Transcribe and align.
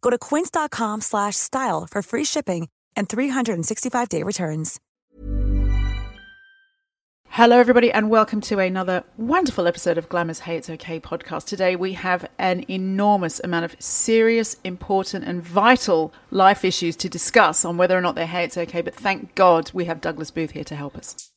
Go 0.00 0.10
to 0.10 0.18
quince.com 0.18 1.00
slash 1.00 1.36
style 1.36 1.86
for 1.86 2.02
free 2.02 2.24
shipping 2.24 2.68
and 2.96 3.08
365-day 3.08 4.22
returns. 4.22 4.80
Hello, 7.30 7.60
everybody, 7.60 7.92
and 7.92 8.10
welcome 8.10 8.40
to 8.40 8.58
another 8.58 9.04
wonderful 9.16 9.68
episode 9.68 9.96
of 9.96 10.08
Glamour's 10.08 10.40
Hey 10.40 10.56
It's 10.56 10.68
Okay 10.70 10.98
podcast. 10.98 11.44
Today, 11.44 11.76
we 11.76 11.92
have 11.92 12.28
an 12.38 12.64
enormous 12.68 13.40
amount 13.44 13.64
of 13.64 13.76
serious, 13.80 14.56
important, 14.64 15.24
and 15.24 15.40
vital 15.42 16.12
life 16.32 16.64
issues 16.64 16.96
to 16.96 17.08
discuss 17.08 17.64
on 17.64 17.76
whether 17.76 17.96
or 17.96 18.00
not 18.00 18.16
they're 18.16 18.26
Hey 18.26 18.44
It's 18.44 18.56
Okay. 18.56 18.80
But 18.80 18.94
thank 18.94 19.34
God 19.36 19.70
we 19.72 19.84
have 19.84 20.00
Douglas 20.00 20.32
Booth 20.32 20.52
here 20.52 20.64
to 20.64 20.74
help 20.74 20.96
us. 20.96 21.30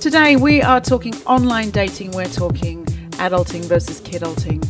Today, 0.00 0.34
we 0.34 0.62
are 0.62 0.80
talking 0.80 1.14
online 1.26 1.70
dating, 1.70 2.10
we're 2.12 2.24
talking 2.24 2.84
adulting 3.20 3.64
versus 3.66 4.00
kidulting 4.00 4.60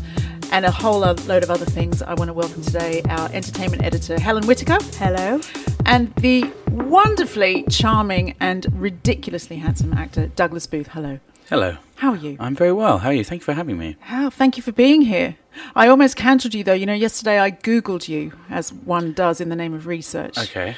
and 0.53 0.67
a 0.67 0.71
whole 0.71 1.01
load 1.01 1.43
of 1.43 1.51
other 1.51 1.65
things. 1.65 2.03
I 2.03 2.13
want 2.13 2.29
to 2.29 2.35
welcome 2.35 2.63
today 2.63 3.03
our 3.09 3.31
entertainment 3.33 3.83
editor, 3.83 4.21
Helen 4.21 4.47
Whitaker. 4.47 4.77
Hello. 4.99 5.41
And 5.87 6.15
the 6.17 6.45
wonderfully 6.71 7.65
charming 7.71 8.37
and 8.39 8.67
ridiculously 8.75 9.57
handsome 9.57 9.95
actor, 9.95 10.27
Douglas 10.27 10.67
Booth. 10.67 10.89
Hello. 10.89 11.21
Hello. 11.49 11.79
How 11.97 12.13
are 12.13 12.17
you? 12.17 12.37
I'm 12.39 12.55
very 12.55 12.73
well. 12.73 12.99
How 12.99 13.09
are 13.09 13.15
you? 13.15 13.25
Thank 13.25 13.41
you 13.41 13.45
for 13.47 13.55
having 13.55 13.79
me. 13.79 13.97
How? 14.01 14.29
Thank 14.29 14.59
you 14.59 14.63
for 14.63 14.73
being 14.73 15.03
here. 15.03 15.37
I 15.75 15.89
almost 15.89 16.17
cancelled 16.17 16.53
you 16.53 16.63
though. 16.63 16.75
You 16.75 16.85
know, 16.85 16.93
yesterday 16.93 17.41
I 17.41 17.51
Googled 17.51 18.09
you, 18.09 18.33
as 18.51 18.75
one 18.75 19.15
does 19.15 19.41
in 19.41 19.49
the 19.49 19.57
name 19.57 19.73
of 19.73 19.87
research. 19.87 20.37
Okay. 20.37 20.77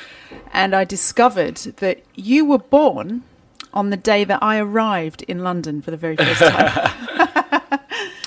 And 0.53 0.75
I 0.75 0.85
discovered 0.85 1.57
that 1.79 2.01
you 2.15 2.45
were 2.45 2.59
born 2.59 3.25
on 3.73 3.91
the 3.91 3.97
day 3.97 4.23
that 4.23 4.41
I 4.41 4.59
arrived 4.59 5.23
in 5.23 5.41
London 5.43 5.83
for 5.83 5.91
the 5.91 5.97
very 5.97 6.17
first 6.17 6.41
time. 6.41 7.41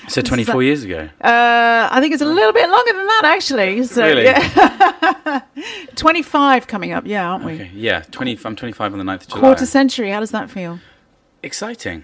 So 0.08 0.22
24 0.22 0.64
years 0.64 0.84
ago. 0.84 1.10
Uh, 1.22 1.90
I 1.92 2.00
think 2.00 2.14
it's 2.14 2.22
a 2.22 2.26
little 2.26 2.54
bit 2.54 2.70
longer 2.70 2.94
than 2.94 3.08
that, 3.08 3.22
actually. 3.26 3.84
So, 3.84 4.06
Really? 4.06 4.24
Yeah. 4.24 5.42
25 5.96 6.68
coming 6.68 6.92
up, 6.94 7.06
yeah, 7.06 7.30
aren't 7.30 7.44
we? 7.46 7.54
Okay. 7.54 7.72
Yeah. 7.74 8.02
20. 8.12 8.40
I'm 8.46 8.56
25 8.56 8.94
on 8.94 9.00
the 9.00 9.06
9th 9.06 9.22
of 9.24 9.28
July. 9.28 9.40
Quarter 9.42 9.66
century. 9.66 10.10
How 10.12 10.20
does 10.20 10.32
that 10.32 10.50
feel? 10.50 10.80
Exciting. 11.44 12.04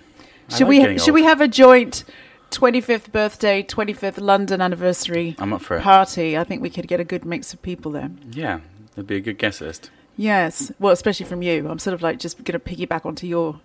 I 0.50 0.58
Should 0.58 0.68
like 0.68 0.88
we 0.90 0.98
should 1.00 1.14
we 1.14 1.24
have 1.24 1.40
a 1.42 1.48
joint 1.48 2.04
25th 2.52 3.12
birthday, 3.12 3.64
25th 3.64 4.20
London 4.20 4.62
anniversary 4.62 5.36
I'm 5.40 5.54
up 5.54 5.62
for 5.62 5.78
it. 5.78 5.82
party? 5.84 6.38
I 6.38 6.44
think 6.44 6.62
we 6.62 6.70
could 6.70 6.88
get 6.88 7.00
a 7.00 7.04
good 7.06 7.26
mix 7.26 7.54
of 7.54 7.62
people 7.62 7.92
there. 7.92 8.12
Yeah. 8.32 8.60
That'd 8.96 9.08
be 9.08 9.16
a 9.16 9.22
good 9.22 9.38
guest 9.38 9.62
list. 9.62 9.90
Yes. 10.18 10.72
Well, 10.80 10.94
especially 10.94 11.26
from 11.26 11.42
you. 11.42 11.68
I'm 11.70 11.80
sort 11.80 11.94
of 11.96 12.02
like 12.02 12.20
just 12.20 12.44
going 12.44 12.60
to 12.60 12.60
piggyback 12.60 13.06
onto 13.06 13.26
your 13.26 13.60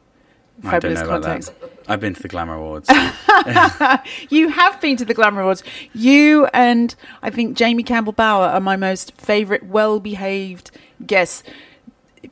fabulous 0.62 1.00
know 1.00 1.04
about 1.06 1.22
context. 1.22 1.60
that. 1.60 1.70
I've 1.88 2.00
been 2.00 2.14
to 2.14 2.22
the 2.22 2.28
Glamour 2.28 2.54
Awards. 2.54 2.88
You 4.30 4.48
have 4.48 4.80
been 4.80 4.96
to 4.96 5.04
the 5.04 5.14
Glamour 5.14 5.40
Awards. 5.42 5.62
You 5.94 6.46
and 6.52 6.94
I 7.22 7.30
think 7.30 7.56
Jamie 7.56 7.82
Campbell 7.82 8.12
Bower 8.12 8.46
are 8.46 8.60
my 8.60 8.76
most 8.76 9.12
favourite, 9.12 9.64
well 9.66 10.00
behaved 10.00 10.70
guests. 11.06 11.42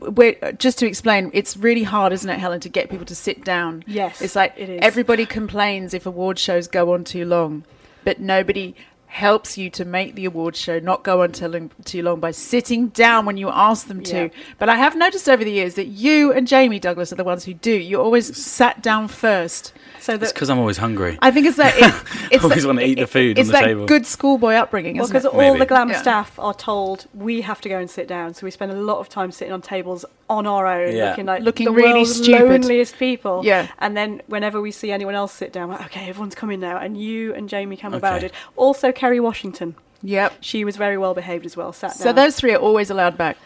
We're, 0.01 0.35
just 0.59 0.79
to 0.81 0.87
explain, 0.87 1.31
it's 1.33 1.57
really 1.57 1.85
hard, 1.85 2.13
isn't 2.13 2.29
it, 2.29 2.39
Helen, 2.39 2.61
to 2.61 2.69
get 2.69 2.91
people 2.91 3.07
to 3.07 3.15
sit 3.15 3.45
down? 3.45 3.85
Yes, 3.87 4.21
It's 4.21 4.35
like 4.37 4.53
it 4.57 4.69
is. 4.69 4.79
everybody 4.83 5.25
complains 5.27 5.95
if 5.95 6.05
award 6.07 6.39
shows 6.39 6.67
go 6.67 6.93
on 6.93 7.05
too 7.05 7.25
long, 7.25 7.65
but 8.05 8.19
nobody 8.21 8.75
helps 9.17 9.57
you 9.57 9.71
to 9.71 9.83
make 9.85 10.15
the 10.15 10.27
award 10.27 10.55
show 10.55 10.79
not 10.79 11.03
go 11.03 11.23
on 11.23 11.33
too 11.33 11.49
long, 11.49 11.71
too 11.85 12.03
long 12.03 12.21
by 12.21 12.31
sitting 12.31 12.89
down 12.89 13.25
when 13.25 13.39
you 13.39 13.49
ask 13.49 13.87
them 13.89 14.03
to. 14.03 14.25
Yeah. 14.25 14.29
But 14.59 14.69
I 14.69 14.77
have 14.77 14.95
noticed 14.95 15.27
over 15.27 15.43
the 15.43 15.51
years 15.51 15.75
that 15.77 15.87
you 15.87 16.33
and 16.35 16.47
Jamie 16.47 16.79
Douglas 16.79 17.13
are 17.13 17.17
the 17.17 17.25
ones 17.25 17.45
who 17.47 17.55
do. 17.55 17.73
You 17.73 17.99
always 17.99 18.37
sat 18.37 18.83
down 18.83 19.09
first. 19.09 19.73
So 20.01 20.15
it's 20.15 20.33
because 20.33 20.51
I'm 20.51 20.59
always 20.59 20.77
hungry. 20.77 21.19
I 21.23 21.31
think 21.31 21.47
it's 21.47 21.57
that. 21.57 21.75
It, 21.77 22.31
it's 22.31 22.45
Always 22.45 22.63
that- 22.63 22.69
wanna 22.69 22.83
eat 22.83 22.99
the 22.99 23.07
food 23.07 23.39
It's 23.39 23.49
on 23.49 23.53
the 23.55 23.59
that 23.61 23.65
table. 23.65 23.87
good 23.87 24.05
schoolboy 24.07 24.53
upbringing, 24.53 24.99
well, 24.99 25.07
because 25.09 25.25
all 25.27 25.37
Maybe. 25.39 25.59
the 25.61 25.67
glam 25.67 25.89
Yeah. 25.89 26.01
staff 26.01 26.39
are 26.39 26.55
told 26.55 27.07
we 27.15 27.41
have 27.41 27.61
to 27.63 27.69
go 27.71 27.79
and 27.79 27.91
sit 27.91 28.07
down, 28.07 28.35
so 28.35 28.45
we 28.47 28.51
spend 28.51 28.71
a 28.71 28.77
lot 28.77 28.99
of 28.99 29.09
time 29.09 29.33
sitting 29.33 29.53
on 29.53 29.63
tables 29.63 30.05
on 30.29 30.47
our 30.47 30.67
own, 30.67 30.95
Yeah. 30.95 31.11
looking 31.11 31.27
like 31.27 31.43
Looking 31.43 31.65
the 31.67 31.73
really 31.73 31.93
world's 31.95 32.17
stupid. 32.23 32.49
loneliest 32.63 32.99
people. 32.99 33.41
Yeah. 33.45 33.67
And 33.79 33.97
then 33.97 34.21
whenever 34.27 34.61
we 34.61 34.71
see 34.71 34.93
anyone 34.93 35.15
else 35.15 35.33
sit 35.33 35.53
down, 35.53 35.69
we're 35.71 35.77
like, 35.77 35.87
okay, 35.87 36.09
everyone's 36.09 36.35
coming 36.37 36.61
now, 36.61 36.77
and 36.79 36.97
you 37.01 37.33
and 37.35 37.49
Jamie 37.49 37.77
Campbell 37.77 37.97
Okay. 37.99 38.09
Bower 38.09 38.21
did. 38.21 38.33
Also, 38.57 38.93
Kerry 39.07 39.21
Washington, 39.21 39.77
Yep. 40.03 40.39
she 40.41 40.65
was 40.65 40.77
very 40.77 40.99
well 40.99 41.15
behaved 41.15 41.47
as 41.47 41.57
well. 41.57 41.73
Sat 41.73 41.91
down. 41.91 41.97
So 41.99 42.13
those 42.13 42.35
three 42.35 42.53
are 42.55 42.59
always 42.59 42.91
allowed 42.91 43.17
back. 43.17 43.37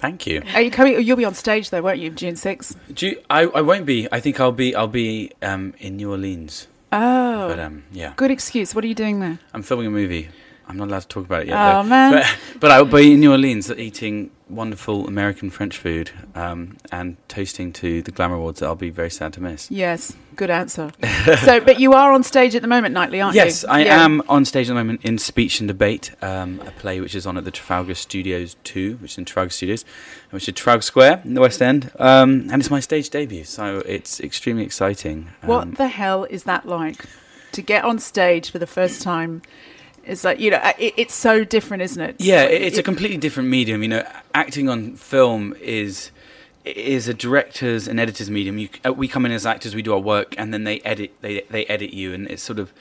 Thank 0.00 0.26
you. 0.26 0.42
Are 0.54 0.62
you 0.62 0.70
coming? 0.70 1.00
You'll 1.02 1.18
be 1.18 1.26
on 1.26 1.34
stage 1.34 1.68
though, 1.68 1.82
won't 1.82 1.98
you? 1.98 2.08
June 2.08 2.34
6th. 2.34 2.76
Do 2.94 3.08
you, 3.08 3.22
I, 3.28 3.42
I 3.42 3.60
won't 3.60 3.84
be. 3.84 4.08
I 4.10 4.20
think 4.20 4.40
I'll 4.40 4.52
be. 4.52 4.74
I'll 4.74 4.88
be 4.88 5.30
um, 5.42 5.74
in 5.78 5.96
New 5.98 6.10
Orleans. 6.10 6.66
Oh, 6.92 7.48
But 7.48 7.58
um, 7.60 7.84
yeah, 7.92 8.14
good 8.16 8.30
excuse. 8.30 8.74
What 8.74 8.84
are 8.84 8.86
you 8.86 8.94
doing 8.94 9.20
there? 9.20 9.38
I'm 9.52 9.62
filming 9.62 9.86
a 9.86 9.90
movie. 9.90 10.30
I'm 10.66 10.78
not 10.78 10.88
allowed 10.88 11.00
to 11.00 11.08
talk 11.08 11.26
about 11.26 11.42
it 11.42 11.48
yet. 11.48 11.56
Oh, 11.58 11.82
though. 11.82 11.88
man. 11.90 12.12
But, 12.12 12.60
but 12.60 12.70
I'll 12.70 12.84
be 12.86 13.12
in 13.12 13.20
New 13.20 13.32
Orleans 13.32 13.70
eating 13.70 14.30
wonderful 14.52 15.06
American 15.08 15.50
French 15.50 15.76
food 15.76 16.10
um, 16.34 16.76
and 16.90 17.16
toasting 17.28 17.72
to 17.74 18.02
the 18.02 18.10
Glamour 18.10 18.36
Awards 18.36 18.60
that 18.60 18.66
I'll 18.66 18.74
be 18.76 18.90
very 18.90 19.10
sad 19.10 19.32
to 19.34 19.40
miss. 19.42 19.70
Yes, 19.70 20.14
good 20.36 20.50
answer. 20.50 20.90
so, 21.44 21.60
but 21.60 21.80
you 21.80 21.92
are 21.94 22.12
on 22.12 22.22
stage 22.22 22.54
at 22.54 22.62
the 22.62 22.68
moment, 22.68 22.92
Nightly, 22.94 23.20
aren't 23.20 23.34
Yes, 23.34 23.62
you? 23.62 23.68
Yes, 23.68 23.74
I 23.74 23.84
Yeah. 23.84 24.04
am 24.04 24.22
on 24.28 24.44
stage 24.44 24.66
at 24.68 24.70
the 24.70 24.74
moment 24.74 25.00
in 25.04 25.18
Speech 25.18 25.60
and 25.60 25.68
Debate, 25.68 26.12
um, 26.22 26.60
a 26.66 26.70
play 26.72 27.00
which 27.00 27.14
is 27.14 27.26
on 27.26 27.36
at 27.36 27.44
the 27.44 27.50
Trafalgar 27.50 27.94
Studios 27.94 28.56
2, 28.64 28.98
which 29.00 29.12
is 29.12 29.18
in 29.18 29.24
Trafalgar 29.24 29.50
Studios, 29.50 29.84
which 30.30 30.48
is 30.48 30.54
Trafalgar 30.54 30.82
Square 30.82 31.22
in 31.24 31.34
the 31.34 31.40
West 31.40 31.60
End. 31.62 31.90
Um, 31.98 32.48
and 32.52 32.60
it's 32.60 32.70
my 32.70 32.80
stage 32.80 33.10
debut, 33.10 33.44
so 33.44 33.82
it's 33.86 34.20
extremely 34.20 34.64
exciting. 34.64 35.28
Um, 35.42 35.48
What 35.48 35.74
the 35.76 35.88
hell 35.88 36.24
is 36.24 36.44
that 36.44 36.66
like? 36.66 37.06
To 37.52 37.62
get 37.62 37.84
on 37.84 37.98
stage 37.98 38.50
for 38.50 38.58
the 38.58 38.66
first 38.66 39.02
time, 39.02 39.42
it's 40.04 40.24
like 40.24 40.40
you 40.40 40.50
know, 40.50 40.60
it, 40.78 40.94
it's 40.96 41.14
so 41.14 41.44
different, 41.44 41.82
isn't 41.82 42.02
it? 42.02 42.16
Yeah, 42.18 42.42
it- 42.44 42.62
it's 42.62 42.78
a 42.78 42.82
completely 42.82 43.16
different 43.18 43.48
medium. 43.48 43.82
You 43.82 43.88
know, 43.88 44.08
acting 44.34 44.68
on 44.68 44.96
film 44.96 45.54
is 45.60 46.10
is 46.64 47.08
a 47.08 47.14
director's 47.14 47.88
and 47.88 47.98
editor's 47.98 48.30
medium. 48.30 48.56
You, 48.58 48.68
uh, 48.86 48.92
we 48.92 49.08
come 49.08 49.26
in 49.26 49.32
as 49.32 49.44
actors, 49.44 49.74
we 49.74 49.82
do 49.82 49.92
our 49.92 49.98
work, 49.98 50.34
and 50.38 50.52
then 50.54 50.64
they 50.64 50.80
edit. 50.80 51.12
They 51.20 51.42
they 51.50 51.64
edit 51.66 51.92
you, 51.92 52.12
and 52.12 52.28
it's 52.28 52.42
sort 52.42 52.58
of 52.58 52.72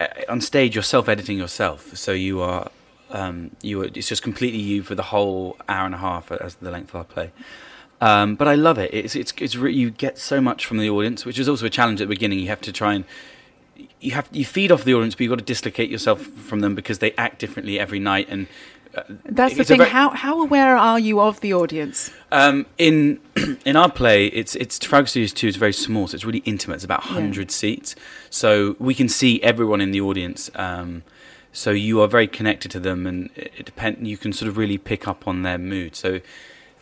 uh, 0.00 0.06
on 0.28 0.40
stage. 0.40 0.74
You're 0.76 0.82
self-editing 0.84 1.36
yourself, 1.38 1.96
so 1.96 2.12
you 2.12 2.40
are 2.40 2.70
um, 3.10 3.50
you 3.62 3.82
are, 3.82 3.86
it's 3.86 4.08
just 4.08 4.22
completely 4.22 4.60
you 4.60 4.82
for 4.82 4.94
the 4.94 5.04
whole 5.04 5.56
hour 5.68 5.86
and 5.86 5.94
a 5.94 5.98
half 5.98 6.30
as 6.32 6.56
the 6.56 6.70
length 6.70 6.90
of 6.90 6.96
our 6.96 7.04
play. 7.04 7.30
Um, 8.00 8.34
but 8.36 8.46
I 8.46 8.54
love 8.56 8.78
it. 8.78 8.92
It's 8.92 9.16
it's 9.16 9.32
it's 9.38 9.56
re- 9.56 9.72
you 9.72 9.90
get 9.90 10.18
so 10.18 10.40
much 10.40 10.66
from 10.66 10.78
the 10.78 10.90
audience, 10.90 11.24
which 11.24 11.38
is 11.38 11.48
also 11.48 11.66
a 11.66 11.70
challenge 11.70 12.00
at 12.00 12.08
the 12.08 12.14
beginning. 12.14 12.38
You 12.40 12.48
have 12.48 12.60
to 12.62 12.72
try 12.72 12.94
and 12.94 13.04
you 14.00 14.12
have 14.12 14.28
you 14.32 14.44
feed 14.44 14.70
off 14.72 14.84
the 14.84 14.94
audience, 14.94 15.14
but 15.14 15.20
you've 15.22 15.30
got 15.30 15.38
to 15.38 15.44
dislocate 15.44 15.90
yourself 15.90 16.22
from 16.22 16.60
them 16.60 16.74
because 16.74 16.98
they 16.98 17.12
act 17.12 17.38
differently 17.38 17.78
every 17.78 17.98
night. 17.98 18.26
And 18.30 18.46
uh, 18.94 19.02
That's 19.24 19.56
the 19.56 19.64
thing. 19.64 19.78
very- 19.78 19.90
how 19.90 20.10
how 20.10 20.40
aware 20.40 20.76
are 20.76 20.98
you 20.98 21.20
of 21.20 21.40
the 21.40 21.52
audience? 21.54 22.10
um, 22.32 22.66
in 22.78 23.20
in 23.64 23.76
our 23.76 23.90
play, 23.90 24.26
it's 24.26 24.54
it's 24.56 24.78
Trafalgar 24.78 25.06
Studios 25.08 25.32
two 25.32 25.48
is 25.48 25.56
very 25.56 25.72
small, 25.72 26.06
so 26.08 26.14
it's 26.14 26.24
really 26.24 26.42
intimate. 26.44 26.76
It's 26.76 26.84
about 26.84 27.04
Yeah. 27.06 27.12
hundred 27.12 27.50
seats, 27.50 27.94
so 28.30 28.76
we 28.78 28.94
can 28.94 29.08
see 29.08 29.42
everyone 29.42 29.80
in 29.80 29.90
the 29.90 30.00
audience. 30.00 30.50
Um, 30.54 31.02
so 31.52 31.70
you 31.70 32.02
are 32.02 32.08
very 32.08 32.26
connected 32.26 32.70
to 32.72 32.80
them, 32.80 33.06
and 33.06 33.30
it, 33.34 33.52
it 33.58 33.66
depend. 33.66 34.06
You 34.06 34.16
can 34.18 34.32
sort 34.32 34.48
of 34.48 34.56
really 34.58 34.78
pick 34.78 35.08
up 35.08 35.26
on 35.26 35.42
their 35.42 35.56
mood. 35.58 35.96
So, 35.96 36.20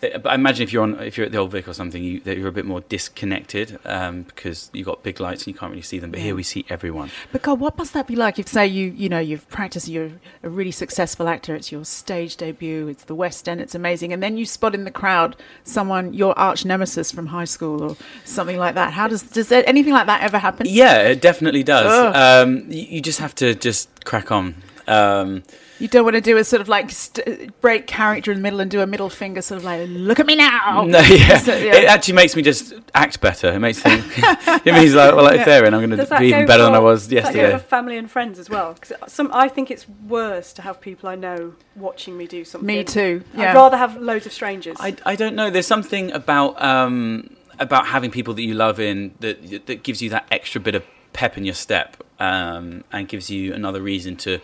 I 0.03 0.35
imagine 0.35 0.63
if 0.63 0.73
you're 0.73 0.83
on 0.83 1.01
if 1.01 1.17
you're 1.17 1.27
at 1.27 1.33
the 1.33 1.39
Old 1.39 1.53
Vic 1.53 1.67
or 1.67 1.73
something, 1.73 2.03
you, 2.03 2.21
that 2.21 2.37
you're 2.37 2.49
a 2.49 2.53
bit 2.53 2.67
more 2.67 2.81
disconnected 2.83 3.79
um, 3.85 4.23
because 4.23 4.71
you've 4.73 4.87
got 4.87 5.03
big 5.03 5.21
lights 5.21 5.43
and 5.43 5.55
you 5.55 5.59
can't 5.59 5.71
really 5.71 5.83
see 5.83 5.99
them. 5.99 6.11
But 6.11 6.21
here 6.21 6.35
we 6.35 6.43
see 6.43 6.67
everyone. 6.69 7.11
But 7.33 7.43
God, 7.43 7.61
what 7.61 7.79
must 7.79 7.93
that 7.95 8.07
be 8.07 8.17
like 8.17 8.39
if, 8.39 8.49
say, 8.49 8.67
you 8.67 8.91
you 8.91 9.09
know 9.09 9.19
you've 9.19 9.49
practiced, 9.49 9.89
you're 9.89 10.11
a 10.43 10.49
really 10.49 10.71
successful 10.71 11.29
actor, 11.29 11.55
it's 11.55 11.73
your 11.73 11.85
stage 11.85 12.37
debut, 12.37 12.89
it's 12.89 13.05
the 13.05 13.15
West 13.15 13.49
End, 13.49 13.61
it's 13.61 13.75
amazing, 13.75 14.13
and 14.13 14.23
then 14.23 14.37
you 14.37 14.45
spot 14.45 14.75
in 14.75 14.85
the 14.85 14.91
crowd 14.91 15.37
someone 15.63 16.13
your 16.13 16.39
arch 16.39 16.65
nemesis 16.65 17.11
from 17.11 17.27
high 17.27 17.45
school 17.45 17.83
or 17.83 17.97
something 18.25 18.59
like 18.59 18.75
that. 18.75 18.93
How 18.93 19.09
does 19.09 19.23
does 19.23 19.49
there, 19.49 19.65
anything 19.67 19.93
like 19.93 20.07
that 20.07 20.23
ever 20.23 20.39
happen? 20.39 20.67
Yeah, 20.69 21.03
it 21.03 21.21
definitely 21.21 21.63
does. 21.63 22.15
Um, 22.15 22.71
you, 22.71 22.83
you 22.83 23.01
just 23.01 23.21
have 23.21 23.35
to 23.37 23.55
just 23.55 24.05
crack 24.05 24.31
on. 24.31 24.57
Um, 24.87 25.45
You 25.79 25.89
don't 25.89 26.05
want 26.05 26.15
to 26.15 26.21
do 26.21 26.37
a 26.37 26.45
sort 26.45 26.61
of 26.61 26.69
like 26.69 26.91
st- 26.91 27.61
break 27.61 27.87
character 27.87 28.31
in 28.31 28.39
the 28.39 28.43
middle 28.43 28.61
and 28.61 28.71
do 28.71 28.81
a 28.81 28.87
middle 28.87 29.11
finger, 29.11 29.43
sort 29.43 29.59
of 29.59 29.65
like 29.65 29.89
look 29.89 30.21
at 30.21 30.27
me 30.27 30.37
now. 30.37 30.85
No, 30.87 31.01
yeah. 31.01 31.39
So, 31.45 31.55
yeah. 31.57 31.75
It 31.75 31.85
actually 31.87 32.15
makes 32.15 32.37
me 32.37 32.43
just 32.43 32.75
act 32.95 33.21
better. 33.21 33.53
It 33.53 33.59
makes 33.59 33.85
me. 33.85 33.93
it 33.93 34.73
means 34.73 34.95
like, 34.95 35.15
well, 35.15 35.27
if 35.27 35.45
they're 35.45 35.65
in, 35.65 35.75
I'm 35.75 35.81
going 35.81 35.91
to 35.91 35.97
that 36.07 36.21
be 36.21 36.29
even 36.29 36.43
go 36.43 36.47
better 36.47 36.63
than 36.63 36.75
I 36.75 36.79
was 36.79 37.09
does 37.09 37.11
that 37.25 37.35
go 37.35 37.41
yesterday. 37.41 37.59
for 37.59 37.65
family 37.65 37.97
and 37.97 38.11
friends 38.11 38.39
as 38.39 38.49
well? 38.49 38.75
Because 38.75 38.93
some, 39.13 39.31
I 39.33 39.49
think 39.49 39.71
it's 39.71 39.89
worse 39.89 40.53
to 40.55 40.63
have 40.63 40.81
people 40.81 41.09
I 41.09 41.17
know 41.17 41.55
watching 41.75 42.17
me 42.17 42.27
do 42.27 42.45
something. 42.45 42.67
Me 42.67 42.85
too. 42.85 43.25
Yeah. 43.35 43.51
I'd 43.51 43.55
rather 43.55 43.77
have 43.77 44.01
loads 44.01 44.27
of 44.27 44.33
strangers. 44.33 44.77
I, 44.79 44.97
I 45.05 45.17
don't 45.17 45.35
know. 45.35 45.51
There's 45.51 45.67
something 45.67 46.13
about 46.13 46.63
um, 46.63 47.37
about 47.59 47.87
having 47.87 48.11
people 48.11 48.35
that 48.35 48.43
you 48.43 48.55
love 48.55 48.79
in 48.81 49.15
that 49.21 49.67
that 49.67 49.83
gives 49.83 50.01
you 50.01 50.11
that 50.11 50.27
extra 50.31 50.61
bit 50.61 50.75
of 50.75 50.85
pep 51.13 51.37
in 51.37 51.45
your 51.45 51.55
step 51.55 51.97
um, 52.19 52.85
and 52.93 53.09
gives 53.09 53.31
you 53.31 53.55
another 53.55 53.81
reason 53.81 54.17
to 54.17 54.41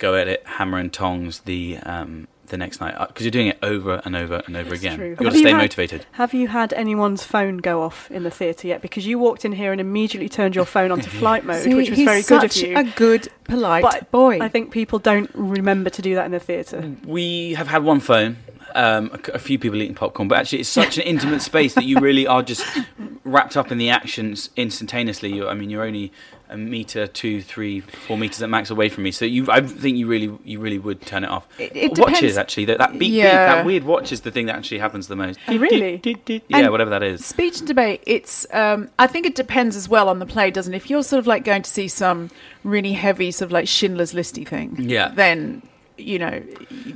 go 0.00 0.16
at 0.16 0.26
it 0.26 0.42
hammer 0.46 0.78
and 0.78 0.92
tongs 0.92 1.40
the 1.40 1.78
um, 1.84 2.26
the 2.46 2.56
next 2.56 2.80
night 2.80 2.96
because 3.06 3.24
you're 3.24 3.30
doing 3.30 3.46
it 3.46 3.58
over 3.62 4.02
and 4.04 4.16
over 4.16 4.42
and 4.46 4.56
over 4.56 4.74
It's 4.74 4.82
again. 4.82 4.96
true. 4.98 5.08
You've 5.10 5.18
got 5.18 5.24
Have 5.26 5.32
to 5.34 5.38
stay 5.38 5.50
had- 5.50 5.58
motivated. 5.58 6.06
Have 6.12 6.34
you 6.34 6.48
had 6.48 6.72
anyone's 6.72 7.22
phone 7.22 7.58
go 7.58 7.80
off 7.82 8.10
in 8.10 8.24
the 8.24 8.30
theatre 8.30 8.66
yet? 8.66 8.82
Because 8.82 9.06
you 9.06 9.20
walked 9.20 9.44
in 9.44 9.52
here 9.52 9.70
and 9.70 9.80
immediately 9.80 10.28
turned 10.28 10.56
your 10.56 10.64
phone 10.64 10.90
onto 10.90 11.08
flight 11.20 11.44
mode, 11.44 11.62
See, 11.62 11.74
which 11.76 11.90
was 11.90 12.00
very 12.00 12.22
good 12.22 12.42
of 12.42 12.50
such 12.52 12.62
you. 12.64 12.76
a 12.76 12.82
good, 12.82 13.28
polite 13.44 13.82
But 13.84 14.10
boy. 14.10 14.40
I 14.40 14.48
think 14.48 14.72
people 14.72 14.98
don't 14.98 15.30
remember 15.34 15.90
to 15.90 16.02
do 16.02 16.16
that 16.16 16.24
in 16.26 16.32
the 16.32 16.40
theatre. 16.40 16.96
We 17.04 17.54
have 17.54 17.68
had 17.68 17.84
one 17.84 18.00
phone. 18.00 18.38
Um, 18.72 19.10
a, 19.12 19.16
c- 19.18 19.32
a 19.34 19.38
few 19.40 19.58
people 19.58 19.82
eating 19.82 19.96
popcorn, 19.96 20.28
but 20.28 20.38
actually, 20.38 20.60
it's 20.60 20.68
such 20.68 20.96
an 20.96 21.02
intimate 21.02 21.42
space 21.42 21.74
that 21.74 21.84
you 21.84 21.98
really 21.98 22.24
are 22.28 22.40
just 22.40 22.64
wrapped 23.24 23.56
up 23.56 23.72
in 23.72 23.78
the 23.78 23.90
actions 23.90 24.48
instantaneously. 24.56 25.32
You're, 25.32 25.48
I 25.48 25.54
mean, 25.54 25.70
you're 25.70 25.82
only 25.82 26.12
a 26.50 26.56
meter, 26.56 27.06
two, 27.06 27.40
three, 27.42 27.80
four 27.80 28.18
meters 28.18 28.42
at 28.42 28.50
max 28.50 28.70
away 28.70 28.88
from 28.88 29.04
me, 29.04 29.10
so 29.12 29.24
you, 29.24 29.46
I 29.50 29.60
think 29.60 29.96
you 29.96 30.06
really, 30.06 30.36
you 30.44 30.58
really 30.60 30.78
would 30.78 31.00
turn 31.02 31.24
it 31.24 31.30
off. 31.30 31.46
It- 31.58 31.74
it 31.74 31.98
watches 31.98 32.16
depends. 32.18 32.36
actually, 32.36 32.64
that, 32.66 32.78
that 32.78 32.92
beep, 32.92 33.12
beep, 33.12 33.22
that 33.22 33.64
weird 33.64 33.84
watch 33.84 34.12
is 34.12 34.20
the 34.22 34.30
thing 34.30 34.46
that 34.46 34.56
actually 34.56 34.78
happens 34.78 35.08
the 35.08 35.16
most. 35.16 35.38
Oh, 35.48 35.56
really? 35.56 36.00
Yeah, 36.04 36.40
And- 36.52 36.70
whatever 36.70 36.90
that 36.90 37.02
is. 37.02 37.24
Speech 37.24 37.58
and 37.60 37.68
debate, 37.68 38.02
it's, 38.06 38.46
um, 38.52 38.88
I 38.98 39.06
think 39.06 39.26
it 39.26 39.34
depends 39.34 39.76
as 39.76 39.88
well 39.88 40.08
on 40.08 40.18
the 40.18 40.26
play, 40.26 40.50
doesn't 40.50 40.74
it? 40.74 40.76
If 40.76 40.90
you're 40.90 41.02
sort 41.02 41.18
of 41.20 41.26
like 41.26 41.44
going 41.44 41.62
to 41.62 41.70
see 41.70 41.88
some 41.88 42.30
really 42.64 42.92
heavy, 42.92 43.30
sort 43.30 43.46
of 43.46 43.52
like 43.52 43.68
Schindler's 43.68 44.12
Listy 44.12 44.46
thing, 44.46 44.76
Yeah. 44.78 45.08
then, 45.14 45.62
you 45.96 46.18
know, 46.18 46.42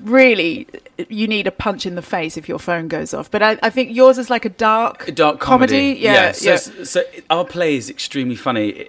really, 0.02 0.66
you 1.08 1.26
need 1.28 1.46
a 1.46 1.50
punch 1.50 1.86
in 1.86 1.94
the 1.94 2.02
face 2.02 2.36
if 2.36 2.48
your 2.48 2.58
phone 2.58 2.88
goes 2.88 3.12
off. 3.14 3.30
But 3.30 3.42
I, 3.42 3.58
I 3.62 3.70
think 3.70 3.94
yours 3.94 4.18
is 4.18 4.30
like 4.30 4.44
a 4.44 4.48
dark, 4.48 5.14
dark 5.14 5.40
comedy. 5.40 5.96
Yeah, 6.00 6.32
so, 6.32 6.50
yeah. 6.50 6.56
so 6.84 7.02
our 7.30 7.44
play 7.44 7.76
is 7.76 7.90
extremely 7.90 8.36
funny, 8.36 8.88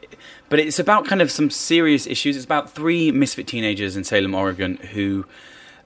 but 0.50 0.60
it's 0.60 0.80
about 0.80 1.06
kind 1.06 1.22
of 1.22 1.32
some 1.32 1.50
serious 1.50 2.06
issues. 2.06 2.36
It's 2.36 2.46
about 2.46 2.70
three 2.70 3.12
misfit 3.12 3.48
teenagers 3.48 3.96
in 3.96 4.04
Salem, 4.04 4.36
Oregon, 4.36 4.78
who 4.78 5.26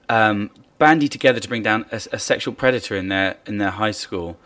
um, 0.08 0.50
bandy 0.78 1.08
together 1.08 1.40
to 1.40 1.48
bring 1.48 1.62
down 1.62 1.86
a, 1.92 1.96
a 2.12 2.18
sexual 2.18 2.52
predator 2.54 2.96
in 2.96 3.08
their 3.08 3.36
in 3.46 3.58
their 3.58 3.70
high 3.70 3.92
school, 3.92 4.36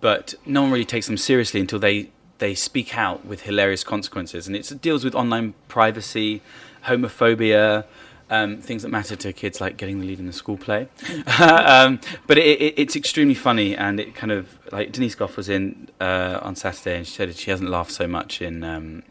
but 0.00 0.34
no 0.46 0.62
one 0.62 0.70
really 0.70 0.84
takes 0.84 1.06
them 1.06 1.16
seriously 1.16 1.60
until 1.60 1.78
they 1.78 2.10
they 2.38 2.54
speak 2.54 2.96
out 2.96 3.24
with 3.24 3.42
hilarious 3.42 3.84
consequences, 3.84 4.46
and 4.46 4.56
it 4.56 4.80
deals 4.80 5.04
with 5.04 5.14
online 5.14 5.54
privacy, 5.68 6.42
homophobia. 6.86 7.84
Um, 8.32 8.58
things 8.58 8.84
that 8.84 8.90
matter 8.90 9.16
to 9.16 9.32
kids, 9.32 9.60
like 9.60 9.76
getting 9.76 9.98
the 9.98 10.06
lead 10.06 10.20
in 10.20 10.28
the 10.28 10.32
school 10.32 10.56
play, 10.56 10.86
um, 11.40 11.98
but 12.28 12.38
it, 12.38 12.60
it, 12.62 12.74
it's 12.76 12.94
extremely 12.94 13.34
funny, 13.34 13.76
and 13.76 13.98
it 13.98 14.14
kind 14.14 14.30
of 14.30 14.56
like 14.70 14.92
Denise 14.92 15.16
Gough 15.16 15.36
was 15.36 15.48
in 15.48 15.88
uh, 16.00 16.38
on 16.40 16.54
Saturday, 16.54 16.98
and 16.98 17.06
she 17.08 17.12
said 17.12 17.34
she 17.34 17.50
hasn't 17.50 17.68
laughed 17.68 17.90
so 17.90 18.06
much 18.06 18.40
in 18.40 18.62
um, 18.62 19.02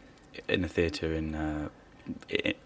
in 0.49 0.63
a 0.63 0.67
theatre 0.67 1.13
in 1.13 1.35
uh, 1.35 1.69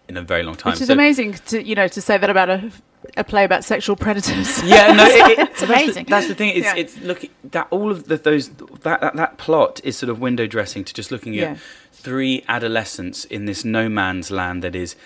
in 0.08 0.16
a 0.16 0.22
very 0.22 0.42
long 0.42 0.54
time. 0.56 0.72
Which 0.72 0.80
is 0.80 0.88
So- 0.88 0.94
amazing 0.94 1.34
to, 1.46 1.62
you 1.62 1.74
know, 1.74 1.88
to 1.88 2.00
say 2.00 2.16
that 2.18 2.30
about 2.30 2.48
a, 2.50 2.70
a 3.16 3.24
play 3.24 3.44
about 3.44 3.62
sexual 3.64 3.94
predators. 3.96 4.62
Yeah, 4.64 4.92
no, 4.92 5.04
it, 5.04 5.38
it, 5.38 5.38
It's 5.38 5.60
that's 5.60 5.60
the- 5.60 5.66
amazing. 5.66 6.06
That's 6.08 6.28
the, 6.28 6.34
thing. 6.34 6.50
It's 6.56 6.64
Yeah. 6.66 6.76
it's 6.76 6.98
look 7.00 7.24
that 7.52 7.66
all 7.70 7.90
of 7.90 8.08
the, 8.08 8.16
those 8.16 8.48
that, 8.50 9.00
that 9.00 9.16
that 9.16 9.36
plot 9.38 9.80
is 9.84 9.96
sort 9.98 10.08
of 10.10 10.18
window 10.20 10.46
dressing 10.46 10.82
to 10.84 10.94
just 10.94 11.10
looking 11.10 11.34
Yeah. 11.34 11.52
at 11.52 11.58
three 11.92 12.42
adolescents 12.48 13.24
in 13.26 13.44
this 13.46 13.64
no 13.64 13.88
man's 13.88 14.30
land 14.30 14.62
that 14.62 14.74
is. 14.74 14.96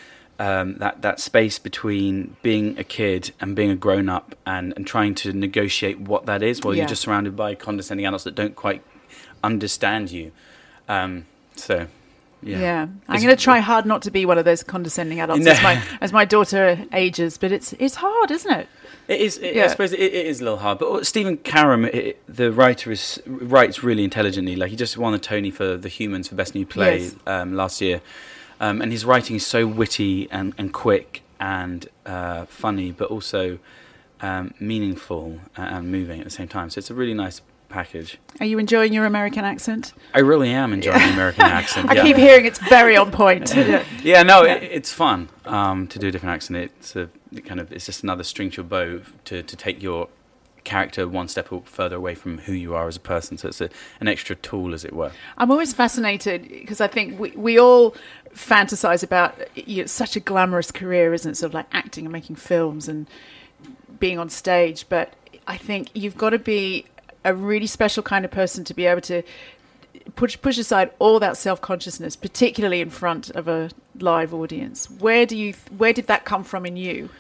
Um, 0.41 0.77
that 0.77 1.03
that 1.03 1.19
space 1.19 1.59
between 1.59 2.37
being 2.43 2.79
a 2.79 2.85
kid 2.85 3.33
and 3.41 3.57
being 3.57 3.71
a 3.73 3.75
grown 3.75 4.09
up 4.09 4.37
and, 4.47 4.73
and 4.77 4.87
trying 4.87 5.17
to 5.17 5.33
negotiate 5.33 5.99
what 5.99 6.27
that 6.27 6.45
is 6.45 6.63
while 6.63 6.75
Yeah. 6.77 6.83
you're 6.83 6.89
just 6.91 7.03
surrounded 7.03 7.35
by 7.35 7.57
condescending 7.57 8.07
adults 8.07 8.23
that 8.23 8.37
don't 8.37 8.55
quite 8.55 8.85
understand 9.43 10.13
you. 10.13 10.31
Um, 10.89 11.27
so, 11.57 11.89
yeah. 12.43 12.59
Yeah, 12.59 12.87
I'm 13.09 13.23
going 13.23 13.35
to 13.37 13.43
try 13.43 13.59
hard 13.61 13.85
not 13.87 14.03
to 14.03 14.11
be 14.11 14.25
one 14.27 14.39
of 14.39 14.45
those 14.45 14.63
condescending 14.63 15.21
adults 15.21 15.45
No. 15.45 15.53
as 15.53 15.63
my 15.63 15.83
as 16.01 16.13
my 16.13 16.25
daughter 16.25 16.85
ages, 16.93 17.39
but 17.39 17.53
it's 17.53 17.73
it's 17.79 17.97
hard, 17.97 18.31
isn't 18.31 18.53
it? 18.53 18.69
It 19.09 19.21
is. 19.21 19.39
It, 19.39 19.57
Yeah. 19.57 19.65
I 19.65 19.67
suppose 19.69 19.93
it, 19.93 20.01
it 20.01 20.27
is 20.27 20.41
a 20.41 20.45
little 20.45 20.59
hard. 20.59 20.79
But 20.79 21.07
Stephen 21.07 21.39
Karam, 21.39 21.85
it, 21.87 22.21
the 22.29 22.53
writer, 22.53 22.93
is 22.93 23.21
writes 23.27 23.83
really 23.83 24.05
intelligently. 24.05 24.55
Like 24.57 24.71
he 24.71 24.77
just 24.77 24.97
won 24.99 25.13
the 25.13 25.19
Tony 25.19 25.51
for 25.51 25.77
The 25.77 25.89
Humans 25.89 26.29
for 26.29 26.35
Best 26.35 26.55
New 26.55 26.67
Play 26.67 26.99
Yes. 27.01 27.15
um, 27.27 27.55
last 27.55 27.81
year, 27.81 28.01
um, 28.61 28.83
and 28.83 28.93
his 28.93 29.05
writing 29.05 29.37
is 29.37 29.47
so 29.47 29.67
witty 29.67 30.29
and, 30.31 30.53
and 30.59 30.73
quick 30.73 31.23
and 31.41 31.89
uh, 32.07 32.45
funny, 32.47 32.93
but 32.93 33.09
also 33.11 33.59
um, 34.21 34.53
meaningful 34.61 35.41
and 35.57 35.91
moving 35.91 36.19
at 36.21 36.25
the 36.25 36.31
same 36.31 36.49
time. 36.49 36.69
So 36.71 36.79
it's 36.79 36.91
a 36.91 36.95
really 36.95 37.15
nice 37.15 37.41
package. 37.69 38.19
Are 38.41 38.47
you 38.47 38.59
enjoying 38.59 38.93
your 38.93 39.05
American 39.05 39.45
accent? 39.45 39.93
I 40.15 40.21
really 40.21 40.51
am 40.51 40.73
enjoying 40.73 40.99
the 40.99 41.13
American 41.13 41.45
accent. 41.47 41.91
I 41.91 41.95
yeah. 41.95 42.03
keep 42.03 42.17
hearing 42.17 42.47
it's 42.47 42.59
very 42.59 42.97
on 42.97 43.11
point. 43.11 43.55
Yeah. 43.55 43.85
Yeah, 44.03 44.23
no, 44.23 44.45
It, 44.45 44.63
it's 44.63 44.93
fun 44.93 45.29
um, 45.45 45.87
to 45.89 45.99
do 45.99 46.09
a 46.09 46.11
different 46.11 46.35
accent. 46.35 46.59
It's 46.79 46.97
a 46.97 47.11
it 47.33 47.45
kind 47.45 47.61
of 47.61 47.71
it's 47.73 47.85
just 47.85 48.03
another 48.03 48.25
string 48.25 48.51
to 48.51 48.57
your 48.59 48.65
bow 48.65 49.03
to, 49.27 49.43
to 49.43 49.57
take 49.57 49.83
your 49.83 50.09
character 50.65 51.09
one 51.09 51.29
step 51.29 51.49
further 51.65 51.97
away 51.97 52.15
from 52.15 52.39
who 52.39 52.53
you 52.53 52.75
are 52.75 52.89
as 52.89 52.97
a 52.97 53.01
person. 53.01 53.39
So 53.39 53.49
it's 53.49 53.61
a, 53.61 53.71
an 54.01 54.09
extra 54.09 54.37
tool, 54.37 54.75
as 54.75 54.85
it 54.85 54.93
were. 54.93 55.13
I'm 55.39 55.51
always 55.51 55.73
fascinated 55.73 56.43
because 56.49 56.81
I 56.81 56.87
think 56.87 57.19
we, 57.19 57.31
we 57.31 57.59
all 57.59 57.95
fantasize 58.35 59.03
about 59.03 59.35
you 59.57 59.83
know, 59.83 59.87
such 59.87 60.15
a 60.15 60.21
glamorous 60.21 60.71
career, 60.71 61.15
isn't 61.15 61.33
it? 61.33 61.35
Sort 61.37 61.51
of 61.51 61.55
like 61.55 61.67
acting 61.73 62.05
and 62.05 62.13
making 62.13 62.37
films 62.37 62.89
and 62.89 63.09
being 63.99 64.19
on 64.19 64.29
stage. 64.29 64.87
But 64.89 65.15
I 65.47 65.57
think 65.57 65.89
you've 65.95 66.19
got 66.19 66.31
to 66.31 66.39
be 66.39 66.85
a 67.25 67.35
really 67.35 67.67
special 67.67 68.03
kind 68.03 68.25
of 68.25 68.31
person 68.31 68.65
to 68.65 68.75
be 68.75 68.87
able 68.87 69.03
to 69.03 69.23
push 70.15 70.41
push 70.41 70.59
aside 70.59 70.91
all 70.99 71.19
that 71.21 71.37
self 71.37 71.61
consciousness, 71.61 72.17
particularly 72.17 72.81
in 72.81 72.91
front 72.91 73.31
of 73.31 73.49
a 73.49 73.71
live 73.99 74.33
audience. 74.33 74.91
Where 74.91 75.27
do 75.27 75.37
you 75.37 75.55
where 75.77 75.93
did 75.93 76.07
that 76.07 76.25
come 76.25 76.45
from 76.45 76.67
in 76.67 76.77
you? 76.77 77.11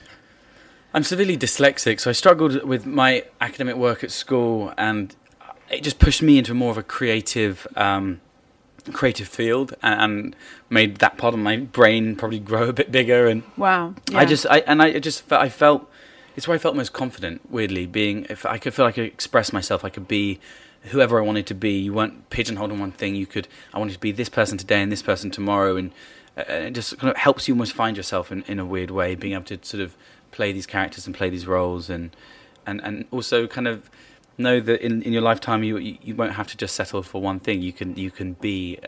I'm 0.95 1.05
severely 1.05 1.37
dyslexic, 1.37 2.00
so 2.00 2.11
I 2.11 2.12
struggled 2.12 2.64
with 2.64 2.87
my 2.87 3.25
academic 3.40 3.76
work 3.76 4.02
at 4.02 4.11
school, 4.11 4.73
and 4.78 5.14
it 5.71 5.83
just 5.83 5.99
pushed 5.99 6.23
me 6.23 6.38
into 6.38 6.55
more 6.55 6.71
of 6.71 6.78
a 6.78 6.83
creative, 6.83 7.67
um, 7.76 8.23
creative 8.93 9.28
field, 9.28 9.75
and, 9.83 10.35
made 10.71 10.97
that 10.97 11.17
part 11.17 11.35
of 11.35 11.40
my 11.40 11.57
brain 11.57 12.14
probably 12.17 12.38
grow 12.38 12.69
a 12.69 12.73
bit 12.73 12.90
bigger. 12.90 13.26
And 13.26 13.43
Wow, 13.57 13.95
I 14.14 14.25
just, 14.25 14.47
I 14.47 14.59
and 14.61 14.83
I 14.83 14.99
just, 14.99 15.31
I 15.31 15.49
felt 15.50 15.90
it's 16.38 16.47
where 16.47 16.54
I 16.54 16.59
felt 16.59 16.76
most 16.76 16.92
confident. 16.92 17.40
Weirdly, 17.50 17.85
being 17.85 18.25
if 18.30 18.47
I 18.47 18.59
could 18.59 18.73
feel 18.73 18.85
like 18.85 18.95
I 18.95 19.02
could 19.02 19.12
express 19.12 19.52
myself, 19.52 19.85
I 19.85 19.88
could 19.88 20.07
be 20.07 20.38
whoever 20.83 21.18
I 21.18 21.23
wanted 21.23 21.47
to 21.49 21.54
be. 21.54 21.73
You 21.73 21.92
weren't 21.92 22.30
pigeonholed 22.30 22.71
on 22.71 22.78
one 22.78 22.92
thing. 22.92 23.16
You 23.16 23.26
could. 23.26 23.49
I 23.75 23.78
wanted 23.80 23.95
to 23.95 23.99
be 23.99 24.12
this 24.12 24.28
person 24.28 24.57
today 24.57 24.80
and 24.80 24.92
this 24.92 25.02
person 25.02 25.33
tomorrow, 25.33 25.75
and, 25.75 25.90
uh, 26.37 26.45
and 26.47 26.64
it 26.66 26.75
just 26.75 26.97
kind 26.97 27.11
of 27.11 27.16
helps 27.16 27.49
you 27.49 27.54
almost 27.54 27.73
find 27.73 27.97
yourself 27.97 28.30
in, 28.30 28.45
in 28.47 28.61
a 28.61 28.64
weird 28.64 28.92
way, 28.92 29.16
being 29.16 29.35
able 29.35 29.47
to 29.47 29.59
sort 29.62 29.83
of 29.83 29.97
play 30.30 30.52
these 30.52 30.64
characters 30.64 31.07
and 31.07 31.14
play 31.16 31.28
these 31.28 31.45
roles, 31.49 31.90
and 31.90 32.14
and 32.64 32.80
and 32.85 33.07
also 33.11 33.49
kind 33.49 33.66
of 33.66 33.90
know 34.40 34.61
that 34.61 34.80
in, 34.80 35.02
in 35.02 35.12
your 35.12 35.23
lifetime 35.23 35.64
you, 35.64 35.76
you 35.78 36.14
won't 36.14 36.35
have 36.35 36.47
to 36.47 36.57
just 36.57 36.76
settle 36.76 37.02
for 37.02 37.21
one 37.21 37.40
thing. 37.40 37.62
You 37.62 37.73
can 37.73 37.97
you 37.97 38.12
can 38.12 38.35
be 38.35 38.78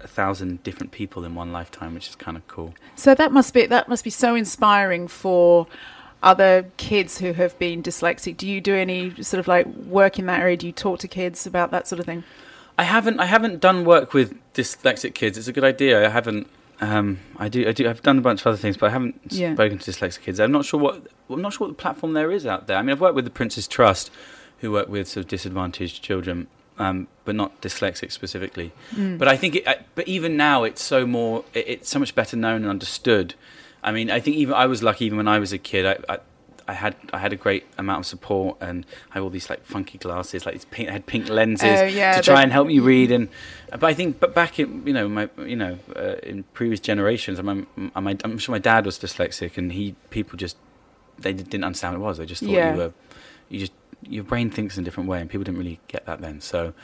a 0.00 0.06
thousand 0.06 0.62
different 0.62 0.92
people 0.92 1.24
in 1.24 1.34
one 1.34 1.50
lifetime, 1.50 1.94
which 1.94 2.08
is 2.08 2.14
kind 2.14 2.36
of 2.36 2.46
cool. 2.46 2.74
So 2.94 3.12
that 3.16 3.32
must 3.32 3.52
be 3.52 3.66
that 3.66 3.88
must 3.88 4.04
be 4.04 4.10
so 4.10 4.36
inspiring 4.36 5.08
for 5.08 5.66
other 6.22 6.66
kids 6.76 7.18
who 7.18 7.32
have 7.32 7.58
been 7.58 7.82
dyslexic. 7.82 8.36
Do 8.36 8.46
you 8.48 8.60
do 8.60 8.74
any 8.74 9.22
sort 9.22 9.40
of 9.40 9.48
like 9.48 9.66
work 9.66 10.18
in 10.18 10.26
that 10.26 10.40
area? 10.40 10.56
Do 10.56 10.66
you 10.66 10.72
talk 10.72 10.98
to 11.00 11.08
kids 11.08 11.46
about 11.46 11.70
that 11.72 11.88
sort 11.88 11.98
of 12.00 12.06
thing? 12.06 12.24
I 12.78 12.84
haven't 12.84 13.20
I 13.20 13.26
haven't 13.26 13.60
done 13.60 13.84
work 13.84 14.14
with 14.14 14.34
dyslexic 14.54 15.14
kids. 15.14 15.36
It's 15.36 15.48
a 15.48 15.52
good 15.52 15.64
idea. 15.64 16.06
I 16.06 16.08
haven't. 16.10 16.48
Um, 16.80 17.20
I 17.38 17.48
do. 17.48 17.68
I 17.68 17.72
do. 17.72 17.88
I've 17.88 18.02
done 18.02 18.18
a 18.18 18.22
bunch 18.22 18.40
of 18.40 18.46
other 18.48 18.56
things, 18.56 18.76
but 18.76 18.86
I 18.86 18.90
haven't 18.90 19.20
Yeah. 19.28 19.54
spoken 19.54 19.78
to 19.78 19.90
dyslexic 19.90 20.22
kids. 20.22 20.40
I'm 20.40 20.50
not 20.52 20.64
sure 20.64 20.80
what. 20.80 21.06
I'm 21.30 21.42
not 21.42 21.52
sure 21.52 21.66
what 21.68 21.76
the 21.76 21.80
platform 21.80 22.12
there 22.14 22.30
is 22.32 22.44
out 22.46 22.66
there. 22.66 22.76
I 22.76 22.82
mean, 22.82 22.90
I've 22.90 23.00
worked 23.00 23.14
with 23.14 23.24
the 23.24 23.30
Prince's 23.30 23.68
Trust, 23.68 24.10
who 24.58 24.72
work 24.72 24.88
with 24.88 25.06
sort 25.08 25.24
of 25.24 25.28
disadvantaged 25.28 26.02
children, 26.02 26.46
um, 26.78 27.06
but 27.24 27.34
not 27.34 27.60
dyslexic 27.60 28.10
specifically. 28.10 28.72
But 28.96 29.28
I 29.28 29.36
think. 29.36 29.56
It, 29.56 29.66
but 29.94 30.08
even 30.08 30.36
now, 30.36 30.64
it's 30.64 30.82
so 30.82 31.06
more. 31.06 31.44
It, 31.54 31.68
it's 31.68 31.90
so 31.90 31.98
much 31.98 32.14
better 32.14 32.36
known 32.36 32.62
and 32.62 32.70
understood. 32.70 33.34
I 33.82 33.92
mean, 33.92 34.10
I 34.10 34.20
think 34.20 34.36
even 34.36 34.54
I 34.54 34.66
was 34.66 34.82
lucky. 34.82 35.04
Even 35.06 35.16
when 35.18 35.28
I 35.28 35.38
was 35.38 35.52
a 35.52 35.58
kid, 35.58 35.86
I. 35.86 36.14
I 36.14 36.18
I 36.68 36.74
had 36.74 36.94
I 37.12 37.18
had 37.18 37.32
a 37.32 37.36
great 37.36 37.64
amount 37.76 37.98
of 37.98 38.06
support, 38.06 38.56
and 38.60 38.86
I 39.10 39.14
had 39.14 39.22
all 39.24 39.30
these 39.30 39.50
like 39.50 39.64
funky 39.66 39.98
glasses, 39.98 40.46
like 40.46 40.54
these 40.54 40.64
pink, 40.66 40.88
I 40.88 40.92
had 40.92 41.06
pink 41.06 41.28
lenses 41.28 41.80
Oh, 41.80 41.84
yeah, 41.86 42.12
to 42.12 42.22
try 42.22 42.40
and 42.40 42.52
help 42.52 42.68
me 42.68 42.78
read. 42.78 43.10
And 43.10 43.28
but 43.68 43.82
I 43.82 43.94
think, 43.94 44.20
but 44.20 44.32
back 44.32 44.60
in 44.60 44.86
you 44.86 44.92
know 44.92 45.08
my 45.08 45.28
you 45.44 45.56
know 45.56 45.80
uh, 45.96 46.14
in 46.22 46.44
previous 46.54 46.78
generations, 46.78 47.40
I'm, 47.40 47.66
I'm 47.96 48.06
I'm 48.24 48.38
sure 48.38 48.52
my 48.54 48.60
dad 48.60 48.86
was 48.86 48.96
dyslexic, 48.96 49.58
and 49.58 49.72
he 49.72 49.96
people 50.10 50.36
just 50.38 50.56
they 51.18 51.32
didn't 51.32 51.64
understand 51.64 51.94
what 51.94 52.06
it 52.06 52.08
was. 52.08 52.18
They 52.18 52.26
just 52.26 52.44
thought 52.44 52.52
Yeah. 52.52 52.70
you 52.70 52.76
were 52.78 52.92
you 53.48 53.58
just 53.58 53.72
your 54.08 54.22
brain 54.22 54.48
thinks 54.48 54.76
in 54.78 54.82
a 54.82 54.84
different 54.84 55.08
way, 55.08 55.20
and 55.20 55.28
people 55.28 55.42
didn't 55.42 55.58
really 55.58 55.80
get 55.88 56.06
that 56.06 56.20
then. 56.20 56.40
So, 56.40 56.74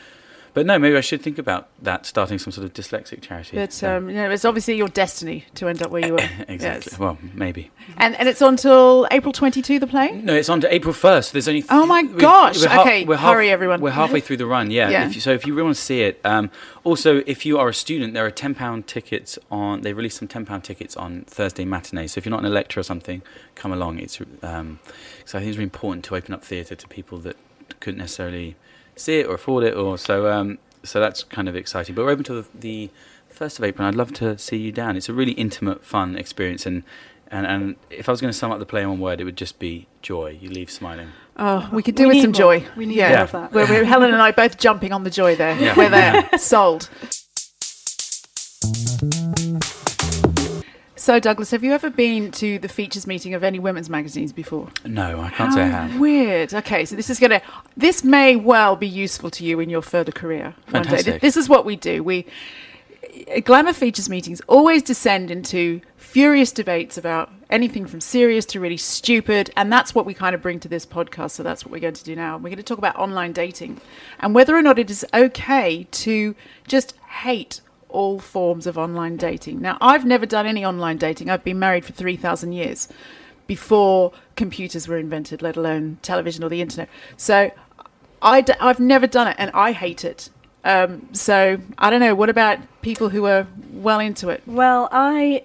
but 0.58 0.66
no, 0.66 0.76
maybe 0.76 0.96
I 0.96 1.00
should 1.02 1.22
think 1.22 1.38
about 1.38 1.68
that, 1.82 2.04
starting 2.04 2.36
some 2.40 2.52
sort 2.52 2.64
of 2.64 2.72
dyslexic 2.72 3.20
charity. 3.22 3.56
But 3.56 3.80
um, 3.84 4.08
you 4.08 4.16
know, 4.16 4.28
it's 4.28 4.44
obviously 4.44 4.74
your 4.76 4.88
destiny 4.88 5.44
to 5.54 5.68
end 5.68 5.80
up 5.82 5.92
where 5.92 6.04
you 6.04 6.14
are. 6.18 6.28
exactly. 6.48 6.90
Yes. 6.90 6.98
Well, 6.98 7.16
maybe. 7.32 7.70
And 7.96 8.16
and 8.16 8.28
it's 8.28 8.42
on 8.42 8.56
till 8.56 9.06
April 9.12 9.32
twenty 9.32 9.62
two. 9.62 9.78
The 9.78 9.86
play. 9.86 10.10
No, 10.10 10.34
it's 10.34 10.48
on 10.48 10.60
to 10.62 10.74
April 10.74 10.92
first. 10.92 11.32
There's 11.32 11.46
only. 11.46 11.64
Oh 11.70 11.86
my 11.86 12.02
we- 12.02 12.20
gosh. 12.20 12.60
we're 12.60 12.68
ha- 12.68 12.82
Okay, 12.82 13.04
we're 13.04 13.16
half- 13.16 13.34
hurry, 13.34 13.50
everyone. 13.50 13.80
We're 13.80 13.92
halfway 13.92 14.18
through 14.20 14.38
the 14.38 14.46
run. 14.46 14.72
Yeah. 14.72 14.90
Yeah. 14.90 15.06
If 15.06 15.14
you, 15.14 15.20
so 15.20 15.30
if 15.32 15.46
you 15.46 15.54
really 15.54 15.66
want 15.66 15.76
to 15.76 15.82
see 15.82 16.02
it, 16.02 16.20
um, 16.24 16.50
also 16.82 17.22
if 17.26 17.46
you 17.46 17.56
are 17.58 17.68
a 17.68 17.74
student, 17.74 18.14
there 18.14 18.26
are 18.26 18.30
ten 18.32 18.56
pound 18.56 18.88
tickets 18.88 19.38
on. 19.52 19.82
They 19.82 19.92
released 19.92 20.18
some 20.18 20.26
ten 20.26 20.44
pound 20.44 20.64
tickets 20.64 20.96
on 20.96 21.22
Thursday 21.28 21.64
matinee. 21.64 22.08
So 22.08 22.18
if 22.18 22.26
you're 22.26 22.30
not 22.36 22.44
an 22.44 22.52
lecturer 22.52 22.80
or 22.80 22.84
something, 22.84 23.22
come 23.54 23.72
along. 23.72 24.00
It's 24.00 24.20
um, 24.42 24.80
so 25.24 25.38
I 25.38 25.40
think 25.42 25.50
it's 25.50 25.56
really 25.58 25.64
important 25.64 26.04
to 26.06 26.16
open 26.16 26.34
up 26.34 26.42
theatre 26.44 26.74
to 26.74 26.88
people 26.88 27.18
that 27.18 27.36
couldn't 27.80 27.98
necessarily 27.98 28.56
see 28.98 29.20
it 29.20 29.26
or 29.26 29.34
afford 29.34 29.64
it, 29.64 29.74
or 29.74 29.96
so. 29.98 30.30
Um, 30.30 30.58
so 30.82 31.00
that's 31.00 31.22
kind 31.24 31.48
of 31.48 31.56
exciting. 31.56 31.94
But 31.94 32.04
we're 32.04 32.12
open 32.12 32.24
to 32.24 32.42
the, 32.42 32.48
the 32.54 32.90
first 33.28 33.58
of 33.58 33.64
April. 33.64 33.86
and 33.86 33.94
I'd 33.94 33.98
love 33.98 34.12
to 34.14 34.38
see 34.38 34.56
you 34.56 34.72
down. 34.72 34.96
It's 34.96 35.08
a 35.08 35.12
really 35.12 35.32
intimate, 35.32 35.84
fun 35.84 36.16
experience, 36.16 36.66
and 36.66 36.82
and, 37.30 37.46
and 37.46 37.76
if 37.90 38.08
I 38.08 38.12
was 38.12 38.20
going 38.20 38.32
to 38.32 38.38
sum 38.38 38.50
up 38.52 38.58
the 38.58 38.66
play 38.66 38.82
in 38.82 38.88
one 38.88 39.00
word, 39.00 39.20
it 39.20 39.24
would 39.24 39.36
just 39.36 39.58
be 39.58 39.86
joy. 40.00 40.38
You 40.40 40.48
leave 40.48 40.70
smiling. 40.70 41.08
Oh, 41.36 41.68
we 41.72 41.82
could 41.82 41.94
do 41.94 42.04
We 42.04 42.08
with 42.08 42.14
need 42.16 42.22
some 42.22 42.30
more. 42.30 42.58
joy. 42.58 42.66
We 42.74 42.86
need 42.86 42.96
yeah. 42.96 43.10
more 43.10 43.18
of 43.20 43.32
that. 43.32 43.52
We're, 43.52 43.66
we're, 43.68 43.84
Helen 43.92 44.12
and 44.12 44.22
I 44.22 44.30
both 44.32 44.56
jumping 44.58 44.92
on 44.92 45.04
the 45.04 45.10
joy 45.10 45.36
there. 45.36 45.56
Yeah. 45.58 45.76
We're 45.76 45.90
there. 45.90 46.38
Sold. 46.38 46.88
So, 51.08 51.18
Douglas, 51.18 51.52
have 51.52 51.64
you 51.64 51.72
ever 51.72 51.88
been 51.88 52.30
to 52.32 52.58
the 52.58 52.68
features 52.68 53.06
meeting 53.06 53.32
of 53.32 53.42
any 53.42 53.58
women's 53.58 53.88
magazines 53.88 54.30
before? 54.30 54.68
No, 54.84 55.22
I 55.22 55.30
can't 55.30 55.54
say 55.54 55.62
I 55.62 55.68
have. 55.68 55.98
Weird. 55.98 56.52
Okay, 56.52 56.84
so 56.84 56.96
this 56.96 57.08
is 57.08 57.18
gonna. 57.18 57.40
This 57.74 58.04
may 58.04 58.36
well 58.36 58.76
be 58.76 58.86
useful 58.86 59.30
to 59.30 59.42
you 59.42 59.58
in 59.58 59.70
your 59.70 59.80
further 59.80 60.12
career 60.12 60.54
one 60.68 60.82
day. 60.82 60.88
Fantastic. 60.90 61.22
This 61.22 61.38
is 61.38 61.48
what 61.48 61.64
we 61.64 61.76
do. 61.76 62.04
We 62.04 62.26
uh, 63.34 63.40
glamour 63.40 63.72
features 63.72 64.10
meetings 64.10 64.42
always 64.48 64.82
descend 64.82 65.30
into 65.30 65.80
furious 65.96 66.52
debates 66.52 66.98
about 66.98 67.30
anything 67.48 67.86
from 67.86 68.02
serious 68.02 68.44
to 68.44 68.60
really 68.60 68.76
stupid, 68.76 69.50
and 69.56 69.72
that's 69.72 69.94
what 69.94 70.04
we 70.04 70.12
kind 70.12 70.34
of 70.34 70.42
bring 70.42 70.60
to 70.60 70.68
this 70.68 70.84
podcast. 70.84 71.30
So 71.30 71.42
that's 71.42 71.64
what 71.64 71.72
we're 71.72 71.80
going 71.80 71.94
to 71.94 72.04
do 72.04 72.16
now. 72.16 72.36
We're 72.36 72.50
going 72.50 72.58
to 72.58 72.62
talk 72.62 72.76
about 72.76 72.96
online 72.96 73.32
dating 73.32 73.80
and 74.20 74.34
whether 74.34 74.54
or 74.54 74.60
not 74.60 74.78
it 74.78 74.90
is 74.90 75.06
okay 75.14 75.86
to 75.90 76.34
just 76.66 76.94
hate 77.22 77.62
all 77.88 78.18
forms 78.18 78.66
of 78.66 78.76
online 78.76 79.16
dating. 79.16 79.60
Now, 79.60 79.78
I've 79.80 80.04
never 80.04 80.26
done 80.26 80.46
any 80.46 80.64
online 80.64 80.98
dating. 80.98 81.30
I've 81.30 81.44
been 81.44 81.58
married 81.58 81.84
for 81.84 81.92
3,000 81.92 82.52
years 82.52 82.88
before 83.46 84.12
computers 84.36 84.86
were 84.86 84.98
invented, 84.98 85.42
let 85.42 85.56
alone 85.56 85.98
television 86.02 86.44
or 86.44 86.48
the 86.48 86.60
internet. 86.60 86.88
So 87.16 87.50
I 88.20 88.40
d- 88.42 88.52
I've 88.60 88.80
never 88.80 89.06
done 89.06 89.28
it 89.28 89.36
and 89.38 89.50
I 89.54 89.72
hate 89.72 90.04
it. 90.04 90.30
Um, 90.64 91.08
so 91.12 91.58
I 91.78 91.88
don't 91.90 92.00
know. 92.00 92.14
What 92.14 92.28
about 92.28 92.58
people 92.82 93.08
who 93.08 93.24
are 93.26 93.46
well 93.72 94.00
into 94.00 94.28
it? 94.28 94.42
Well, 94.46 94.88
I 94.92 95.44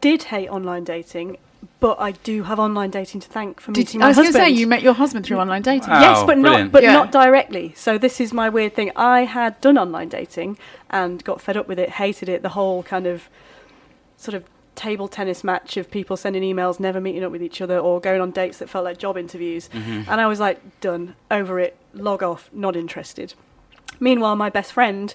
did 0.00 0.24
hate 0.24 0.48
online 0.48 0.84
dating, 0.84 1.38
but 1.80 2.00
I 2.00 2.12
do 2.12 2.42
have 2.42 2.58
online 2.58 2.90
dating 2.90 3.20
to 3.20 3.28
thank 3.28 3.60
for 3.60 3.70
Did, 3.72 3.80
meeting 3.80 4.02
I 4.02 4.06
my 4.06 4.08
was 4.08 4.16
going 4.16 4.28
to 4.28 4.32
say 4.32 4.50
you 4.50 4.66
met 4.66 4.82
your 4.82 4.94
husband 4.94 5.24
through 5.24 5.38
online 5.38 5.62
dating. 5.62 5.90
Wow. 5.90 6.00
yes, 6.00 6.18
but 6.20 6.40
brilliant. 6.40 6.64
not 6.64 6.72
but 6.72 6.82
Yeah. 6.82 6.92
not 6.92 7.12
directly. 7.12 7.72
So 7.76 7.98
this 7.98 8.20
is 8.20 8.32
my 8.32 8.48
weird 8.48 8.74
thing. 8.74 8.90
I 8.96 9.24
had 9.24 9.60
done 9.60 9.78
online 9.78 10.08
dating 10.08 10.58
and 10.90 11.22
got 11.22 11.40
fed 11.40 11.56
up 11.56 11.68
with 11.68 11.78
it, 11.78 11.90
hated 11.90 12.28
it. 12.28 12.42
The 12.42 12.50
whole 12.50 12.82
kind 12.82 13.06
of 13.06 13.28
sort 14.16 14.34
of 14.34 14.44
table 14.74 15.08
tennis 15.08 15.42
match 15.42 15.76
of 15.76 15.90
people 15.90 16.16
sending 16.16 16.42
emails, 16.42 16.78
never 16.80 17.00
meeting 17.00 17.24
up 17.24 17.32
with 17.32 17.42
each 17.42 17.60
other, 17.60 17.78
or 17.78 18.00
going 18.00 18.20
on 18.20 18.30
dates 18.30 18.58
that 18.58 18.68
felt 18.68 18.84
like 18.84 18.98
job 18.98 19.16
interviews. 19.16 19.68
Mm-hmm. 19.72 20.10
And 20.10 20.20
I 20.20 20.26
was 20.26 20.40
like, 20.40 20.80
done, 20.80 21.14
over 21.30 21.58
it, 21.60 21.76
log 21.94 22.22
off, 22.22 22.48
not 22.52 22.76
interested. 22.76 23.34
Meanwhile, 24.00 24.36
my 24.36 24.50
best 24.50 24.72
friend 24.72 25.12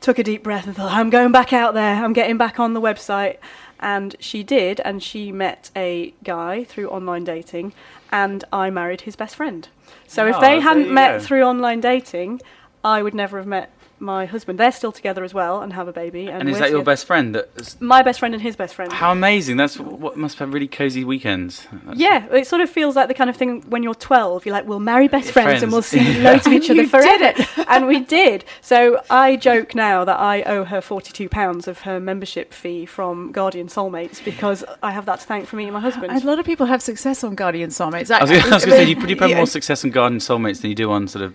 took 0.00 0.18
a 0.18 0.22
deep 0.22 0.42
breath 0.42 0.66
and 0.66 0.76
thought, 0.76 0.92
I'm 0.92 1.10
going 1.10 1.32
back 1.32 1.52
out 1.52 1.74
there, 1.74 2.04
I'm 2.04 2.12
getting 2.12 2.36
back 2.36 2.60
on 2.60 2.74
the 2.74 2.80
website. 2.80 3.38
And 3.80 4.16
she 4.20 4.42
did, 4.42 4.80
and 4.80 5.02
she 5.02 5.30
met 5.32 5.70
a 5.76 6.14
guy 6.24 6.64
through 6.64 6.88
online 6.88 7.24
dating, 7.24 7.72
and 8.10 8.42
I 8.52 8.70
married 8.70 9.02
his 9.02 9.16
best 9.16 9.36
friend. 9.36 9.68
So 10.06 10.26
if 10.26 10.36
Oh, 10.36 10.40
they 10.40 10.60
hadn't 10.60 10.92
met 10.92 11.18
go. 11.20 11.24
through 11.26 11.42
online 11.42 11.80
dating, 11.80 12.40
I 12.82 13.02
would 13.02 13.14
never 13.14 13.36
have 13.38 13.46
met 13.46 13.70
my 13.98 14.26
husband. 14.26 14.58
They're 14.58 14.72
still 14.72 14.92
together 14.92 15.24
as 15.24 15.32
well 15.32 15.62
and 15.62 15.72
have 15.72 15.88
a 15.88 15.92
baby. 15.92 16.28
And, 16.28 16.40
And 16.42 16.48
is 16.50 16.58
that 16.58 16.70
your 16.70 16.80
together. 16.80 16.84
best 16.92 17.06
friend? 17.06 17.34
That, 17.34 17.76
My 17.80 18.02
best 18.02 18.18
friend 18.20 18.34
and 18.34 18.42
his 18.42 18.56
best 18.56 18.74
friend. 18.74 18.92
how 18.92 19.12
amazing! 19.12 19.56
That's 19.56 19.78
what 19.78 20.16
must 20.16 20.38
have 20.38 20.52
really 20.52 20.68
cozy 20.68 21.04
weekends. 21.04 21.66
That's- 21.72 21.96
Yeah, 21.96 22.26
it 22.32 22.46
sort 22.46 22.60
of 22.62 22.68
feels 22.70 22.96
like 22.96 23.08
the 23.08 23.14
kind 23.14 23.30
of 23.30 23.36
thing 23.36 23.62
when 23.68 23.82
you're 23.82 23.94
12, 23.94 24.44
you're 24.46 24.52
like, 24.52 24.66
we'll 24.66 24.80
marry 24.80 25.08
best 25.08 25.30
friends, 25.30 25.62
and 25.62 25.72
we'll 25.72 25.82
Friends. 25.82 26.06
see 26.16 26.20
loads 26.22 26.46
of 26.46 26.52
each 26.52 26.64
other 26.70 26.82
You 26.82 26.88
did 26.88 26.90
forever. 26.90 27.64
and 27.68 27.86
we 27.86 28.00
did. 28.00 28.44
So 28.60 29.00
I 29.10 29.36
joke 29.36 29.74
now 29.74 30.04
that 30.04 30.18
I 30.18 30.42
owe 30.42 30.64
her 30.64 30.80
£42 30.80 31.66
of 31.66 31.80
her 31.80 31.98
membership 32.00 32.52
fee 32.52 32.86
from 32.86 33.32
Guardian 33.32 33.68
Soulmates 33.68 34.24
because 34.24 34.64
I 34.82 34.90
have 34.92 35.06
that 35.06 35.20
to 35.20 35.26
thank 35.26 35.46
for 35.46 35.56
meeting 35.56 35.72
my 35.72 35.80
husband. 35.80 36.12
A 36.12 36.26
lot 36.26 36.38
of 36.38 36.44
people 36.46 36.66
have 36.66 36.82
success 36.82 37.24
on 37.24 37.34
Guardian 37.34 37.70
Soulmates. 37.70 38.10
I 38.10 38.20
was 38.22 38.30
going 38.30 38.42
to 38.42 38.60
say, 38.60 38.84
you 38.88 38.96
probably 38.96 39.16
have 39.16 39.30
yeah. 39.30 39.36
more 39.36 39.46
success 39.46 39.84
on 39.84 39.90
Guardian 39.90 40.20
Soulmates 40.20 40.60
than 40.60 40.70
you 40.70 40.74
do 40.76 40.90
on 40.90 41.08
sort 41.08 41.24
of 41.24 41.34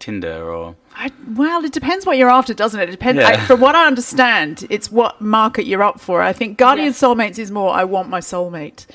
Tinder 0.00 0.52
or. 0.52 0.74
I, 0.94 1.12
well, 1.34 1.64
it 1.64 1.72
depends 1.72 2.04
what 2.04 2.18
you're 2.18 2.30
after, 2.30 2.52
doesn't 2.52 2.80
it? 2.80 2.88
It 2.88 2.92
depends. 2.92 3.20
Yeah. 3.20 3.28
I, 3.28 3.36
from 3.38 3.60
what 3.60 3.74
I 3.74 3.86
understand, 3.86 4.66
it's 4.68 4.90
what 4.90 5.20
market 5.20 5.66
you're 5.66 5.82
up 5.82 6.00
for. 6.00 6.20
I 6.20 6.32
think 6.32 6.58
Guardian 6.58 6.88
Yeah. 6.88 6.92
Soulmates 6.92 7.38
is 7.38 7.50
more. 7.50 7.72
I 7.72 7.84
want 7.84 8.08
my 8.08 8.20
soulmate. 8.20 8.86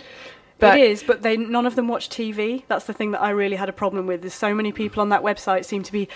But 0.57 0.77
it 0.77 0.89
is, 0.89 1.03
but 1.03 1.21
they 1.21 1.35
none 1.37 1.65
of 1.65 1.75
them 1.75 1.87
watch 1.87 2.09
TV. 2.09 2.63
That's 2.67 2.85
the 2.85 2.93
thing 2.93 3.11
that 3.11 3.21
I 3.21 3.29
really 3.29 3.57
had 3.57 3.67
a 3.69 3.73
problem 3.73 4.07
with. 4.07 4.21
There's 4.21 4.33
so 4.33 4.53
many 4.53 4.71
people 4.71 5.01
on 5.01 5.09
that 5.09 5.21
website 5.21 5.65
seem 5.65 5.83
to 5.83 5.91
be. 5.91 6.07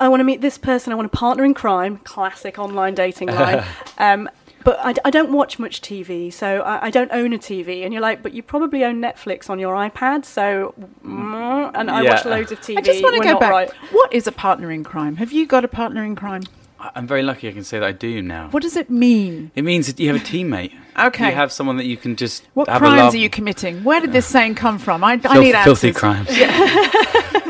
I 0.00 0.08
want 0.08 0.20
to 0.20 0.24
meet 0.24 0.40
this 0.40 0.58
person. 0.58 0.92
I 0.92 0.96
want 0.96 1.06
a 1.06 1.16
partner 1.16 1.44
in 1.44 1.54
crime. 1.54 1.98
Classic 1.98 2.58
online 2.58 2.94
dating 2.94 3.28
line. 3.28 3.64
um, 3.98 4.28
but 4.66 5.00
I 5.04 5.10
don't 5.10 5.30
watch 5.32 5.58
much 5.60 5.80
TV, 5.80 6.32
so 6.32 6.60
I, 6.62 6.86
I 6.86 6.90
don't 6.90 7.10
own 7.12 7.32
a 7.32 7.38
TV. 7.38 7.84
And 7.84 7.92
you're 7.94 8.02
like, 8.02 8.20
but 8.22 8.34
you 8.34 8.42
probably 8.42 8.84
own 8.84 9.00
Netflix 9.00 9.48
on 9.48 9.58
your 9.60 9.74
iPad. 9.76 10.24
So, 10.24 10.74
mm, 11.06 11.70
and 11.74 11.88
I 11.90 12.02
Yeah. 12.02 12.10
watch 12.10 12.24
loads 12.24 12.50
of 12.52 12.60
TV. 12.60 12.78
I 12.78 12.80
just 12.82 13.02
want 13.02 13.16
to 13.16 13.22
go 13.22 13.38
back. 13.38 13.50
right. 13.52 13.70
What 13.92 14.12
is 14.12 14.26
a 14.26 14.32
partner 14.32 14.70
in 14.72 14.82
crime? 14.82 15.16
Have 15.16 15.30
you 15.32 15.46
got 15.46 15.64
a 15.64 15.68
partner 15.68 16.02
in 16.04 16.16
crime? 16.16 16.42
I- 16.80 16.90
I'm 16.96 17.06
very 17.06 17.22
lucky 17.22 17.48
I 17.48 17.52
can 17.52 17.64
say 17.64 17.78
that 17.78 17.86
I 17.86 17.92
do 17.92 18.20
now. 18.20 18.48
What 18.50 18.62
does 18.64 18.76
it 18.76 18.90
mean? 18.90 19.52
It 19.54 19.62
means 19.62 19.86
that 19.86 19.98
you 20.00 20.12
have 20.12 20.20
a 20.20 20.24
teammate. 20.24 20.72
Okay. 20.98 21.28
You 21.28 21.34
have 21.36 21.52
someone 21.52 21.76
that 21.76 21.86
you 21.86 21.96
can 21.96 22.16
just 22.16 22.44
What 22.54 22.68
have 22.68 22.76
a 22.82 22.84
crimes 22.84 22.98
love- 23.02 23.14
are 23.14 23.18
you 23.18 23.30
committing? 23.30 23.84
Where 23.84 24.00
did 24.00 24.12
this 24.12 24.26
saying 24.26 24.56
come 24.56 24.78
from? 24.78 25.04
I, 25.04 25.20
I 25.24 25.38
need 25.38 25.54
answers. 25.54 25.80
filthy 25.80 25.92
crimes. 25.92 26.28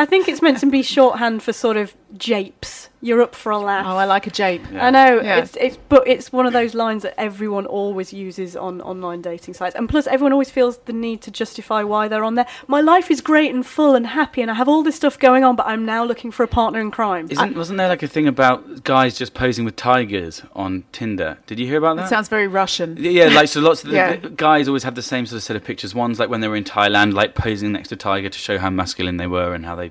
I 0.00 0.06
think 0.06 0.28
it's 0.28 0.40
meant 0.40 0.58
to 0.60 0.66
be 0.66 0.82
shorthand 0.82 1.42
for 1.42 1.52
sort 1.52 1.76
of 1.76 1.94
japes. 2.16 2.88
You're 3.02 3.22
up 3.22 3.34
for 3.34 3.50
a 3.50 3.58
laugh. 3.58 3.86
Oh, 3.86 3.96
I 3.96 4.04
like 4.04 4.26
a 4.26 4.30
jape. 4.30 4.62
Yeah. 4.70 4.86
I 4.86 4.90
know 4.90 5.20
Yeah. 5.22 5.38
it's 5.38 5.56
it's 5.56 5.78
but 5.88 6.06
it's 6.06 6.32
one 6.32 6.44
of 6.46 6.52
those 6.52 6.74
lines 6.74 7.02
that 7.02 7.14
everyone 7.18 7.64
always 7.64 8.12
uses 8.12 8.56
on 8.56 8.80
online 8.82 9.22
dating 9.22 9.54
sites, 9.54 9.74
and 9.74 9.88
plus 9.88 10.06
everyone 10.06 10.32
always 10.32 10.50
feels 10.50 10.78
the 10.84 10.92
need 10.92 11.22
to 11.22 11.30
justify 11.30 11.82
why 11.82 12.08
they're 12.08 12.24
on 12.24 12.34
there. 12.34 12.46
My 12.66 12.80
life 12.82 13.10
is 13.10 13.20
great 13.22 13.54
and 13.54 13.64
full 13.64 13.94
and 13.94 14.06
happy, 14.08 14.42
and 14.42 14.50
I 14.50 14.54
have 14.54 14.68
all 14.68 14.82
this 14.82 14.96
stuff 14.96 15.18
going 15.18 15.44
on, 15.44 15.56
but 15.56 15.66
I'm 15.66 15.84
now 15.86 16.04
looking 16.04 16.30
for 16.30 16.42
a 16.42 16.48
partner 16.48 16.80
in 16.80 16.90
crime. 16.90 17.26
Isn't, 17.30 17.56
wasn't 17.56 17.78
there 17.78 17.88
like 17.88 18.02
a 18.02 18.08
thing 18.08 18.26
about 18.28 18.84
guys 18.84 19.16
just 19.16 19.32
posing 19.32 19.64
with 19.64 19.76
tigers 19.76 20.42
on 20.54 20.84
Tinder? 20.92 21.38
Did 21.46 21.58
you 21.58 21.66
hear 21.66 21.78
about 21.78 21.96
that? 21.96 22.02
That 22.02 22.08
sounds 22.10 22.28
very 22.28 22.48
Russian. 22.48 22.96
Yeah, 22.98 23.28
like 23.28 23.48
so. 23.48 23.60
Lots 23.60 23.82
of 23.84 23.90
the, 23.90 23.96
Yeah. 24.00 24.16
the 24.16 24.30
guys 24.30 24.68
always 24.68 24.82
have 24.82 24.94
the 24.94 25.02
same 25.02 25.24
sort 25.26 25.36
of 25.38 25.42
set 25.42 25.56
of 25.56 25.64
pictures. 25.64 25.94
One's 25.94 26.18
like 26.18 26.28
when 26.28 26.40
they 26.40 26.48
were 26.48 26.56
in 26.56 26.64
Thailand, 26.64 27.14
like 27.14 27.34
posing 27.34 27.72
next 27.72 27.88
to 27.90 27.94
a 27.94 27.98
tiger 27.98 28.28
to 28.28 28.38
show 28.38 28.58
how 28.58 28.68
masculine 28.70 29.16
they 29.16 29.26
were 29.26 29.54
and 29.54 29.64
how 29.64 29.74
they 29.74 29.89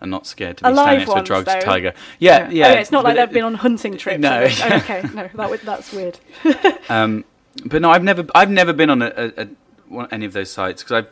are 0.00 0.06
not 0.06 0.26
scared 0.26 0.56
to 0.58 0.64
be 0.64 0.70
Alive 0.70 1.02
standing 1.02 1.06
next 1.06 1.12
to 1.14 1.20
a 1.20 1.22
drugged 1.24 1.46
though. 1.48 1.60
tiger. 1.60 1.94
Yeah, 2.18 2.48
Yeah. 2.48 2.68
yeah. 2.68 2.74
Oh, 2.76 2.80
it's 2.80 2.90
not 2.92 3.04
like 3.04 3.16
they've 3.16 3.30
been 3.32 3.44
on 3.44 3.54
hunting 3.54 3.96
trips. 3.96 4.18
No. 4.20 4.40
Oh, 4.48 4.76
okay, 4.76 5.02
no, 5.14 5.28
that 5.34 5.50
would, 5.50 5.60
that's 5.60 5.92
weird. 5.92 6.18
Um, 6.88 7.24
but 7.66 7.82
no, 7.82 7.90
I've 7.90 8.02
never, 8.04 8.24
I've 8.34 8.50
never 8.50 8.72
been 8.72 8.90
on 8.90 9.02
a, 9.02 9.12
a, 9.16 9.42
a 9.42 9.48
one, 9.88 10.08
any 10.12 10.24
of 10.24 10.32
those 10.32 10.50
sites 10.50 10.82
because 10.82 11.04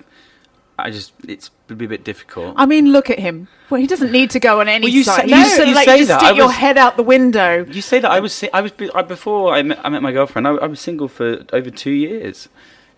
I, 0.78 0.85
I 0.87 0.90
just 0.90 1.12
it's 1.26 1.50
would 1.68 1.78
be 1.78 1.85
a 1.85 1.88
bit 1.88 2.04
difficult. 2.04 2.54
I 2.57 2.64
mean, 2.64 2.92
look 2.92 3.11
at 3.11 3.18
him. 3.18 3.49
Well, 3.68 3.80
he 3.80 3.87
doesn't 3.87 4.12
need 4.12 4.30
to 4.30 4.40
go 4.40 4.61
on 4.61 4.68
any 4.68 4.87
Well, 4.87 4.92
you 4.92 5.02
site. 5.04 5.28
say- 5.28 5.37
you 5.37 5.64
you 5.64 5.68
you 5.71 5.75
like 5.75 5.85
say 5.87 5.99
just 5.99 6.09
that. 6.09 6.21
stick 6.21 6.35
I 6.35 6.37
your 6.37 6.50
head 6.50 6.78
out 6.78 6.97
the 6.97 7.02
window. 7.02 7.64
You 7.68 7.83
say 7.83 7.99
that 7.99 8.11
I 8.11 8.21
was 8.21 8.42
I 8.54 8.61
was 8.61 8.73
I, 8.95 9.02
before 9.02 9.52
I 9.52 9.62
met, 9.62 9.80
I 9.85 9.88
met 9.88 10.02
my 10.02 10.12
girlfriend. 10.12 10.47
I, 10.49 10.52
I 10.52 10.66
was 10.66 10.80
single 10.80 11.09
for 11.09 11.45
over 11.52 11.71
two 11.71 11.90
years. 11.90 12.49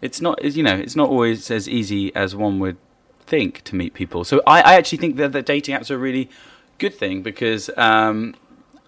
It's 0.03 0.21
not 0.21 0.43
you 0.45 0.63
know 0.63 0.75
it's 0.77 0.95
not 0.97 1.09
always 1.09 1.51
as 1.51 1.69
easy 1.69 2.15
as 2.15 2.37
one 2.37 2.59
would 2.61 2.77
think 3.31 3.63
to 3.65 3.77
meet 3.77 3.95
people. 3.95 4.25
So 4.25 4.43
I, 4.47 4.61
I 4.61 4.75
actually 4.75 4.99
think 4.99 5.17
that 5.17 5.33
the 5.33 5.43
dating 5.43 5.75
apps 5.77 5.91
are 5.91 5.95
a 5.95 6.05
really 6.09 6.29
good 6.79 6.95
thing 6.95 7.23
because 7.23 7.71
um, 7.77 8.35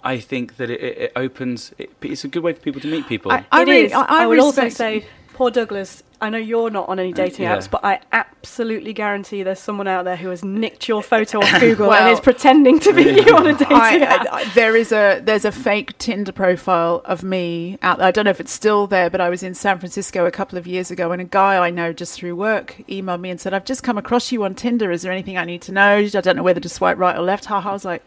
I 0.02 0.18
think 0.18 0.56
that 0.56 0.68
it, 0.68 0.80
it, 0.82 0.98
it 1.04 1.12
opens. 1.16 1.72
It, 1.78 1.90
it's 2.02 2.24
a 2.24 2.28
good 2.28 2.42
way 2.42 2.52
for 2.52 2.60
people 2.60 2.80
to 2.80 2.88
meet 2.88 3.06
people. 3.06 3.30
I, 3.32 3.46
I 3.50 3.62
It 3.62 3.68
really, 3.68 3.86
is. 3.86 3.92
I, 3.92 4.04
I 4.22 4.26
would 4.26 4.40
also 4.40 4.68
say, 4.68 5.06
poor 5.32 5.50
Douglas. 5.50 6.02
I 6.22 6.30
know 6.30 6.38
you're 6.38 6.70
not 6.70 6.88
on 6.88 7.00
any 7.00 7.12
mm, 7.12 7.16
dating 7.16 7.42
yeah. 7.42 7.56
apps, 7.56 7.68
but 7.68 7.84
I 7.84 8.00
absolutely 8.12 8.92
guarantee 8.92 9.42
there's 9.42 9.58
someone 9.58 9.88
out 9.88 10.04
there 10.04 10.14
who 10.14 10.28
has 10.28 10.44
nicked 10.44 10.86
your 10.86 11.02
photo 11.02 11.40
off 11.40 11.50
Google 11.60 11.88
Well, 11.88 12.00
and 12.00 12.12
is 12.12 12.20
pretending 12.20 12.78
to 12.78 12.92
be 12.92 13.02
you 13.02 13.36
on 13.36 13.48
a 13.48 13.52
dating 13.54 13.76
I, 13.76 13.98
app. 13.98 14.26
I, 14.32 14.36
I- 14.42 14.44
there 14.54 14.76
is 14.76 14.92
a 14.92 15.20
there's 15.20 15.44
a 15.44 15.50
fake 15.50 15.98
Tinder 15.98 16.30
profile 16.30 17.02
of 17.06 17.24
me 17.24 17.76
out 17.82 17.98
there. 17.98 18.06
I 18.06 18.12
don't 18.12 18.24
know 18.24 18.30
if 18.30 18.38
it's 18.38 18.52
still 18.52 18.86
there, 18.86 19.10
but 19.10 19.20
I 19.20 19.28
was 19.28 19.42
in 19.42 19.52
San 19.54 19.80
Francisco 19.80 20.24
a 20.24 20.30
couple 20.30 20.56
of 20.56 20.66
years 20.66 20.92
ago, 20.92 21.10
and 21.10 21.20
a 21.20 21.24
guy 21.24 21.56
I 21.58 21.70
know 21.70 21.92
just 21.92 22.14
through 22.14 22.36
work 22.36 22.76
emailed 22.88 23.20
me 23.20 23.30
and 23.30 23.40
said, 23.40 23.52
"I've 23.52 23.64
just 23.64 23.82
come 23.82 23.98
across 23.98 24.30
you 24.30 24.44
on 24.44 24.54
Tinder. 24.54 24.92
Is 24.92 25.02
there 25.02 25.10
anything 25.10 25.36
I 25.36 25.44
need 25.44 25.62
to 25.62 25.72
know? 25.72 25.96
I 25.96 26.08
don't 26.08 26.36
know 26.36 26.44
whether 26.44 26.60
to 26.60 26.68
swipe 26.68 26.98
right 26.98 27.16
or 27.16 27.22
left." 27.22 27.46
Ha 27.46 27.60
ha. 27.60 27.70
I 27.70 27.72
was 27.72 27.84
like. 27.84 28.04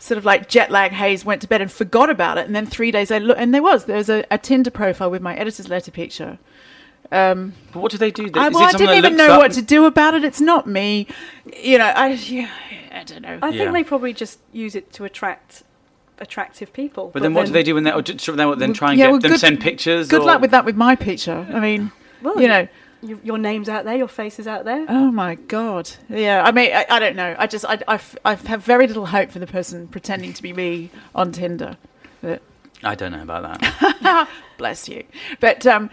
Sort 0.00 0.16
of 0.16 0.24
like 0.24 0.48
jet 0.48 0.70
lag 0.70 0.92
haze, 0.92 1.24
went 1.24 1.42
to 1.42 1.48
bed 1.48 1.60
and 1.60 1.72
forgot 1.72 2.08
about 2.08 2.38
it, 2.38 2.46
and 2.46 2.54
then 2.54 2.66
three 2.66 2.92
days 2.92 3.10
later, 3.10 3.24
look, 3.24 3.36
and 3.36 3.52
there 3.52 3.64
was 3.64 3.86
there 3.86 3.96
was 3.96 4.08
a, 4.08 4.24
a 4.30 4.38
Tinder 4.38 4.70
profile 4.70 5.10
with 5.10 5.20
my 5.20 5.34
editor's 5.34 5.68
letter 5.68 5.90
picture. 5.90 6.38
Um, 7.10 7.54
but 7.72 7.80
what 7.80 7.90
do 7.90 7.98
they 7.98 8.10
do? 8.10 8.24
Is 8.26 8.32
I, 8.34 8.48
it 8.48 8.52
well, 8.52 8.62
I 8.64 8.72
didn't 8.72 8.96
even 8.96 9.16
know 9.16 9.32
up- 9.34 9.38
what 9.38 9.52
to 9.52 9.62
do 9.62 9.86
about 9.86 10.14
it. 10.14 10.24
It's 10.24 10.40
not 10.40 10.66
me, 10.66 11.06
you 11.56 11.78
know. 11.78 11.86
I 11.86 12.08
yeah, 12.08 12.50
I 12.92 13.04
don't 13.04 13.22
know. 13.22 13.38
I 13.42 13.48
Yeah. 13.48 13.58
think 13.64 13.72
they 13.72 13.84
probably 13.84 14.12
just 14.12 14.38
use 14.52 14.74
it 14.74 14.92
to 14.94 15.04
attract 15.04 15.62
attractive 16.18 16.72
people. 16.72 17.10
But 17.14 17.22
then 17.22 17.32
what 17.32 17.46
do 17.46 17.52
they 17.52 17.62
do 17.62 17.74
when 17.74 17.84
they 17.84 17.92
or 17.92 18.02
just- 18.02 18.26
then, 18.36 18.48
what- 18.48 18.58
then 18.58 18.72
try 18.72 18.90
and 18.90 18.98
Yeah, 18.98 19.06
get 19.06 19.10
well, 19.12 19.20
them 19.20 19.30
good- 19.32 19.40
send 19.40 19.60
pictures? 19.60 20.08
Good 20.08 20.20
or- 20.22 20.24
luck 20.26 20.40
with 20.40 20.50
that 20.50 20.64
with 20.64 20.76
my 20.76 20.96
picture. 20.96 21.46
I 21.52 21.60
mean, 21.60 21.92
Well, 22.22 22.40
you 22.40 22.48
know. 22.48 22.66
you, 23.00 23.20
your 23.22 23.38
name's 23.38 23.68
out 23.68 23.84
there, 23.84 23.96
your 23.96 24.08
face 24.08 24.38
is 24.38 24.46
out 24.48 24.64
there. 24.64 24.84
Oh 24.88 25.10
my 25.10 25.36
god. 25.36 25.90
Yeah. 26.10 26.42
I 26.44 26.50
mean, 26.52 26.72
I, 26.74 26.84
I 26.90 26.98
don't 26.98 27.16
know. 27.16 27.36
I 27.38 27.46
just 27.46 27.64
I, 27.64 27.78
I, 27.88 27.94
f- 27.94 28.16
I 28.24 28.34
have 28.34 28.62
very 28.64 28.86
little 28.86 29.06
hope 29.06 29.30
for 29.30 29.38
the 29.38 29.46
person 29.46 29.86
pretending 29.88 30.32
to 30.34 30.42
be 30.42 30.52
me 30.52 30.90
on 31.14 31.30
Tinder. 31.32 31.76
But 32.20 32.42
I 32.82 32.94
don't 32.96 33.12
know 33.12 33.22
about 33.22 33.60
that. 33.62 34.28
bless 34.58 34.88
you. 34.88 35.04
But 35.38 35.64
um, 35.66 35.88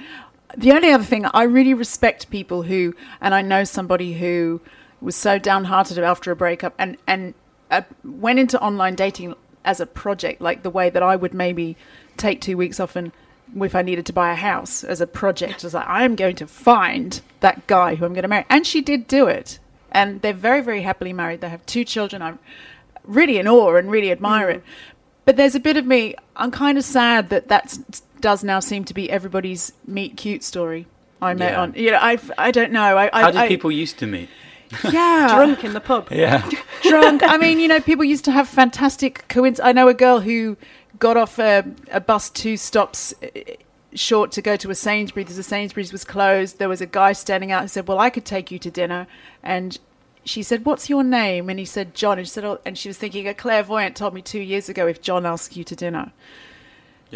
the 0.57 0.71
only 0.71 0.91
other 0.91 1.03
thing 1.03 1.25
I 1.25 1.43
really 1.43 1.73
respect 1.73 2.29
people 2.29 2.63
who, 2.63 2.95
and 3.21 3.33
I 3.33 3.41
know 3.41 3.63
somebody 3.63 4.13
who 4.13 4.61
was 5.01 5.15
so 5.15 5.37
downhearted 5.37 5.97
after 5.99 6.31
a 6.31 6.35
breakup 6.35 6.73
and 6.77 6.97
and 7.07 7.33
uh, 7.71 7.81
went 8.03 8.39
into 8.39 8.59
online 8.61 8.95
dating 8.95 9.35
as 9.63 9.79
a 9.79 9.85
project, 9.85 10.41
like 10.41 10.63
the 10.63 10.69
way 10.69 10.89
that 10.89 11.03
I 11.03 11.15
would 11.15 11.33
maybe 11.33 11.75
take 12.17 12.39
two 12.41 12.57
weeks 12.57 12.79
off 12.79 12.95
and 12.95 13.11
if 13.55 13.75
I 13.75 13.81
needed 13.81 14.05
to 14.07 14.13
buy 14.13 14.31
a 14.31 14.35
house 14.35 14.83
as 14.83 15.01
a 15.01 15.07
project, 15.07 15.63
I 15.63 15.67
was 15.67 15.73
like, 15.75 15.87
I'm 15.87 16.15
going 16.15 16.35
to 16.37 16.47
find 16.47 17.21
that 17.41 17.67
guy 17.67 17.95
who 17.95 18.05
I'm 18.05 18.13
going 18.13 18.23
to 18.23 18.27
marry, 18.27 18.45
and 18.49 18.65
she 18.65 18.81
did 18.81 19.07
do 19.07 19.27
it, 19.27 19.59
and 19.91 20.21
they're 20.21 20.33
very 20.33 20.61
very 20.61 20.81
happily 20.81 21.13
married. 21.13 21.41
They 21.41 21.49
have 21.49 21.65
two 21.65 21.83
children. 21.83 22.21
I'm 22.21 22.39
really 23.03 23.37
in 23.37 23.47
awe 23.47 23.75
and 23.75 23.91
really 23.91 24.11
admire 24.11 24.49
it. 24.49 24.63
But 25.25 25.37
there's 25.37 25.55
a 25.55 25.59
bit 25.59 25.77
of 25.77 25.85
me. 25.85 26.15
I'm 26.35 26.51
kind 26.51 26.77
of 26.77 26.83
sad 26.83 27.29
that 27.29 27.47
that 27.47 27.77
does 28.25 28.43
now 28.43 28.59
seem 28.59 28.83
to 28.85 28.93
be 28.95 29.07
everybody's 29.11 29.71
meet 29.85 30.17
cute 30.17 30.43
story. 30.43 30.87
I 31.21 31.35
met 31.35 31.51
Yeah. 31.51 31.61
on. 31.61 31.73
You 31.75 31.91
know, 31.91 31.99
I 32.01 32.17
I 32.39 32.49
don't 32.49 32.71
know. 32.71 32.97
I, 32.97 33.05
I 33.13 33.21
How 33.21 33.31
did 33.31 33.41
I- 33.41 33.47
people 33.47 33.71
used 33.71 33.99
to 33.99 34.07
meet? 34.07 34.29
yeah 34.91 35.27
Drunk 35.35 35.63
in 35.63 35.73
the 35.73 35.79
pub. 35.79 36.07
Yeah. 36.11 36.41
drunk. 36.81 37.21
I 37.23 37.37
mean, 37.37 37.59
you 37.59 37.67
know, 37.67 37.79
people 37.79 38.03
used 38.03 38.25
to 38.25 38.31
have 38.31 38.47
fantastic 38.49 39.13
coinc. 39.29 39.59
I 39.63 39.71
know 39.73 39.87
a 39.87 39.93
girl 39.93 40.21
who 40.21 40.57
got 40.97 41.17
off 41.17 41.37
a, 41.37 41.63
a 41.91 41.99
bus 42.01 42.31
two 42.31 42.57
stops 42.57 43.13
uh, 43.21 43.27
short 43.93 44.31
to 44.31 44.41
go 44.41 44.55
to 44.57 44.71
a 44.71 44.75
Sainsbury's. 44.75 45.35
The 45.37 45.43
Sainsbury's 45.43 45.91
was 45.91 46.03
closed. 46.03 46.57
There 46.57 46.67
was 46.69 46.81
a 46.81 46.87
guy 46.87 47.13
standing 47.13 47.51
out 47.51 47.61
who 47.61 47.67
said, 47.67 47.87
"Well, 47.87 47.99
I 47.99 48.09
could 48.09 48.25
take 48.25 48.49
you 48.49 48.57
to 48.57 48.71
dinner," 48.71 49.05
and 49.43 49.77
she 50.23 50.41
said, 50.41 50.65
"What's 50.65 50.89
your 50.89 51.03
name?" 51.03 51.47
And 51.51 51.59
he 51.59 51.65
said, 51.65 51.93
"John." 51.93 52.17
And 52.17 52.27
she 52.27 52.31
said, 52.33 52.43
oh, 52.43 52.57
and 52.65 52.75
she 52.75 52.89
was 52.89 52.97
thinking, 52.97 53.27
a 53.27 53.35
clairvoyant 53.35 53.95
told 53.95 54.15
me 54.15 54.21
two 54.23 54.41
years 54.41 54.67
ago 54.67 54.87
if 54.87 54.99
John 54.99 55.25
asks 55.27 55.55
you 55.55 55.63
to 55.63 55.75
dinner 55.75 56.11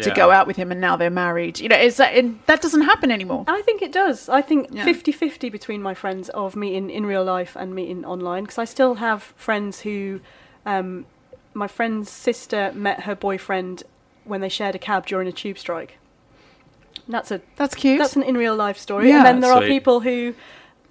to 0.02 0.10
go 0.10 0.30
out 0.30 0.46
with 0.46 0.56
him, 0.56 0.70
and 0.72 0.80
now 0.80 0.96
they're 0.96 1.10
married. 1.10 1.58
You 1.60 1.68
know, 1.68 1.76
is 1.76 1.96
that 1.98 2.14
and 2.14 2.40
that 2.46 2.60
doesn't 2.60 2.82
happen 2.82 3.10
anymore. 3.10 3.44
I 3.48 3.62
think 3.62 3.82
it 3.82 3.92
does. 3.92 4.28
I 4.28 4.42
think 4.42 4.68
Yeah. 4.70 4.84
50 4.84 5.12
50 5.12 5.48
between 5.50 5.82
my 5.82 5.94
friends 5.94 6.28
of 6.30 6.56
meeting 6.56 6.90
in 6.90 7.06
real 7.06 7.24
life 7.24 7.56
and 7.56 7.74
meeting 7.74 8.04
online 8.04 8.44
because 8.44 8.58
I 8.58 8.64
still 8.64 8.94
have 8.96 9.22
friends 9.36 9.80
who. 9.80 10.20
Um, 10.66 11.06
my 11.52 11.66
friend's 11.66 12.08
sister 12.10 12.70
met 12.74 13.00
her 13.00 13.14
boyfriend 13.16 13.82
when 14.24 14.40
they 14.40 14.48
shared 14.48 14.76
a 14.76 14.78
cab 14.78 15.04
during 15.06 15.26
a 15.26 15.32
tube 15.32 15.58
strike. 15.58 15.98
And 17.06 17.14
That's 17.14 17.30
a 17.32 17.40
That's 17.56 17.74
cute. 17.74 17.98
that's 17.98 18.14
an 18.14 18.22
in 18.22 18.36
real 18.36 18.54
life 18.54 18.78
story. 18.78 19.08
Yeah. 19.08 19.16
and 19.18 19.26
then 19.26 19.40
there 19.40 19.52
are 19.52 19.62
people 19.62 20.00
who, 20.00 20.34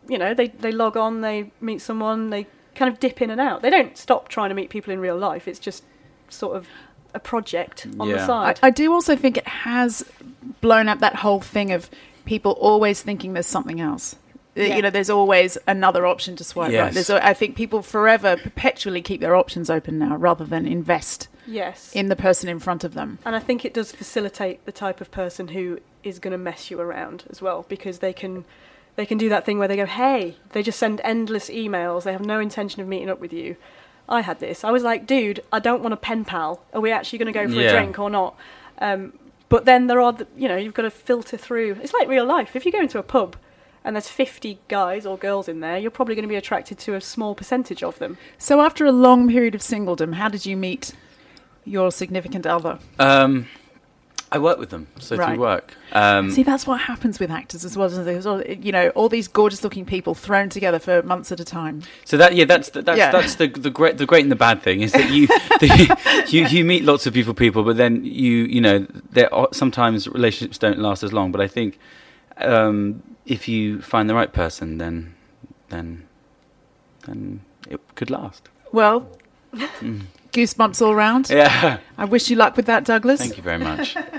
you 0.10 0.18
know, 0.18 0.34
they, 0.34 0.48
they 0.50 0.74
log 0.74 0.98
on, 0.98 1.22
they 1.22 1.52
meet 1.62 1.82
someone, 1.82 2.30
they 2.30 2.46
kind 2.76 2.92
of 2.92 3.00
dip 3.00 3.22
in 3.22 3.30
and 3.30 3.40
out. 3.40 3.62
They 3.62 3.70
don't 3.70 3.98
stop 3.98 4.28
trying 4.28 4.50
to 4.50 4.56
meet 4.56 4.70
people 4.70 4.92
in 4.92 5.00
real 5.00 5.18
life. 5.18 5.48
It's 5.48 5.60
just 5.60 5.84
sort 6.28 6.58
of 6.58 6.68
a 7.14 7.20
project 7.20 7.86
on 8.00 8.08
the 8.08 8.16
Yeah. 8.16 8.24
I, 8.24 8.28
side. 8.28 8.60
I 8.64 8.70
do 8.70 8.94
also 8.94 9.16
think 9.16 9.38
it 9.38 9.48
has 9.48 10.04
blown 10.62 10.88
up 10.88 11.00
that 11.00 11.16
whole 11.18 11.42
thing 11.42 11.72
of 11.72 11.90
people 12.26 12.52
always 12.54 13.02
thinking 13.02 13.34
there's 13.34 13.48
something 13.48 13.80
else. 13.80 14.16
Uh, 14.58 14.64
Yeah. 14.64 14.76
You 14.76 14.82
know, 14.82 14.90
there's 14.90 15.10
always 15.10 15.58
another 15.68 16.06
option 16.06 16.36
to 16.38 16.44
swipe 16.44 16.74
right. 16.74 16.94
There's, 16.94 17.10
I 17.10 17.34
think 17.34 17.56
people 17.56 17.82
forever 17.82 18.38
perpetually 18.38 19.02
keep 19.02 19.22
their 19.22 19.36
options 19.36 19.70
open 19.70 19.98
now 19.98 20.16
rather 20.18 20.46
than 20.46 20.68
invest 20.68 21.28
yes. 21.48 21.92
in 21.94 22.10
the 22.10 22.16
person 22.16 22.50
in 22.50 22.60
front 22.60 22.84
of 22.84 22.94
them. 22.94 23.20
And 23.26 23.36
I 23.36 23.40
think 23.40 23.66
it 23.66 23.74
does 23.74 23.92
facilitate 23.92 24.66
the 24.66 24.72
type 24.72 25.02
of 25.02 25.12
person 25.12 25.50
who 25.50 25.80
is 26.04 26.20
going 26.20 26.32
to 26.32 26.38
mess 26.38 26.72
you 26.72 26.80
around 26.80 27.24
as 27.30 27.42
well 27.42 27.66
because 27.68 28.00
they 28.00 28.14
can 28.14 28.46
they 28.96 29.06
can 29.06 29.18
do 29.18 29.30
that 29.30 29.46
thing 29.46 29.60
where 29.60 29.68
they 29.68 29.78
go, 29.78 29.86
"Hey," 29.86 30.36
they 30.52 30.62
just 30.62 30.78
send 30.78 31.00
endless 31.06 31.50
emails. 31.50 32.04
They 32.04 32.12
have 32.12 32.26
no 32.26 32.40
intention 32.42 32.82
of 32.82 32.88
meeting 32.88 33.10
up 33.10 33.22
with 33.22 33.32
you. 33.32 33.56
I 34.10 34.22
had 34.22 34.40
this. 34.40 34.64
I 34.66 34.72
was 34.72 34.84
like, 34.84 35.06
"Dude, 35.08 35.42
I 35.54 35.60
don't 35.60 35.82
want 35.82 35.94
a 35.94 35.98
pen 35.98 36.26
pal. 36.26 36.62
Are 36.74 36.82
we 36.82 36.92
actually 36.92 37.20
going 37.20 37.32
to 37.34 37.40
go 37.40 37.48
for 37.48 37.54
Yeah. 37.62 37.70
a 37.70 37.72
drink 37.72 37.98
or 38.00 38.10
not?" 38.10 38.36
Um, 38.80 39.14
but 39.48 39.66
then 39.66 39.88
there 39.88 40.02
are, 40.02 40.12
the, 40.14 40.28
you 40.36 40.48
know, 40.48 40.56
you've 40.58 40.74
got 40.74 40.82
to 40.84 40.90
filter 40.92 41.38
through. 41.38 41.78
It's 41.82 41.94
like 41.94 42.08
real 42.08 42.26
life. 42.26 42.56
If 42.56 42.66
you 42.66 42.72
go 42.72 42.82
into 42.82 43.00
a 43.00 43.04
pub 43.04 43.36
and 43.84 43.96
there's 43.96 44.10
50 44.10 44.60
guys 44.68 45.06
or 45.06 45.18
girls 45.18 45.48
in 45.48 45.60
there, 45.62 45.78
you're 45.78 45.90
probably 45.92 46.14
going 46.16 46.24
to 46.24 46.30
be 46.30 46.36
attracted 46.36 46.78
to 46.80 46.94
a 46.96 47.02
small 47.02 47.34
percentage 47.34 47.82
of 47.82 47.98
them. 48.00 48.18
So 48.38 48.62
after 48.62 48.86
a 48.86 48.92
long 48.92 49.28
period 49.30 49.56
of 49.56 49.62
singledom, 49.62 50.16
how 50.16 50.28
did 50.30 50.46
you 50.46 50.56
meet 50.58 50.94
your 51.66 51.92
significant 51.92 52.46
other? 52.46 52.80
Um, 53.00 53.48
I 54.32 54.38
work 54.38 54.60
with 54.60 54.70
them, 54.70 54.86
so 55.00 55.16
Right. 55.16 55.30
through 55.30 55.40
work. 55.40 55.74
Um, 55.92 56.30
See, 56.30 56.44
that's 56.44 56.68
what 56.68 56.82
happens 56.82 57.20
with 57.20 57.32
actors 57.32 57.66
as 57.66 57.76
well. 57.76 57.88
Isn't? 57.88 58.06
There's 58.06 58.28
all- 58.28 58.44
You 58.44 58.72
know, 58.72 58.90
all 58.90 59.10
these 59.10 59.28
gorgeous-looking 59.28 59.86
people 59.86 60.14
thrown 60.14 60.50
together 60.50 60.78
for 60.78 61.02
months 61.02 61.32
at 61.32 61.40
a 61.40 61.44
time. 61.44 61.82
So 62.06 62.16
that 62.18 62.36
yeah, 62.36 62.46
that's 62.46 62.70
the, 62.70 62.84
that's 62.84 62.98
Yeah. 63.00 63.12
that's 63.12 63.36
the 63.36 63.48
the 63.48 63.72
great 63.72 63.98
the 63.98 64.06
great 64.06 64.22
and 64.24 64.32
the 64.32 64.36
bad 64.36 64.62
thing 64.62 64.82
is 64.82 64.92
that 64.92 65.10
you 65.10 65.26
the, 65.60 66.26
you 66.30 66.46
you 66.46 66.64
meet 66.64 66.84
lots 66.84 67.08
of 67.08 67.14
beautiful 67.14 67.34
people, 67.34 67.64
but 67.64 67.78
then 67.78 68.06
you 68.06 68.44
you 68.46 68.62
know 68.62 68.86
there 69.12 69.34
are, 69.34 69.48
sometimes 69.52 70.08
relationships 70.08 70.60
don't 70.60 70.78
last 70.80 71.02
as 71.04 71.12
long. 71.12 71.32
But 71.32 71.42
I 71.42 71.48
think 71.48 71.80
um, 72.38 73.02
if 73.26 73.48
you 73.48 73.82
find 73.82 74.08
the 74.10 74.16
right 74.16 74.32
person, 74.32 74.78
then 74.78 75.16
then 75.70 76.04
then 77.08 77.42
it 77.68 77.80
could 77.96 78.12
last. 78.12 78.48
Well, 78.72 79.10
goosebumps 80.32 80.82
all 80.86 80.94
round. 80.96 81.30
Yeah, 81.30 81.80
I 81.98 82.06
wish 82.06 82.30
you 82.30 82.36
luck 82.36 82.56
with 82.56 82.68
that, 82.68 82.86
Douglas. 82.86 83.20
thank 83.20 83.38
you 83.38 83.44
very 83.44 83.58
much. 83.58 83.96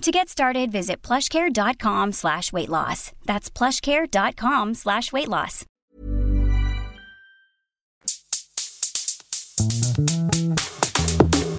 To 0.00 0.10
get 0.10 0.28
started, 0.28 0.72
visit 0.72 1.02
plushcare.com 1.02 2.12
slash 2.12 2.52
weight 2.52 2.68
loss. 2.68 3.12
That's 3.26 3.50
plushcare.com 3.50 4.74
slash 4.74 5.12
weight 5.12 5.28
loss. 5.28 5.64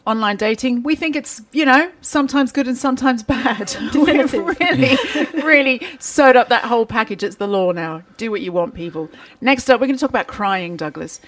online 0.06 0.36
dating, 0.36 0.84
we 0.84 0.96
think 0.96 1.16
it's, 1.16 1.42
you 1.52 1.66
know, 1.66 1.92
sometimes 2.02 2.52
good 2.52 2.68
and 2.68 2.78
sometimes 2.78 3.24
bad. 3.36 3.76
We've 3.94 4.34
really, 4.34 4.98
really 5.44 5.82
sewed 6.00 6.36
up 6.36 6.50
that 6.50 6.66
whole 6.66 6.86
package. 6.86 7.24
It's 7.24 7.38
the 7.38 7.48
law 7.48 7.72
now. 7.72 8.04
Do 8.18 8.32
what 8.32 8.42
you 8.42 8.52
want, 8.52 8.74
people. 8.74 9.10
Next 9.42 9.70
up, 9.70 9.80
we're 9.80 9.88
going 9.88 9.98
to 9.98 10.02
talk 10.02 10.10
about 10.10 10.28
crying, 10.28 10.78
Douglas. 10.78 11.20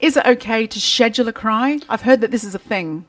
Is 0.00 0.16
it 0.16 0.26
okay 0.26 0.66
to 0.66 0.80
schedule 0.80 1.28
a 1.28 1.32
cry? 1.32 1.80
I've 1.88 2.02
heard 2.02 2.20
that 2.20 2.30
this 2.30 2.44
is 2.44 2.54
a 2.54 2.58
thing. 2.58 3.06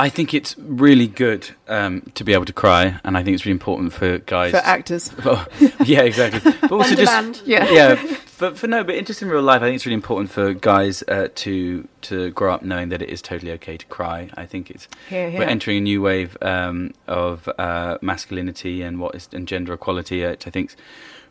I 0.00 0.08
think 0.08 0.34
it's 0.34 0.56
really 0.58 1.06
good 1.06 1.50
um, 1.68 2.02
to 2.14 2.24
be 2.24 2.32
able 2.32 2.46
to 2.46 2.52
cry, 2.52 2.98
and 3.04 3.16
I 3.16 3.22
think 3.22 3.34
it's 3.36 3.44
really 3.46 3.52
important 3.52 3.92
for 3.92 4.18
guys. 4.18 4.50
For 4.50 4.58
actors. 4.58 5.10
Well, 5.24 5.46
yeah, 5.84 6.02
exactly. 6.02 6.52
But 6.60 6.72
also 6.72 6.96
just 6.96 7.12
demand. 7.12 7.42
Yeah. 7.44 7.70
yeah. 7.70 8.16
But 8.36 8.58
for 8.58 8.66
no, 8.66 8.82
but 8.82 9.02
just 9.06 9.22
in 9.22 9.28
real 9.28 9.42
life, 9.42 9.62
I 9.62 9.66
think 9.66 9.76
it's 9.76 9.86
really 9.86 9.94
important 9.94 10.28
for 10.28 10.52
guys 10.54 11.04
uh, 11.06 11.28
to 11.36 11.86
to 12.02 12.30
grow 12.32 12.52
up 12.52 12.62
knowing 12.62 12.88
that 12.88 13.00
it 13.00 13.08
is 13.08 13.22
totally 13.22 13.52
okay 13.52 13.76
to 13.76 13.86
cry. 13.86 14.28
I 14.34 14.44
think 14.44 14.72
it's 14.72 14.88
we're 15.10 15.44
entering 15.44 15.78
a 15.78 15.80
new 15.80 16.02
wave 16.02 16.36
um, 16.42 16.94
of 17.06 17.48
uh, 17.56 17.98
masculinity 18.02 18.82
and 18.82 18.98
what 18.98 19.14
is 19.14 19.28
and 19.32 19.46
gender 19.46 19.72
equality, 19.72 20.24
uh, 20.24 20.30
which 20.32 20.48
I 20.48 20.50
think 20.50 20.70
is 20.70 20.76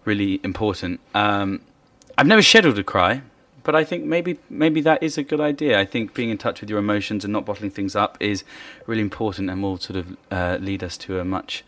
really 0.06 0.40
important. 0.46 1.02
Um, 1.14 1.62
I've 2.18 2.28
never 2.28 2.42
scheduled 2.42 2.80
a 2.80 2.84
cry, 2.84 3.22
but 3.64 3.76
I 3.76 3.84
think 3.84 4.06
maybe 4.06 4.40
maybe 4.50 4.82
that 4.82 5.02
is 5.02 5.18
a 5.18 5.24
good 5.24 5.40
idea. 5.40 5.80
I 5.80 5.86
think 5.86 6.14
being 6.14 6.30
in 6.30 6.38
touch 6.38 6.62
with 6.62 6.70
your 6.70 6.80
emotions 6.80 7.24
and 7.24 7.34
not 7.34 7.46
bottling 7.46 7.72
things 7.72 7.96
up 7.96 8.18
is 8.20 8.44
really 8.86 9.02
important 9.02 9.50
and 9.50 9.62
will 9.64 9.78
sort 9.78 9.98
of 9.98 10.18
uh, 10.32 10.58
lead 10.60 10.84
us 10.84 10.98
to 11.00 11.20
a 11.20 11.26
much 11.26 11.64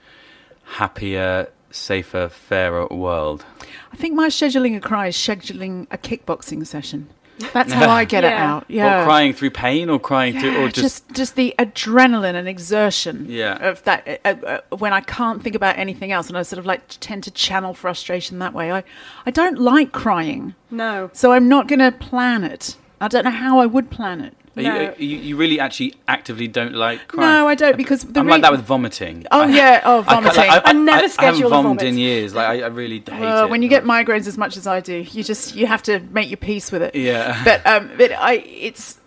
happier, 0.64 1.50
safer, 1.72 2.28
fairer 2.30 2.88
world. 2.88 3.46
I 3.92 3.96
think 3.96 4.16
my 4.16 4.28
scheduling 4.28 4.76
a 4.76 4.80
cry 4.80 5.08
is 5.08 5.16
scheduling 5.16 5.88
a 5.92 5.98
kickboxing 5.98 6.66
session. 6.66 7.10
That's 7.54 7.74
how 7.74 7.90
I 7.90 8.06
get 8.06 8.24
it 8.24 8.32
out. 8.32 8.66
Yeah. 8.70 9.02
Or 9.02 9.06
crying 9.06 9.34
through 9.34 9.50
pain, 9.52 9.90
or 9.90 10.00
crying 10.00 10.40
through, 10.40 10.56
or 10.64 10.70
just, 10.70 11.08
just 11.08 11.14
just 11.14 11.36
the 11.36 11.54
adrenaline 11.60 12.36
and 12.36 12.48
exertion 12.48 13.26
Yeah. 13.30 13.56
of 13.70 13.84
that 13.84 14.22
uh, 14.24 14.36
uh, 14.46 14.76
when 14.78 14.94
I 14.94 15.02
can't 15.02 15.44
think 15.44 15.56
about 15.56 15.78
anything 15.78 16.12
else 16.12 16.28
and 16.30 16.38
I 16.38 16.44
sort 16.44 16.60
of 16.60 16.66
like 16.66 16.82
tend 17.02 17.24
to 17.26 17.32
channel 17.32 17.74
frustration 17.74 18.40
that 18.40 18.54
way. 18.54 18.72
I 18.72 18.84
I 19.26 19.32
don't 19.32 19.60
like 19.60 19.92
crying, 19.92 20.56
No. 20.72 21.10
so 21.14 21.32
I'm 21.34 21.50
not 21.50 21.68
going 21.68 21.80
to 21.80 21.92
plan 21.92 22.44
it. 22.44 22.78
I 23.02 23.08
don't 23.10 23.26
know 23.26 23.32
how 23.32 23.60
I 23.60 23.66
would 23.66 23.90
plan 23.92 24.22
it. 24.22 24.34
Are 24.58 24.62
you, 24.62 24.68
No. 24.70 24.94
you, 24.98 25.18
you 25.18 25.36
really 25.38 25.60
actually 25.60 25.96
actively 26.08 26.48
don't 26.48 26.74
like 26.74 27.08
crying. 27.10 27.30
No, 27.30 27.48
I 27.48 27.56
don't 27.56 27.76
because 27.76 28.04
the 28.04 28.20
I'm 28.22 28.26
re- 28.28 28.32
like 28.34 28.42
that 28.44 28.52
with 28.54 28.62
vomiting. 28.62 29.26
Oh 29.32 29.42
I- 29.42 29.48
yeah, 29.48 29.82
oh 29.84 30.00
I 30.08 30.16
vomiting. 30.16 30.38
like, 30.48 30.62
I 30.64 30.72
never 30.72 30.92
I 30.92 30.96
haven't 30.96 31.10
schedule 31.12 31.50
vomited 31.50 31.80
vomit. 31.80 31.94
in 31.94 31.98
years. 31.98 32.34
Like 32.34 32.48
I, 32.48 32.62
I 32.64 32.68
really 32.68 33.00
hate 33.00 33.20
well, 33.20 33.46
it. 33.46 33.50
when 33.50 33.62
you 33.62 33.68
get 33.70 33.84
migraines 33.84 34.28
as 34.28 34.38
much 34.38 34.56
as 34.56 34.66
I 34.66 34.80
do, 34.80 34.96
you 35.12 35.24
just 35.24 35.56
you 35.56 35.68
have 35.68 35.84
to 35.84 36.00
make 36.12 36.30
your 36.30 36.38
peace 36.38 36.72
with 36.72 36.82
it. 36.82 36.96
Yeah. 36.96 37.42
But 37.44 37.66
um, 37.68 37.92
but 37.98 38.12
I 38.14 38.34
it's 38.36 38.98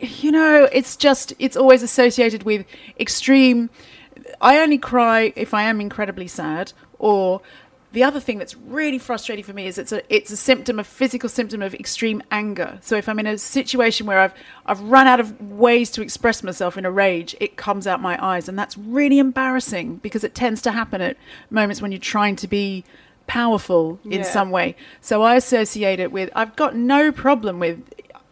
you 0.00 0.30
know 0.30 0.68
it's 0.72 0.94
just 0.96 1.32
it's 1.38 1.56
always 1.56 1.82
associated 1.82 2.42
with 2.42 2.66
extreme. 3.00 3.70
I 4.40 4.58
only 4.58 4.78
cry 4.78 5.32
if 5.36 5.54
I 5.54 5.62
am 5.64 5.80
incredibly 5.80 6.28
sad 6.28 6.72
or. 6.98 7.40
The 7.92 8.04
other 8.04 8.20
thing 8.20 8.36
that's 8.38 8.54
really 8.54 8.98
frustrating 8.98 9.44
for 9.44 9.54
me 9.54 9.66
is 9.66 9.78
it's 9.78 9.92
a 9.92 10.02
it's 10.14 10.30
a 10.30 10.36
symptom, 10.36 10.78
a 10.78 10.84
physical 10.84 11.28
symptom 11.28 11.62
of 11.62 11.74
extreme 11.74 12.22
anger. 12.30 12.78
So 12.82 12.96
if 12.96 13.08
I'm 13.08 13.18
in 13.18 13.26
a 13.26 13.38
situation 13.38 14.06
where 14.06 14.18
I've 14.20 14.34
I've 14.66 14.80
run 14.80 15.06
out 15.06 15.20
of 15.20 15.40
ways 15.40 15.90
to 15.92 16.02
express 16.02 16.42
myself 16.42 16.76
in 16.76 16.84
a 16.84 16.90
rage, 16.90 17.34
it 17.40 17.56
comes 17.56 17.86
out 17.86 18.02
my 18.02 18.22
eyes, 18.22 18.46
and 18.48 18.58
that's 18.58 18.76
really 18.76 19.18
embarrassing 19.18 19.96
because 19.96 20.22
it 20.22 20.34
tends 20.34 20.60
to 20.62 20.72
happen 20.72 21.00
at 21.00 21.16
moments 21.50 21.80
when 21.80 21.90
you're 21.90 21.98
trying 21.98 22.36
to 22.36 22.46
be 22.48 22.84
powerful 23.26 23.98
in 24.04 24.12
Yeah. 24.20 24.22
some 24.22 24.50
way. 24.50 24.74
So 25.00 25.22
I 25.22 25.36
associate 25.36 26.00
it 26.00 26.12
with 26.12 26.30
I've 26.34 26.56
got 26.56 26.74
no 26.76 27.12
problem 27.12 27.58
with 27.58 27.82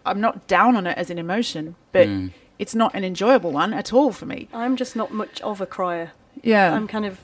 I'm 0.04 0.20
not 0.20 0.46
down 0.46 0.76
on 0.76 0.86
it 0.86 0.96
as 0.98 1.10
an 1.10 1.18
emotion, 1.18 1.74
but 1.92 2.06
Mm. 2.06 2.30
it's 2.58 2.74
not 2.74 2.94
an 2.94 3.04
enjoyable 3.04 3.52
one 3.52 3.72
at 3.74 3.92
all 3.92 4.12
for 4.12 4.24
me. 4.26 4.48
I'm 4.54 4.76
just 4.76 4.94
not 4.96 5.12
much 5.12 5.40
of 5.40 5.60
a 5.60 5.66
crier. 5.66 6.12
Yeah. 6.42 6.74
I'm 6.74 6.86
kind 6.86 7.04
of 7.06 7.20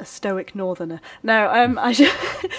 a 0.00 0.04
stoic 0.04 0.54
northerner. 0.54 1.00
No, 1.22 1.50
um, 1.50 1.78
I, 1.78 1.92
just, 1.92 2.16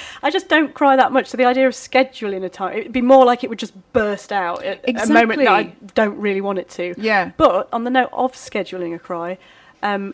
I 0.24 0.30
just 0.30 0.48
don't 0.48 0.74
cry 0.74 0.96
that 0.96 1.12
much. 1.12 1.28
So 1.28 1.38
the 1.38 1.46
idea 1.46 1.68
of 1.68 1.74
scheduling 1.74 2.44
a 2.44 2.50
time, 2.50 2.78
it'd 2.78 2.94
be 2.94 3.02
more 3.02 3.26
like 3.26 3.44
it 3.44 3.50
would 3.50 3.60
just 3.60 3.74
burst 3.94 4.32
out 4.32 4.64
at 4.64 4.84
a 4.88 5.08
moment 5.08 5.40
that 5.40 5.50
I 5.50 5.74
don't 5.96 6.18
really 6.20 6.42
want 6.42 6.60
it 6.60 6.70
to. 6.72 6.94
Yeah. 6.98 7.32
But 7.38 7.70
on 7.72 7.84
the 7.84 7.90
note 7.90 8.10
of 8.14 8.34
scheduling 8.34 8.96
a 8.96 9.00
cry, 9.00 9.38
um, 9.82 10.14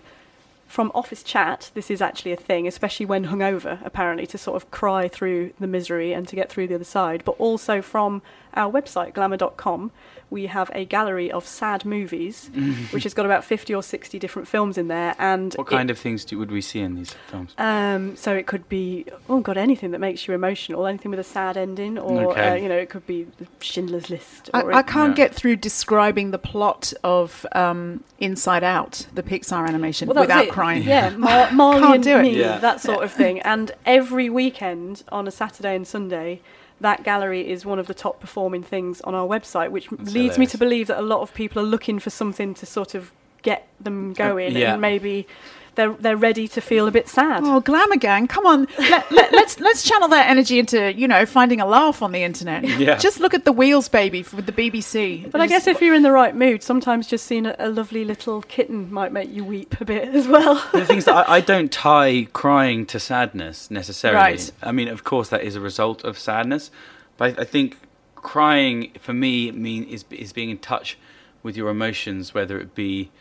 from 0.68 0.92
office 0.94 1.24
chat, 1.24 1.72
this 1.74 1.90
is 1.90 2.02
actually 2.02 2.34
a 2.34 2.36
thing, 2.36 2.68
especially 2.68 3.06
when 3.06 3.28
hungover, 3.28 3.80
apparently, 3.86 4.28
to 4.28 4.38
sort 4.38 4.62
of 4.62 4.70
cry 4.72 5.08
through 5.08 5.54
the 5.60 5.68
misery 5.68 6.12
and 6.12 6.28
to 6.28 6.36
get 6.36 6.50
through 6.50 6.68
the 6.68 6.76
other 6.76 6.84
side. 6.84 7.24
But 7.24 7.34
also 7.34 7.82
from 7.82 8.22
our 8.54 8.72
website, 8.72 9.14
glamour.com, 9.14 9.92
we 10.30 10.48
have 10.48 10.72
a 10.74 10.86
gallery 10.86 11.32
of 11.32 11.46
sad 11.46 11.86
movies, 11.86 12.50
which 12.92 13.04
has 13.04 13.14
got 13.14 13.26
about 13.26 13.44
50 13.44 13.74
or 13.76 13.84
60 13.84 14.18
different 14.20 14.48
films 14.48 14.78
in 14.78 14.88
there. 14.88 15.16
And 15.20 15.54
What 15.54 15.68
it- 15.68 15.70
kind 15.76 15.90
of 15.92 15.98
things 16.00 16.26
do, 16.26 16.38
would 16.40 16.52
we 16.52 16.62
see 16.62 16.80
in 16.80 16.96
these 16.96 17.14
films? 17.30 17.54
um, 17.58 18.16
so 18.16 18.34
it 18.34 18.48
could 18.48 18.68
be, 18.68 19.06
oh 19.30 19.40
god, 19.40 19.58
anything 19.58 19.92
that 19.92 20.00
makes 20.00 20.28
you 20.28 20.34
emotional, 20.34 20.88
anything 20.88 21.12
with 21.12 21.20
a 21.20 21.24
sad 21.24 21.58
ending, 21.58 21.98
or 21.98 22.32
Okay. 22.32 22.50
uh, 22.50 22.54
you 22.56 22.68
know, 22.70 22.76
it 22.78 22.90
could 22.90 23.06
be 23.06 23.28
the 23.38 23.48
Schindler's 23.62 24.10
List. 24.10 24.50
I, 24.54 24.62
Or 24.62 24.74
I 24.74 24.80
it- 24.80 24.88
can't 24.88 25.12
Yeah. 25.18 25.26
get 25.26 25.36
through 25.36 25.58
describing 25.58 26.32
the 26.32 26.40
plot 26.40 26.92
of 27.04 27.46
um, 27.54 28.04
Inside 28.20 28.64
Out, 28.64 29.06
the 29.14 29.24
Pixar 29.24 29.68
animation, 29.68 30.08
Well, 30.10 30.22
without 30.24 30.46
it. 30.46 30.52
crying. 30.52 30.84
Yeah, 30.84 31.10
Mar- 31.18 31.52
Marley 31.52 31.82
Can't 31.82 31.96
and 31.96 32.04
do 32.04 32.18
it. 32.18 32.22
me, 32.24 32.40
Yeah. 32.40 32.58
that 32.60 32.82
sort 32.82 33.04
of 33.04 33.12
thing. 33.12 33.40
And 33.42 33.72
every 33.86 34.30
weekend 34.30 35.04
on 35.12 35.28
a 35.28 35.32
Saturday 35.32 35.76
and 35.76 35.88
Sunday, 35.88 36.42
that 36.82 37.04
gallery 37.04 37.50
is 37.50 37.66
one 37.66 37.80
of 37.80 37.88
the 37.88 37.94
top 37.94 38.20
performing 38.20 38.64
things 38.64 39.02
on 39.02 39.16
our 39.16 39.28
website, 39.28 39.72
which 39.72 39.90
That's 39.90 40.14
leads 40.14 40.38
me 40.38 40.46
to 40.48 40.58
believe 40.58 40.88
that 40.88 41.00
a 41.00 41.02
lot 41.02 41.22
of 41.22 41.34
people 41.34 41.62
are 41.62 41.66
looking 41.66 42.00
for 42.00 42.10
something 42.10 42.54
to 42.56 42.66
sort 42.66 42.96
of 42.96 43.12
get 43.42 43.68
them 43.80 44.12
uh, 44.12 44.14
going, 44.14 44.56
yeah. 44.56 44.74
and 44.74 44.82
maybe 44.82 45.28
they're 45.76 45.94
they're 45.94 46.18
ready 46.18 46.48
to 46.50 46.62
feel 46.62 46.88
a 46.88 46.92
bit 46.92 47.08
sad. 47.08 47.44
Oh, 47.46 47.60
glamour 47.60 47.98
gang! 47.98 48.28
Come 48.28 48.46
on, 48.46 48.68
let, 48.80 49.12
let, 49.12 49.32
let's 49.32 49.60
let's 49.60 49.84
channel 49.84 50.08
that 50.10 50.30
energy 50.30 50.60
into 50.60 50.94
you 50.94 51.08
know 51.08 51.26
finding 51.26 51.62
a 51.62 51.66
laugh 51.66 52.02
on 52.02 52.12
the 52.12 52.24
internet. 52.24 52.64
Yeah. 52.76 52.98
Just 52.98 53.20
look 53.20 53.34
at 53.34 53.46
the 53.46 53.54
Wheels 53.54 53.88
Baby 53.88 54.26
with 54.34 54.46
the 54.46 54.52
BBC. 54.52 55.32
But 55.32 55.40
I 55.40 55.48
guess 55.48 55.66
if 55.66 55.82
you're 55.82 55.96
in 55.96 56.04
the 56.04 56.12
right 56.12 56.36
mood, 56.36 56.62
sometimes 56.62 57.08
just 57.08 57.26
seeing 57.26 57.46
a, 57.46 57.56
a 57.58 57.70
lovely 57.70 58.04
little 58.04 58.42
kitten 58.42 58.92
might 58.92 59.14
make 59.14 59.32
you 59.32 59.46
weep 59.46 59.80
a 59.80 59.86
bit 59.86 60.10
as 60.10 60.28
well. 60.28 60.56
the 60.74 60.86
things 60.86 61.06
that 61.06 61.28
I, 61.30 61.38
I 61.38 61.42
don't 61.42 61.72
tie 61.72 62.28
crying 62.34 62.86
to 62.88 63.00
sadness 63.00 63.72
necessarily. 63.72 64.20
Right. 64.20 64.52
I 64.62 64.72
mean, 64.72 64.88
of 64.88 65.04
course, 65.04 65.30
that 65.30 65.42
is 65.42 65.56
a 65.56 65.62
result 65.62 66.04
of 66.04 66.20
sadness, 66.20 66.70
but 67.18 67.40
I, 67.40 67.42
I 67.42 67.46
think 67.46 67.78
crying 68.16 68.92
for 69.00 69.14
me 69.14 69.52
mean 69.52 69.84
is 69.86 70.04
is 70.10 70.34
being 70.34 70.50
in 70.50 70.58
touch 70.58 70.98
with 71.44 71.56
your 71.56 71.70
emotions, 71.70 72.34
whether 72.34 72.60
it 72.60 72.76
be 72.76 73.12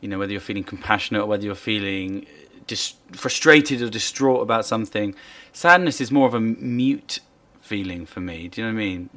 you 0.00 0.08
know, 0.08 0.18
whether 0.18 0.32
you're 0.32 0.40
feeling 0.40 0.64
compassionate 0.64 1.22
or 1.22 1.26
whether 1.26 1.44
you're 1.44 1.54
feeling 1.54 2.26
dis- 2.66 2.94
frustrated 3.12 3.82
or 3.82 3.88
distraught 3.90 4.42
about 4.42 4.64
something. 4.64 5.14
Sadness 5.52 6.00
is 6.00 6.10
more 6.10 6.26
of 6.26 6.34
a 6.34 6.40
mute 6.40 7.18
feeling 7.60 8.06
for 8.06 8.20
me. 8.20 8.48
Do 8.48 8.60
you 8.60 8.66
know 8.68 8.72
what 8.74 8.80
I 8.80 8.84
mean? 8.84 9.10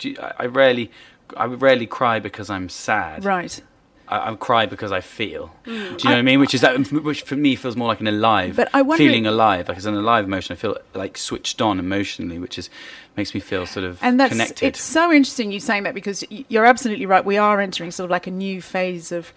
You, 0.00 0.16
I, 0.20 0.32
I 0.40 0.46
rarely, 0.46 0.90
I 1.36 1.46
rarely 1.46 1.86
cry 1.86 2.18
because 2.20 2.50
I'm 2.50 2.68
sad. 2.68 3.24
Right. 3.24 3.60
I, 4.08 4.30
I 4.30 4.34
cry 4.36 4.66
because 4.66 4.92
I 4.92 5.00
feel. 5.00 5.52
Mm. 5.64 5.64
Do 5.64 5.72
you 5.74 5.80
know 5.80 5.96
what 6.10 6.18
I 6.18 6.22
mean? 6.22 6.38
Which 6.38 6.54
is 6.54 6.60
that, 6.60 6.76
which 6.92 7.22
for 7.22 7.34
me 7.34 7.56
feels 7.56 7.74
more 7.76 7.88
like 7.88 8.00
an 8.00 8.06
alive, 8.06 8.54
But 8.56 8.68
I 8.72 8.82
wonder- 8.82 9.02
feeling 9.02 9.26
alive, 9.26 9.68
like 9.68 9.78
it's 9.78 9.86
an 9.86 9.96
alive 9.96 10.24
emotion. 10.26 10.52
I 10.52 10.56
feel 10.56 10.76
like 10.94 11.16
switched 11.18 11.60
on 11.60 11.78
emotionally, 11.80 12.38
which 12.38 12.58
is 12.58 12.70
makes 13.16 13.32
me 13.34 13.40
feel 13.40 13.64
sort 13.66 13.84
of 13.86 13.98
and 14.02 14.20
that's 14.20 14.32
connected. 14.32 14.66
it's 14.66 14.80
so 14.82 15.10
interesting 15.10 15.50
you 15.50 15.58
saying 15.58 15.84
that 15.84 15.94
because 15.94 16.22
you're 16.30 16.66
absolutely 16.66 17.06
right 17.06 17.24
we 17.24 17.38
are 17.38 17.62
entering 17.62 17.90
sort 17.90 18.04
of 18.04 18.10
like 18.10 18.26
a 18.26 18.30
new 18.30 18.60
phase 18.60 19.10
of 19.10 19.32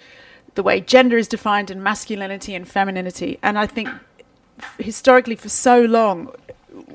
the 0.60 0.63
way 0.69 0.82
gender 0.82 1.17
is 1.24 1.28
defined 1.38 1.72
and 1.74 1.80
masculinity 1.91 2.54
and 2.58 2.67
femininity 2.67 3.32
and 3.41 3.58
i 3.63 3.65
think 3.65 3.88
historically 4.78 5.36
for 5.43 5.48
so 5.50 5.76
long 5.82 6.17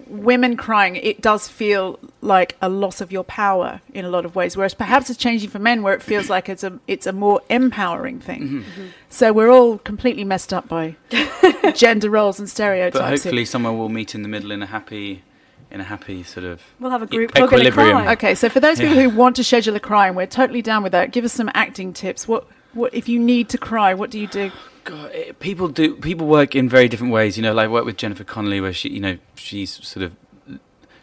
women 0.07 0.57
crying 0.57 0.97
it 0.97 1.21
does 1.21 1.49
feel 1.49 1.99
like 2.21 2.57
a 2.61 2.69
loss 2.69 3.01
of 3.01 3.11
your 3.11 3.25
power 3.25 3.81
in 3.93 4.05
a 4.05 4.09
lot 4.17 4.25
of 4.27 4.37
ways 4.37 4.57
whereas 4.57 4.75
perhaps 4.75 5.09
it's 5.11 5.19
changing 5.19 5.49
for 5.49 5.59
men 5.59 5.83
where 5.83 5.95
it 5.95 6.03
feels 6.03 6.29
like 6.29 6.49
it's 6.49 6.63
a 6.63 6.79
it's 6.87 7.07
a 7.07 7.13
more 7.13 7.41
empowering 7.49 8.21
thing 8.21 8.43
Mm-hmm. 8.45 8.87
so 9.09 9.33
we're 9.33 9.51
all 9.51 9.79
completely 9.79 10.25
messed 10.25 10.53
up 10.53 10.69
by 10.69 10.95
gender 11.75 12.11
roles 12.11 12.39
and 12.39 12.49
stereotypes 12.49 12.95
but 12.99 13.03
here. 13.09 13.11
hopefully, 13.17 13.45
someone 13.45 13.79
will 13.79 13.89
meet 13.89 14.15
in 14.15 14.23
the 14.23 14.29
middle 14.29 14.51
in 14.51 14.63
a 14.63 14.67
happy, 14.67 15.23
in 15.71 15.81
a 15.81 15.85
happy 15.85 16.23
sort 16.23 16.45
of 16.53 16.61
We'll 16.81 16.91
have 16.91 17.03
a 17.03 17.07
group 17.07 17.33
a 17.35 17.45
equilibrium. 17.45 18.07
Okay, 18.09 18.35
so 18.35 18.49
for 18.49 18.61
those 18.61 18.79
people 18.79 18.97
Yeah. 18.97 19.09
who 19.09 19.17
want 19.23 19.37
to 19.37 19.45
schedule 19.45 19.75
a 19.75 19.81
cry, 19.81 20.07
and 20.09 20.17
we're 20.17 20.27
totally 20.27 20.63
down 20.63 20.83
with 20.83 20.93
that, 20.93 21.11
give 21.13 21.25
us 21.25 21.33
some 21.33 21.51
acting 21.55 21.93
tips. 21.95 22.29
What, 22.29 22.47
what 22.75 22.93
if 22.95 23.09
you 23.09 23.19
need 23.19 23.49
to 23.51 23.59
cry? 23.59 23.95
What 23.95 24.11
do 24.11 24.19
you 24.19 24.27
do? 24.27 24.51
God, 24.85 25.11
it, 25.13 25.39
people 25.41 25.69
do. 25.69 25.97
People 25.97 26.27
work 26.27 26.55
in 26.55 26.69
very 26.69 26.89
different 26.89 27.13
ways. 27.13 27.37
You 27.37 27.43
know, 27.43 27.55
like 27.55 27.67
I 27.67 27.69
work 27.69 27.85
with 27.85 27.97
Jennifer 27.97 28.25
Connelly, 28.25 28.61
where 28.61 28.73
she, 28.73 28.91
you 28.91 29.01
know, 29.01 29.19
she's 29.37 29.85
sort 29.87 30.05
of. 30.05 30.17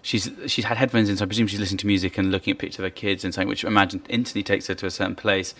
She's 0.03 0.31
she's 0.47 0.65
had 0.65 0.77
headphones 0.77 1.09
in, 1.09 1.17
so 1.17 1.25
I 1.25 1.27
presume 1.27 1.45
she's 1.45 1.59
listening 1.59 1.77
to 1.79 1.87
music 1.87 2.17
and 2.17 2.31
looking 2.31 2.51
at 2.51 2.57
pictures 2.57 2.79
of 2.79 2.83
her 2.83 2.89
kids 2.89 3.23
and 3.23 3.33
something, 3.33 3.47
which 3.47 3.63
I 3.63 3.67
imagine 3.67 4.01
instantly 4.09 4.41
takes 4.41 4.65
her 4.67 4.73
to 4.75 4.87
a 4.87 4.91
certain 4.91 5.15
place. 5.15 5.53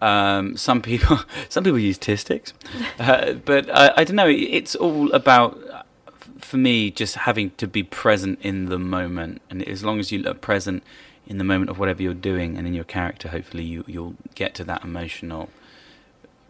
Um, 0.00 0.56
some 0.56 0.82
people 0.82 1.20
some 1.48 1.62
people 1.64 1.78
use 1.78 1.96
tear 1.96 2.16
sticks, 2.16 2.52
uh, 2.98 3.34
but 3.34 3.70
I, 3.70 3.92
I 3.98 4.04
don't 4.04 4.16
know. 4.16 4.28
It's 4.28 4.74
all 4.74 5.12
about 5.12 5.58
uh, 5.72 5.82
for 6.38 6.56
me 6.56 6.90
just 6.90 7.14
having 7.14 7.50
to 7.52 7.68
be 7.68 7.84
present 7.84 8.40
in 8.42 8.66
the 8.66 8.80
moment, 8.80 9.42
and 9.48 9.62
as 9.68 9.84
long 9.84 10.00
as 10.00 10.10
you 10.10 10.26
are 10.28 10.34
present 10.34 10.82
in 11.28 11.38
the 11.38 11.44
moment 11.44 11.70
of 11.70 11.78
whatever 11.78 12.02
you're 12.02 12.14
doing 12.32 12.56
and 12.56 12.66
in 12.66 12.74
your 12.74 12.84
character, 12.96 13.28
hopefully 13.28 13.62
you 13.62 13.84
you'll 13.86 14.16
get 14.34 14.54
to 14.56 14.64
that 14.64 14.82
emotional 14.82 15.48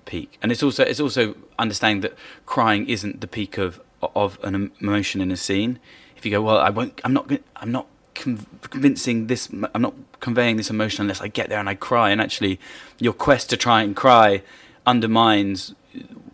peak. 0.06 0.38
And 0.40 0.50
it's 0.52 0.62
also 0.62 0.82
it's 0.84 1.00
also 1.00 1.34
understanding 1.58 2.00
that 2.02 2.14
crying 2.46 2.88
isn't 2.88 3.20
the 3.20 3.26
peak 3.28 3.58
of 3.58 3.80
of 4.14 4.38
an 4.44 4.70
emotion 4.80 5.20
in 5.20 5.30
a 5.30 5.36
scene. 5.36 5.78
If 6.16 6.24
you 6.24 6.30
go, 6.30 6.40
well, 6.42 6.58
I 6.58 6.70
won't. 6.70 7.00
I'm 7.04 7.12
not. 7.12 7.30
I'm 7.56 7.72
not 7.72 7.86
convincing 8.14 9.26
this. 9.26 9.48
I'm 9.74 9.82
not 9.82 9.94
conveying 10.20 10.56
this 10.56 10.70
emotion 10.70 11.02
unless 11.02 11.20
I 11.20 11.28
get 11.28 11.48
there 11.48 11.60
and 11.60 11.68
I 11.68 11.74
cry. 11.74 12.10
And 12.10 12.20
actually, 12.20 12.58
your 12.98 13.12
quest 13.12 13.50
to 13.50 13.56
try 13.56 13.82
and 13.82 13.94
cry 13.94 14.42
undermines 14.86 15.74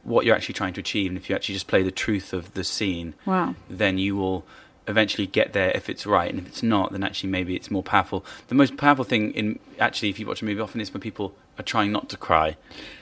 what 0.03 0.25
you're 0.25 0.37
actually 0.37 0.55
trying 0.55 0.75
to 0.75 0.81
achieve. 0.81 1.11
And 1.11 1.17
if 1.19 1.29
you 1.29 1.35
actually 1.37 1.55
just 1.55 1.67
play 1.67 1.83
the 1.83 1.91
truth 1.91 2.33
of 2.33 2.53
the 2.55 2.65
scene, 2.65 3.15
Wow. 3.27 3.55
then 3.71 3.99
you 3.99 4.17
will 4.17 4.45
eventually 4.87 5.27
get 5.27 5.53
there 5.53 5.71
if 5.75 5.89
it's 5.89 6.05
right 6.07 6.31
and 6.31 6.39
if 6.39 6.47
it's 6.47 6.63
not 6.63 6.93
then 6.93 7.03
actually 7.03 7.31
maybe 7.31 7.57
it's 7.57 7.71
more 7.71 7.83
powerful 7.83 8.25
the 8.49 8.55
most 8.55 8.77
powerful 8.77 9.05
thing 9.05 9.33
in 9.33 9.59
actually 9.79 10.11
if 10.11 10.19
you 10.19 10.27
watch 10.27 10.43
a 10.43 10.45
movie 10.45 10.61
often 10.61 10.81
is 10.81 10.93
when 10.93 11.01
people 11.01 11.35
are 11.59 11.63
trying 11.63 11.91
not 11.91 12.09
to 12.09 12.17
cry 12.17 12.57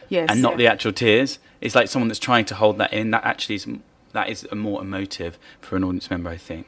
Yes. 0.09 0.29
and 0.31 0.43
not 0.43 0.53
yeah. 0.53 0.57
the 0.59 0.67
actual 0.69 0.93
tears 0.93 1.39
it's 1.61 1.75
like 1.75 1.89
someone 1.89 2.09
that's 2.09 2.21
trying 2.21 2.45
to 2.47 2.55
hold 2.55 2.79
that 2.79 2.93
in 2.93 3.11
that 3.11 3.25
actually 3.25 3.57
is 3.57 3.67
that 4.13 4.29
is 4.29 4.47
a 4.53 4.55
more 4.55 4.81
emotive 4.83 5.39
for 5.61 5.77
an 5.77 5.85
audience 5.85 6.11
member 6.11 6.31
i 6.31 6.37
think 6.37 6.67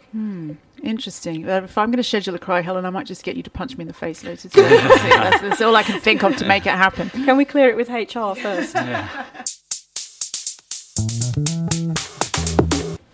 Interesting. 0.83 1.49
Uh, 1.49 1.63
if 1.65 1.79
I'm 1.79 1.89
going 1.89 1.97
to 1.97 2.03
schedule 2.03 2.35
a 2.35 2.39
cry, 2.39 2.61
Helen, 2.61 2.85
I 2.85 2.91
might 2.91 3.07
just 3.07 3.23
get 3.25 3.37
you 3.37 3.43
to 3.45 3.51
punch 3.51 3.79
me 3.79 3.83
in 3.83 3.89
the 3.89 3.95
face 3.95 4.23
later 4.23 4.49
that's. 4.49 4.93
That's, 5.15 5.41
that's 5.41 5.61
all 5.63 5.75
I 5.75 5.83
can 5.83 5.99
think 5.99 6.23
of 6.23 6.37
to 6.37 6.45
make 6.45 6.67
it 6.67 6.73
happen. 6.73 7.09
Can 7.09 7.39
we 7.39 7.47
clear 7.47 7.71
it 7.71 7.77
with 7.77 7.89
HR 7.89 8.35
first? 8.35 8.77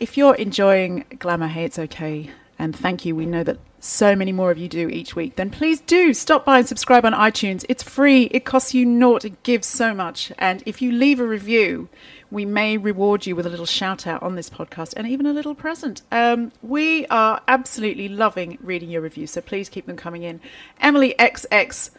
If 0.01 0.17
you're 0.17 0.35
enjoying 0.37 1.05
Glamour 1.19 1.49
Hey 1.49 1.67
It's 1.67 1.79
Okay, 1.79 2.31
and 2.59 2.75
thank 2.75 3.05
you, 3.05 3.15
we 3.15 3.27
know 3.27 3.45
that 3.45 3.59
so 3.81 4.17
many 4.17 4.33
more 4.33 4.51
of 4.51 4.57
you 4.57 4.67
do 4.67 4.89
each 4.89 5.15
week, 5.15 5.37
then 5.37 5.51
please 5.51 5.83
do 5.83 6.15
stop 6.15 6.43
by 6.43 6.61
and 6.61 6.67
subscribe 6.67 7.05
on 7.05 7.13
iTunes. 7.13 7.67
It's 7.69 7.83
free, 7.83 8.23
it 8.31 8.47
costs 8.47 8.73
you 8.73 8.87
naught, 8.87 9.27
it 9.27 9.43
gives 9.43 9.67
so 9.67 9.93
much. 9.93 10.33
And 10.39 10.63
if 10.65 10.81
you 10.81 10.91
leave 10.91 11.21
a 11.21 11.27
review, 11.27 11.91
we 12.31 12.47
may 12.47 12.79
reward 12.79 13.27
you 13.27 13.37
with 13.37 13.45
a 13.45 13.51
little 13.51 13.67
shout 13.67 14.07
out 14.07 14.23
on 14.23 14.37
this 14.37 14.49
podcast 14.49 14.95
and 14.97 15.07
even 15.07 15.27
a 15.27 15.35
little 15.35 15.55
present. 15.55 16.01
Um, 16.11 16.51
we 16.63 17.07
are 17.09 17.43
absolutely 17.47 18.09
loving 18.09 18.57
reading 18.63 18.89
your 18.89 19.03
reviews, 19.03 19.33
so 19.33 19.43
please 19.43 19.69
keep 19.69 19.85
them 19.85 19.99
coming 19.99 20.23
in. 20.23 20.41
Emily 20.81 21.15
XX 21.19 21.91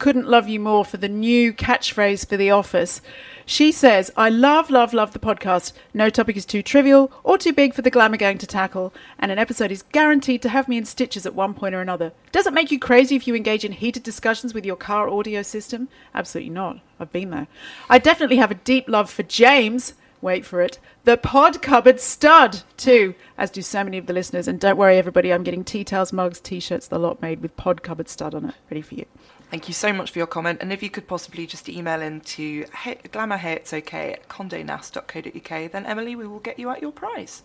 couldn't 0.00 0.26
love 0.26 0.48
you 0.48 0.58
more 0.58 0.84
for 0.84 0.96
the 0.96 1.08
new 1.08 1.52
catchphrase 1.52 2.26
for 2.26 2.38
the 2.38 2.50
office. 2.50 3.02
She 3.44 3.70
says, 3.70 4.10
I 4.16 4.30
love, 4.30 4.70
love, 4.70 4.94
love 4.94 5.12
the 5.12 5.18
podcast. 5.18 5.74
No 5.92 6.08
topic 6.08 6.36
is 6.36 6.46
too 6.46 6.62
trivial 6.62 7.12
or 7.22 7.36
too 7.36 7.52
big 7.52 7.74
for 7.74 7.82
the 7.82 7.90
glamour 7.90 8.16
gang 8.16 8.38
to 8.38 8.46
tackle, 8.46 8.94
and 9.18 9.30
an 9.30 9.38
episode 9.38 9.70
is 9.70 9.82
guaranteed 9.82 10.40
to 10.42 10.48
have 10.48 10.68
me 10.68 10.78
in 10.78 10.86
stitches 10.86 11.26
at 11.26 11.34
one 11.34 11.52
point 11.52 11.74
or 11.74 11.82
another. 11.82 12.12
Does 12.32 12.46
it 12.46 12.54
make 12.54 12.72
you 12.72 12.78
crazy 12.78 13.14
if 13.14 13.28
you 13.28 13.34
engage 13.34 13.64
in 13.64 13.72
heated 13.72 14.02
discussions 14.02 14.54
with 14.54 14.64
your 14.64 14.74
car 14.74 15.08
audio 15.08 15.42
system? 15.42 15.88
Absolutely 16.14 16.50
not. 16.50 16.80
I've 16.98 17.12
been 17.12 17.30
there. 17.30 17.46
I 17.90 17.98
definitely 17.98 18.36
have 18.36 18.50
a 18.50 18.54
deep 18.54 18.88
love 18.88 19.10
for 19.10 19.22
James. 19.22 19.92
Wait 20.22 20.46
for 20.46 20.62
it. 20.62 20.78
The 21.04 21.18
pod 21.18 21.60
cupboard 21.60 22.00
stud, 22.00 22.62
too, 22.78 23.14
as 23.36 23.50
do 23.50 23.60
so 23.60 23.84
many 23.84 23.98
of 23.98 24.06
the 24.06 24.14
listeners. 24.14 24.48
And 24.48 24.58
don't 24.58 24.78
worry, 24.78 24.96
everybody, 24.96 25.30
I'm 25.30 25.44
getting 25.44 25.64
tea 25.64 25.84
towels, 25.84 26.12
mugs, 26.12 26.40
t 26.40 26.58
shirts, 26.58 26.88
the 26.88 26.98
lot 26.98 27.20
made 27.20 27.42
with 27.42 27.56
pod 27.58 27.82
cupboard 27.82 28.08
stud 28.08 28.34
on 28.34 28.46
it, 28.46 28.54
ready 28.70 28.80
for 28.80 28.94
you. 28.94 29.04
Thank 29.50 29.66
you 29.66 29.74
so 29.74 29.92
much 29.92 30.12
for 30.12 30.18
your 30.20 30.28
comment. 30.28 30.58
And 30.62 30.72
if 30.72 30.80
you 30.80 30.90
could 30.90 31.08
possibly 31.08 31.44
just 31.44 31.68
email 31.68 32.00
in 32.00 32.20
to 32.20 32.66
hey, 32.82 32.98
glamour 33.10 33.36
hey 33.36 33.54
it's 33.54 33.72
okay 33.72 34.12
at 34.12 34.28
condenast.co.uk, 34.28 35.72
then 35.72 35.86
Emily, 35.86 36.14
we 36.14 36.26
will 36.26 36.38
get 36.38 36.60
you 36.60 36.70
out 36.70 36.80
your 36.80 36.92
prize. 36.92 37.42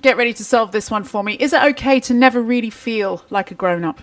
Get 0.00 0.16
ready 0.16 0.32
to 0.32 0.44
solve 0.44 0.72
this 0.72 0.90
one 0.90 1.04
for 1.04 1.22
me. 1.22 1.34
Is 1.34 1.52
it 1.52 1.62
okay 1.62 2.00
to 2.00 2.14
never 2.14 2.40
really 2.40 2.70
feel 2.70 3.22
like 3.28 3.50
a 3.50 3.54
grown 3.54 3.84
up? 3.84 4.00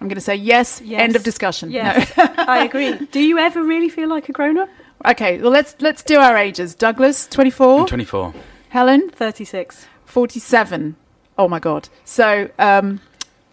I'm 0.00 0.08
going 0.08 0.16
to 0.16 0.20
say 0.20 0.34
yes, 0.34 0.82
Yes. 0.84 1.00
End 1.00 1.14
of 1.14 1.22
discussion. 1.22 1.70
Yes, 1.70 2.12
I 2.18 2.64
agree. 2.64 2.98
Do 3.12 3.20
you 3.20 3.38
ever 3.38 3.62
really 3.62 3.88
feel 3.88 4.08
like 4.08 4.28
a 4.28 4.32
grown 4.32 4.58
up? 4.58 4.68
Okay, 5.06 5.38
well 5.38 5.52
let's 5.52 5.76
let's 5.78 6.02
do 6.02 6.18
our 6.18 6.36
ages. 6.36 6.74
Douglas, 6.74 7.28
24. 7.28 7.80
I'm 7.80 7.86
24 7.86 8.34
Helen, 8.70 9.08
36. 9.10 9.86
47. 10.04 10.96
Oh 11.38 11.48
my 11.48 11.60
god. 11.60 11.88
So, 12.04 12.50
um 12.58 13.00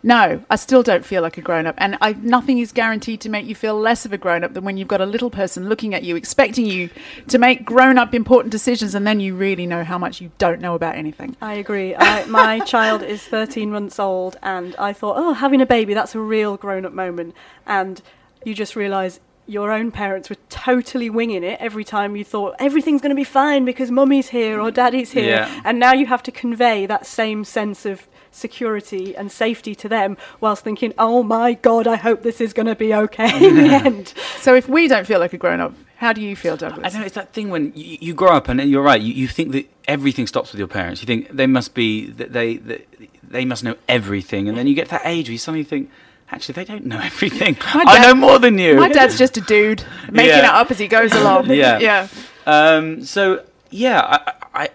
no, 0.01 0.43
I 0.49 0.55
still 0.55 0.83
don't 0.83 1.05
feel 1.05 1.21
like 1.21 1.37
a 1.37 1.41
grown 1.41 1.67
up 1.67 1.75
and 1.77 1.97
I 2.01 2.13
nothing 2.13 2.59
is 2.59 2.71
guaranteed 2.71 3.21
to 3.21 3.29
make 3.29 3.45
you 3.45 3.55
feel 3.55 3.77
less 3.77 4.05
of 4.05 4.13
a 4.13 4.17
grown 4.17 4.43
up 4.43 4.53
than 4.53 4.63
when 4.63 4.77
you've 4.77 4.87
got 4.87 5.01
a 5.01 5.05
little 5.05 5.29
person 5.29 5.67
looking 5.67 5.93
at 5.93 6.03
you 6.03 6.15
expecting 6.15 6.65
you 6.65 6.89
to 7.27 7.37
make 7.37 7.65
grown 7.65 7.97
up 7.97 8.13
important 8.13 8.51
decisions 8.51 8.95
and 8.95 9.05
then 9.05 9.19
you 9.19 9.35
really 9.35 9.65
know 9.65 9.83
how 9.83 9.97
much 9.97 10.21
you 10.21 10.31
don't 10.37 10.61
know 10.61 10.75
about 10.75 10.95
anything. 10.95 11.35
I 11.41 11.53
agree. 11.55 11.95
I, 11.95 12.25
my 12.25 12.59
child 12.65 13.03
is 13.03 13.23
13 13.23 13.71
months 13.71 13.99
old, 13.99 14.37
and 14.41 14.75
I 14.77 14.93
thought, 14.93 15.15
oh, 15.17 15.33
having 15.33 15.61
a 15.61 15.65
baby, 15.65 15.93
that's 15.93 16.15
a 16.15 16.19
real 16.19 16.57
grown 16.57 16.85
up 16.85 16.93
moment. 16.93 17.35
And 17.65 18.01
you 18.45 18.53
just 18.53 18.75
realise 18.75 19.19
your 19.45 19.71
own 19.71 19.91
parents 19.91 20.29
were 20.29 20.37
totally 20.49 21.09
winging 21.09 21.43
it 21.43 21.59
every 21.59 21.83
time 21.83 22.15
you 22.15 22.23
thought 22.23 22.55
everything's 22.59 23.01
going 23.01 23.09
to 23.09 23.15
be 23.15 23.23
fine 23.23 23.65
because 23.65 23.89
mummy's 23.89 24.29
here 24.29 24.59
or 24.59 24.69
daddy's 24.69 25.11
here. 25.11 25.37
Yeah. 25.37 25.61
And 25.65 25.79
now 25.79 25.91
you 25.91 26.05
have 26.05 26.21
to 26.23 26.31
convey 26.31 26.85
that 26.85 27.07
same 27.07 27.43
sense 27.43 27.83
of 27.83 28.07
security 28.31 29.15
and 29.15 29.31
safety 29.31 29.75
to 29.75 29.89
them 29.89 30.17
whilst 30.39 30.63
thinking, 30.63 30.93
oh 30.97 31.23
my 31.23 31.53
God, 31.53 31.87
I 31.87 31.95
hope 31.95 32.23
this 32.23 32.39
is 32.41 32.53
going 32.53 32.65
to 32.67 32.75
be 32.75 32.93
okay 32.93 33.47
in 33.47 33.55
the 33.55 33.69
end. 33.69 34.13
So 34.39 34.55
if 34.55 34.67
we 34.69 34.87
don't 34.87 35.05
feel 35.07 35.19
like 35.19 35.33
a 35.33 35.37
grown 35.37 35.59
up, 35.59 35.73
how 35.97 36.13
do 36.13 36.21
you 36.21 36.35
feel, 36.35 36.55
Douglas? 36.55 36.85
I 36.85 36.89
don't 36.89 37.01
know. 37.01 37.05
It's 37.05 37.15
that 37.15 37.33
thing 37.33 37.49
when 37.49 37.73
you, 37.75 37.97
you 37.99 38.13
grow 38.13 38.31
up, 38.31 38.47
and 38.47 38.61
you're 38.61 38.81
right. 38.81 39.01
You, 39.01 39.13
you 39.13 39.27
think 39.27 39.51
that 39.51 39.69
everything 39.85 40.27
stops 40.27 40.51
with 40.53 40.59
your 40.59 40.67
parents. 40.69 41.01
You 41.01 41.07
think 41.07 41.29
they 41.29 41.45
must 41.47 41.73
be 41.73 42.09
that 42.11 42.31
they 42.31 42.55
that 42.55 42.87
they 43.21 43.43
must 43.43 43.65
know 43.65 43.75
everything, 43.89 44.47
and 44.47 44.57
then 44.57 44.65
you 44.65 44.75
get 44.75 44.85
to 44.85 44.91
that 44.91 45.01
age 45.05 45.27
where 45.27 45.33
you 45.33 45.37
suddenly 45.37 45.65
think, 45.65 45.91
actually, 46.31 46.53
they 46.53 46.63
don't 46.63 46.85
know 46.85 46.99
everything. 47.03 47.57
My 47.75 47.83
I 47.85 47.99
know 48.01 48.15
more 48.15 48.39
than 48.39 48.57
you. 48.57 48.75
My 48.77 48.87
dad's 48.87 49.17
just 49.17 49.35
a 49.35 49.41
dude 49.41 49.83
making 50.11 50.29
Yeah. 50.29 50.39
it 50.39 50.45
up 50.45 50.71
as 50.71 50.79
he 50.79 50.87
goes 50.87 51.11
along. 51.11 51.47
Yeah. 51.51 51.79
yeah. 51.79 52.07
Um, 52.45 53.03
so 53.03 53.43
yeah, 53.69 53.99
I, 54.01 54.33
I, 54.63 54.69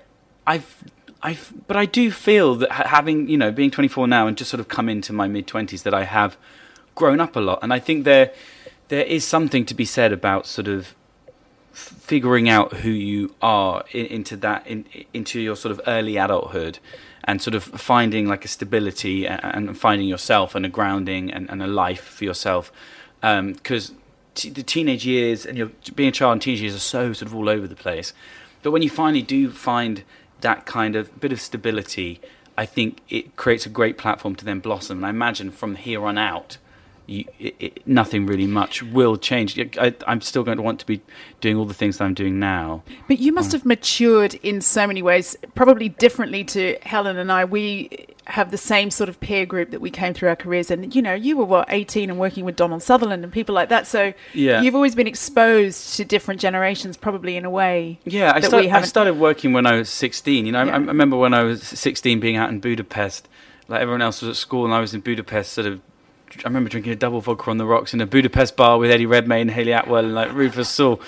I've, 0.46 0.84
I've, 1.24 1.52
but 1.66 1.76
I 1.76 1.86
do 1.86 2.10
feel 2.10 2.54
that 2.56 2.70
having 2.70 3.28
you 3.28 3.38
know 3.38 3.50
being 3.50 3.70
24 3.70 4.06
now 4.06 4.26
and 4.26 4.36
just 4.36 4.50
sort 4.50 4.60
of 4.60 4.68
come 4.68 4.90
into 4.90 5.12
my 5.12 5.26
mid 5.26 5.46
20s 5.46 5.82
that 5.82 5.94
I 5.94 6.04
have 6.04 6.36
grown 6.94 7.18
up 7.18 7.34
a 7.34 7.40
lot, 7.40 7.60
and 7.62 7.72
I 7.72 7.78
think 7.78 8.04
there, 8.04 8.32
there 8.88 9.04
is 9.04 9.26
something 9.26 9.64
to 9.64 9.74
be 9.74 9.86
said 9.86 10.12
about 10.12 10.46
sort 10.46 10.68
of 10.68 10.94
figuring 11.72 12.48
out 12.48 12.72
who 12.72 12.90
you 12.90 13.34
are 13.42 13.84
in, 13.90 14.06
into 14.06 14.36
that 14.36 14.66
in, 14.66 14.84
into 15.14 15.40
your 15.40 15.56
sort 15.56 15.72
of 15.72 15.80
early 15.86 16.18
adulthood 16.18 16.78
and 17.24 17.40
sort 17.40 17.54
of 17.54 17.64
finding 17.64 18.28
like 18.28 18.44
a 18.44 18.48
stability 18.48 19.26
and, 19.26 19.76
finding 19.78 20.06
yourself 20.06 20.54
and 20.54 20.66
a 20.66 20.68
grounding 20.68 21.32
and, 21.32 21.50
and 21.50 21.62
a 21.62 21.66
life 21.66 22.04
for 22.04 22.24
yourself 22.24 22.70
um, 23.22 23.54
because 23.54 23.92
t- 24.34 24.50
the 24.50 24.62
teenage 24.62 25.06
years 25.06 25.46
and 25.46 25.56
you're 25.56 25.72
being 25.94 26.10
a 26.10 26.12
child 26.12 26.32
and 26.32 26.42
teenage 26.42 26.60
years 26.60 26.74
are 26.74 26.78
so 26.78 27.12
sort 27.14 27.26
of 27.26 27.34
all 27.34 27.48
over 27.48 27.66
the 27.66 27.74
place. 27.74 28.12
But 28.62 28.70
when 28.70 28.82
you 28.82 28.90
finally 28.90 29.22
do 29.22 29.50
find 29.50 30.04
that 30.40 30.66
kind 30.66 30.96
of 30.96 31.20
bit 31.20 31.32
of 31.32 31.40
stability, 31.40 32.20
I 32.56 32.66
think 32.66 33.00
it 33.08 33.36
creates 33.36 33.66
a 33.66 33.70
great 33.70 33.98
platform 33.98 34.34
to 34.36 34.44
then 34.44 34.60
blossom. 34.60 34.98
And 34.98 35.06
I 35.06 35.10
imagine 35.10 35.50
from 35.50 35.74
here 35.76 36.04
on 36.04 36.18
out, 36.18 36.58
you, 37.06 37.24
it, 37.38 37.54
it, 37.58 37.86
nothing 37.86 38.26
really 38.26 38.46
much 38.46 38.82
will 38.82 39.16
change. 39.16 39.58
I, 39.78 39.94
I'm 40.06 40.20
still 40.20 40.42
going 40.42 40.56
to 40.56 40.62
want 40.62 40.80
to 40.80 40.86
be 40.86 41.00
doing 41.40 41.56
all 41.56 41.64
the 41.66 41.74
things 41.74 41.98
that 41.98 42.04
I'm 42.04 42.14
doing 42.14 42.38
now. 42.38 42.82
But 43.08 43.18
you 43.18 43.32
must 43.32 43.50
mm. 43.50 43.52
have 43.54 43.66
matured 43.66 44.34
in 44.36 44.60
so 44.60 44.86
many 44.86 45.02
ways, 45.02 45.36
probably 45.54 45.88
differently 45.88 46.44
to 46.44 46.78
Helen 46.82 47.18
and 47.18 47.30
I. 47.30 47.44
We 47.44 48.06
have 48.26 48.50
the 48.50 48.58
same 48.58 48.90
sort 48.90 49.08
of 49.08 49.20
peer 49.20 49.44
group 49.44 49.70
that 49.70 49.80
we 49.80 49.90
came 49.90 50.14
through 50.14 50.30
our 50.30 50.36
careers, 50.36 50.70
and 50.70 50.94
you 50.94 51.02
know, 51.02 51.12
you 51.12 51.36
were 51.36 51.44
what 51.44 51.66
18 51.68 52.08
and 52.08 52.18
working 52.18 52.44
with 52.44 52.56
Donald 52.56 52.82
Sutherland 52.82 53.22
and 53.22 53.32
people 53.32 53.54
like 53.54 53.68
that. 53.68 53.86
So 53.86 54.14
Yeah. 54.32 54.62
you've 54.62 54.74
always 54.74 54.94
been 54.94 55.06
exposed 55.06 55.96
to 55.96 56.04
different 56.04 56.40
generations, 56.40 56.96
probably 56.96 57.36
in 57.36 57.44
a 57.44 57.50
way. 57.50 57.98
Yeah, 58.04 58.32
I, 58.34 58.40
start, 58.40 58.64
I 58.66 58.82
started 58.82 59.14
working 59.18 59.52
when 59.52 59.66
I 59.66 59.74
was 59.74 59.90
16. 59.90 60.46
You 60.46 60.52
know, 60.52 60.60
I, 60.60 60.68
I 60.68 60.76
remember 60.76 61.16
when 61.16 61.34
I 61.34 61.42
was 61.42 61.62
16 61.62 62.20
being 62.20 62.36
out 62.36 62.48
in 62.48 62.60
Budapest, 62.60 63.28
like 63.68 63.80
everyone 63.80 64.02
else 64.02 64.22
was 64.22 64.30
at 64.30 64.36
school, 64.36 64.64
and 64.64 64.72
I 64.72 64.80
was 64.80 64.94
in 64.94 65.00
Budapest 65.00 65.52
sort 65.52 65.66
of. 65.66 65.80
I 66.44 66.48
remember 66.48 66.68
drinking 66.68 66.92
a 66.92 66.96
double 66.96 67.20
vodka 67.20 67.50
on 67.50 67.58
the 67.58 67.66
rocks 67.66 67.94
in 67.94 68.00
a 68.00 68.06
Budapest 68.06 68.56
bar 68.56 68.78
with 68.78 68.90
Eddie 68.90 69.06
Redmayne, 69.06 69.48
Hayley 69.48 69.72
Atwell, 69.72 70.04
and 70.04 70.14
like 70.14 70.32
Rufus 70.32 70.68
Sewell, 70.68 71.00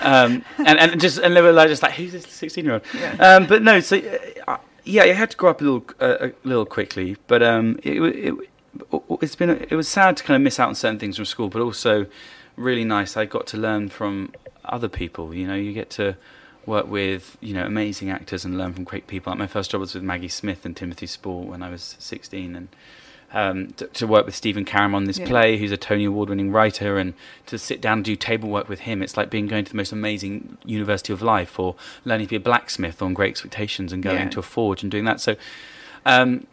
um, 0.00 0.44
and 0.58 0.78
and 0.78 1.00
just 1.00 1.18
and 1.18 1.36
they 1.36 1.42
were 1.42 1.52
like 1.52 1.68
just 1.68 1.82
like 1.82 1.92
who's 1.92 2.12
this 2.12 2.26
16 2.26 2.64
year 2.64 2.74
old? 2.74 2.82
Um, 3.20 3.46
but 3.46 3.62
no, 3.62 3.80
so 3.80 4.00
uh, 4.48 4.58
yeah, 4.84 5.02
I 5.02 5.12
had 5.12 5.30
to 5.30 5.36
grow 5.36 5.50
up 5.50 5.60
a 5.60 5.64
little 5.64 5.84
uh, 6.00 6.28
a 6.28 6.48
little 6.48 6.66
quickly, 6.66 7.16
but 7.26 7.42
um, 7.42 7.78
it, 7.82 8.00
it 8.00 8.34
it's 9.20 9.36
been 9.36 9.50
it 9.50 9.72
was 9.72 9.88
sad 9.88 10.16
to 10.18 10.24
kind 10.24 10.36
of 10.36 10.42
miss 10.42 10.58
out 10.58 10.68
on 10.68 10.74
certain 10.74 10.98
things 10.98 11.16
from 11.16 11.24
school, 11.24 11.48
but 11.48 11.60
also 11.60 12.06
really 12.56 12.84
nice. 12.84 13.16
I 13.16 13.24
got 13.24 13.46
to 13.48 13.56
learn 13.56 13.88
from 13.88 14.32
other 14.64 14.88
people. 14.88 15.34
You 15.34 15.46
know, 15.46 15.54
you 15.54 15.72
get 15.72 15.90
to 15.90 16.16
work 16.66 16.88
with 16.88 17.36
you 17.40 17.54
know 17.54 17.66
amazing 17.66 18.10
actors 18.10 18.44
and 18.44 18.56
learn 18.56 18.72
from 18.72 18.84
great 18.84 19.06
people. 19.06 19.30
Like 19.30 19.38
my 19.38 19.46
first 19.46 19.70
job 19.70 19.80
was 19.80 19.94
with 19.94 20.02
Maggie 20.02 20.28
Smith 20.28 20.64
and 20.64 20.76
Timothy 20.76 21.06
Spall 21.06 21.44
when 21.44 21.62
I 21.62 21.70
was 21.70 21.96
16, 21.98 22.56
and 22.56 22.68
um, 23.34 23.68
to, 23.72 23.86
to 23.88 24.06
work 24.06 24.24
with 24.24 24.34
Stephen 24.34 24.64
Karam 24.64 24.94
on 24.94 25.04
this 25.04 25.18
Yeah. 25.18 25.26
play, 25.26 25.58
who's 25.58 25.72
a 25.72 25.76
Tony 25.76 26.04
Award-winning 26.06 26.50
writer, 26.52 26.96
and 26.96 27.12
to 27.46 27.58
sit 27.58 27.80
down 27.82 27.98
and 27.98 28.04
do 28.04 28.16
table 28.16 28.48
work 28.48 28.68
with 28.68 28.80
him, 28.80 29.02
it's 29.02 29.16
like 29.16 29.28
being 29.28 29.46
going 29.46 29.64
to 29.66 29.70
the 29.72 29.76
most 29.76 29.92
amazing 29.92 30.56
University 30.64 31.12
of 31.12 31.20
Life, 31.20 31.58
or 31.58 31.74
learning 32.04 32.26
to 32.28 32.30
be 32.30 32.36
a 32.36 32.40
blacksmith 32.40 33.02
on 33.02 33.12
Great 33.12 33.30
Expectations, 33.30 33.92
and 33.92 34.02
going 34.02 34.16
Yeah. 34.16 34.28
to 34.30 34.38
a 34.38 34.42
forge 34.42 34.82
and 34.82 34.90
doing 34.90 35.04
that. 35.04 35.20
So. 35.20 35.36
Um, 36.06 36.46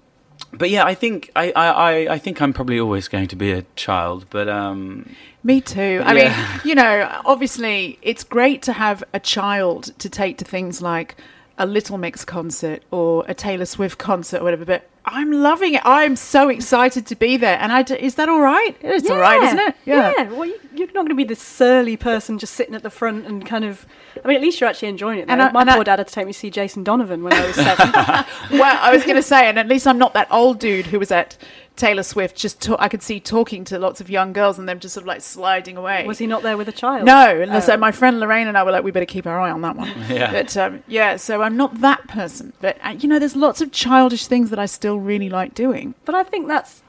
but 0.53 0.69
yeah, 0.69 0.83
I 0.83 0.95
think 0.95 1.29
I, 1.35 1.51
I, 1.55 1.67
I, 1.67 2.13
I 2.13 2.17
think 2.17 2.41
I'm 2.41 2.51
probably 2.51 2.77
always 2.79 3.07
going 3.07 3.27
to 3.27 3.35
be 3.37 3.51
a 3.51 3.61
child, 3.77 4.25
but 4.29 4.49
um, 4.49 5.15
Me 5.43 5.61
too. 5.61 6.01
I 6.03 6.13
Yeah. 6.13 6.47
mean, 6.57 6.61
you 6.65 6.75
know, 6.75 7.21
obviously 7.25 7.97
it's 8.01 8.23
great 8.25 8.61
to 8.63 8.73
have 8.73 9.01
a 9.13 9.19
child 9.19 9.97
to 9.99 10.09
take 10.09 10.37
to 10.39 10.45
things 10.45 10.81
like 10.81 11.15
a 11.61 11.65
Little 11.65 11.97
Mix 11.97 12.25
concert 12.25 12.81
or 12.91 13.23
a 13.27 13.33
Taylor 13.33 13.65
Swift 13.65 13.97
concert 13.99 14.41
or 14.41 14.43
whatever, 14.45 14.65
but 14.65 14.87
I'm 15.05 15.31
loving 15.31 15.73
it. 15.73 15.81
I'm 15.83 16.15
so 16.15 16.49
excited 16.49 17.05
to 17.07 17.15
be 17.15 17.35
there. 17.37 17.57
And 17.59 17.71
I 17.71 17.81
d- 17.83 17.95
is 17.95 18.15
that 18.15 18.29
all 18.29 18.39
right? 18.41 18.75
It's 18.81 19.09
all 19.09 19.17
right, 19.17 19.41
isn't 19.43 19.59
it? 19.59 19.75
Yeah. 19.85 20.23
Well, 20.29 20.45
you, 20.45 20.59
you're 20.75 20.87
not 20.87 20.93
going 20.93 21.09
to 21.09 21.15
be 21.15 21.23
this 21.23 21.41
surly 21.41 21.97
person 21.97 22.37
just 22.37 22.53
sitting 22.53 22.75
at 22.75 22.83
the 22.83 22.89
front 22.91 23.25
and 23.25 23.45
kind 23.45 23.65
of. 23.65 23.85
I 24.23 24.27
mean, 24.27 24.37
at 24.37 24.41
least 24.43 24.59
you're 24.61 24.69
actually 24.69 24.89
enjoying 24.89 25.19
it. 25.19 25.27
Though. 25.27 25.33
And 25.33 25.41
I- 25.41 25.51
My 25.51 25.61
and 25.61 25.69
I- 25.71 25.75
poor 25.75 25.83
dad 25.83 25.99
had 25.99 26.07
to 26.07 26.13
take 26.13 26.27
me 26.27 26.33
to 26.33 26.37
see 26.39 26.49
Jason 26.51 26.83
Donovan 26.83 27.23
when 27.23 27.33
I 27.33 27.45
was 27.45 27.55
seven. 27.55 27.91
well, 28.59 28.77
I 28.81 28.91
was 28.93 29.03
going 29.03 29.15
to 29.15 29.23
say, 29.23 29.47
and 29.47 29.57
at 29.57 29.67
least 29.67 29.87
I'm 29.87 29.97
not 29.97 30.13
that 30.13 30.27
old 30.31 30.59
dude 30.59 30.87
who 30.87 30.99
was 30.99 31.11
at 31.11 31.35
Taylor 31.75 32.03
Swift. 32.03 32.35
Just 32.35 32.61
ta- 32.61 32.75
I 32.79 32.87
could 32.89 33.01
see 33.01 33.19
talking 33.19 33.63
to 33.65 33.79
lots 33.79 34.01
of 34.01 34.09
young 34.09 34.33
girls 34.33 34.59
and 34.59 34.67
them 34.69 34.79
just 34.79 34.93
sort 34.93 35.03
of 35.03 35.07
like 35.07 35.21
sliding 35.21 35.77
away. 35.77 36.05
was 36.05 36.17
he 36.19 36.27
not 36.27 36.43
there 36.43 36.57
with 36.57 36.67
a 36.67 36.71
child? 36.71 37.05
No, 37.05 37.41
and 37.41 37.63
so 37.63 37.73
Oh. 37.73 37.77
my 37.77 37.91
friend 37.91 38.19
Lorraine 38.19 38.47
and 38.47 38.57
I 38.57 38.63
were 38.63 38.71
like, 38.71 38.83
we 38.83 38.91
better 38.91 39.05
keep 39.05 39.25
our 39.25 39.39
eye 39.39 39.49
on 39.51 39.61
that 39.61 39.75
one. 39.75 39.89
Yeah. 40.09 40.31
But 40.31 40.55
um, 40.57 40.83
yeah, 40.87 41.15
so 41.15 41.41
I'm 41.41 41.55
not 41.57 41.81
that 41.81 42.07
person. 42.07 42.53
But 42.61 42.77
uh, 42.83 42.95
you 42.99 43.07
know, 43.09 43.17
there's 43.19 43.35
lots 43.35 43.61
of 43.61 43.71
childish 43.71 44.27
things 44.27 44.49
that 44.49 44.59
I 44.59 44.65
still 44.65 44.99
really 44.99 45.29
like 45.29 45.53
doing. 45.55 45.95
But 46.05 46.15
I 46.15 46.23
think 46.23 46.47
that's 46.47 46.81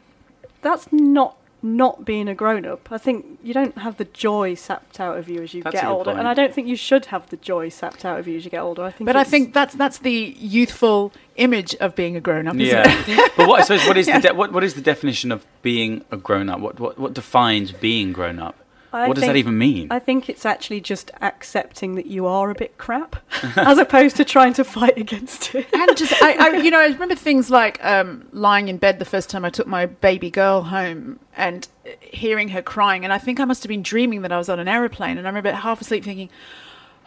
that's 0.60 0.92
not 0.92 1.36
not 1.62 2.04
being 2.04 2.28
a 2.28 2.34
grown 2.34 2.66
up. 2.66 2.88
I 2.90 2.98
think 2.98 3.38
you 3.42 3.54
don't 3.54 3.78
have 3.78 3.96
the 3.96 4.04
joy 4.04 4.54
sapped 4.54 4.98
out 4.98 5.16
of 5.16 5.28
you 5.28 5.42
as 5.42 5.54
you 5.54 5.62
That's 5.62 5.74
get 5.74 5.84
older, 5.84 6.06
point. 6.06 6.18
and 6.18 6.28
I 6.28 6.34
don't 6.34 6.52
think 6.52 6.66
you 6.66 6.76
should 6.76 7.06
have 7.06 7.28
the 7.30 7.36
joy 7.36 7.68
sapped 7.68 8.04
out 8.04 8.18
of 8.18 8.26
you 8.26 8.36
as 8.36 8.44
you 8.44 8.50
get 8.50 8.60
older. 8.60 8.82
I 8.82 8.90
think. 8.90 9.06
But 9.06 9.16
I 9.16 9.24
think 9.24 9.54
that's 9.54 9.74
that's 9.74 9.98
the 9.98 10.34
youthful 10.38 11.12
image 11.36 11.74
of 11.76 11.94
being 11.94 12.16
a 12.16 12.20
grown 12.20 12.48
up. 12.48 12.56
Isn't 12.56 12.66
yeah. 12.66 13.04
it? 13.06 13.32
but 13.36 13.48
what 13.48 13.60
I 13.60 13.62
suppose 13.62 13.86
what 13.86 13.96
is 13.96 14.06
the 14.06 14.18
de- 14.18 14.34
what 14.34 14.52
what 14.52 14.64
is 14.64 14.74
the 14.74 14.82
definition 14.82 15.30
of 15.30 15.46
being 15.62 16.04
a 16.10 16.16
grown 16.16 16.48
up? 16.48 16.60
What 16.60 16.80
what 16.80 16.98
what 16.98 17.14
defines 17.14 17.70
being 17.72 18.12
grown 18.12 18.38
up? 18.38 18.56
I 18.92 19.08
what 19.08 19.14
does 19.14 19.24
that 19.24 19.36
even 19.36 19.56
mean? 19.56 19.88
I 19.90 19.98
think 19.98 20.28
it's 20.28 20.44
actually 20.44 20.80
just 20.80 21.10
accepting 21.20 21.94
that 21.94 22.06
you 22.06 22.26
are 22.26 22.50
a 22.50 22.54
bit 22.54 22.76
crap, 22.78 23.16
as 23.56 23.78
opposed 23.78 24.16
to 24.16 24.24
trying 24.24 24.52
to 24.54 24.64
fight 24.64 24.98
against 24.98 25.54
it. 25.54 25.66
and 25.72 25.96
just 25.96 26.12
I, 26.22 26.34
I 26.34 26.56
you 26.58 26.70
know 26.72 26.80
I 26.80 26.86
remember 26.86 27.14
things 27.14 27.50
like 27.50 27.82
um, 27.84 28.28
lying 28.32 28.68
in 28.68 28.76
bed 28.76 28.98
the 28.98 29.04
first 29.04 29.30
time 29.30 29.44
I 29.44 29.50
took 29.50 29.66
my 29.66 29.86
baby 29.86 30.30
girl 30.30 30.64
home 30.64 31.18
and 31.36 31.68
hearing 32.00 32.50
her 32.50 32.62
crying 32.62 33.04
and 33.04 33.12
I 33.12 33.18
think 33.18 33.40
I 33.40 33.44
must 33.44 33.62
have 33.62 33.68
been 33.68 33.82
dreaming 33.82 34.22
that 34.22 34.32
I 34.32 34.38
was 34.38 34.48
on 34.48 34.58
an 34.58 34.68
aeroplane 34.68 35.18
and 35.18 35.26
I 35.26 35.30
remember 35.30 35.52
half 35.52 35.80
asleep 35.80 36.04
thinking 36.04 36.28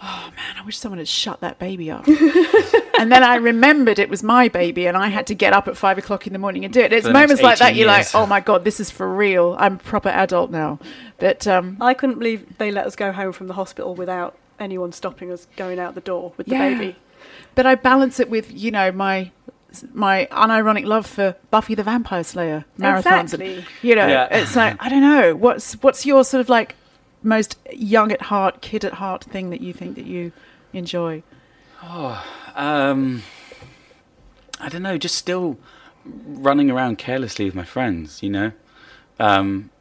oh 0.03 0.31
man 0.36 0.55
I 0.62 0.65
wish 0.65 0.77
someone 0.77 0.99
had 0.99 1.08
shut 1.08 1.39
that 1.41 1.58
baby 1.60 1.89
up 1.91 2.05
and 2.99 3.12
then 3.12 3.23
I 3.23 3.36
remembered 3.36 3.97
it 3.99 4.10
was 4.10 4.23
my 4.23 4.47
baby 4.49 4.88
and 4.88 4.95
I 4.97 5.08
had 5.08 5.27
to 5.27 5.36
get 5.36 5.53
up 5.53 5.67
at 5.67 5.77
five 5.77 5.97
o'clock 5.97 6.27
in 6.27 6.34
the 6.34 6.39
morning 6.39 6.65
and 6.65 6.73
do 6.73 6.81
it 6.81 6.91
it's 6.93 7.03
For 7.05 7.10
the 7.10 7.13
next 7.13 7.23
moments 7.29 7.43
like 7.43 7.60
that 7.60 7.75
you're 7.75 7.88
like 7.88 8.08
oh 8.13 8.25
my 8.25 8.39
god 8.39 8.63
this 8.63 8.79
is 8.79 8.89
for 8.91 9.12
real 9.13 9.55
I'm 9.60 9.75
a 9.75 9.77
proper 9.77 10.10
adult 10.10 10.51
now 10.51 10.79
but 11.17 11.47
um, 11.47 11.77
I 11.81 11.93
couldn't 11.93 12.19
believe 12.19 12.58
they 12.58 12.71
let 12.71 12.86
us 12.86 12.95
go 12.95 13.12
home 13.12 13.31
from 13.31 13.47
the 13.47 13.53
hospital 13.53 13.95
without 13.95 14.38
anyone 14.60 14.91
stopping 14.91 15.31
us 15.31 15.47
going 15.58 15.79
out 15.79 15.95
the 15.95 16.01
door 16.01 16.34
with 16.38 16.47
the 16.47 16.53
Yeah. 16.55 16.69
baby. 16.69 16.95
but 17.55 17.65
I 17.65 17.75
balance 17.75 18.19
it 18.19 18.29
with 18.29 18.51
you 18.51 18.71
know 18.71 18.91
my 18.91 19.31
my 19.93 20.27
unironic 20.31 20.86
love 20.86 21.05
for 21.05 21.36
Buffy 21.51 21.75
the 21.75 21.84
Vampire 21.84 22.23
Slayer 22.23 22.63
marathons. 22.79 23.34
and- 23.34 23.65
you 23.81 23.93
know, 23.95 24.08
Yeah. 24.08 24.27
it's 24.31 24.55
like 24.55 24.77
I 24.79 24.88
don't 24.88 25.01
know 25.01 25.36
what's 25.36 25.73
what's 25.81 26.05
your 26.05 26.23
sort 26.23 26.39
of 26.39 26.47
like 26.47 26.75
most 27.25 27.57
young 27.71 28.11
at 28.11 28.23
heart, 28.23 28.61
kid 28.61 28.85
at 28.85 28.93
heart 28.93 29.23
thing 29.23 29.49
that 29.49 29.61
you 29.61 29.73
think 29.73 29.95
that 29.95 30.05
you 30.05 30.31
enjoy. 30.73 31.23
Um, 32.55 33.23
I 34.59 34.69
don't 34.69 34.83
know, 34.83 34.97
just 34.97 35.15
still 35.15 35.57
running 36.05 36.69
around 36.71 36.97
carelessly 36.97 37.45
with 37.45 37.55
my 37.55 37.65
friends, 37.65 38.23
you 38.23 38.29
know. 38.29 38.51
Um, 39.19 39.71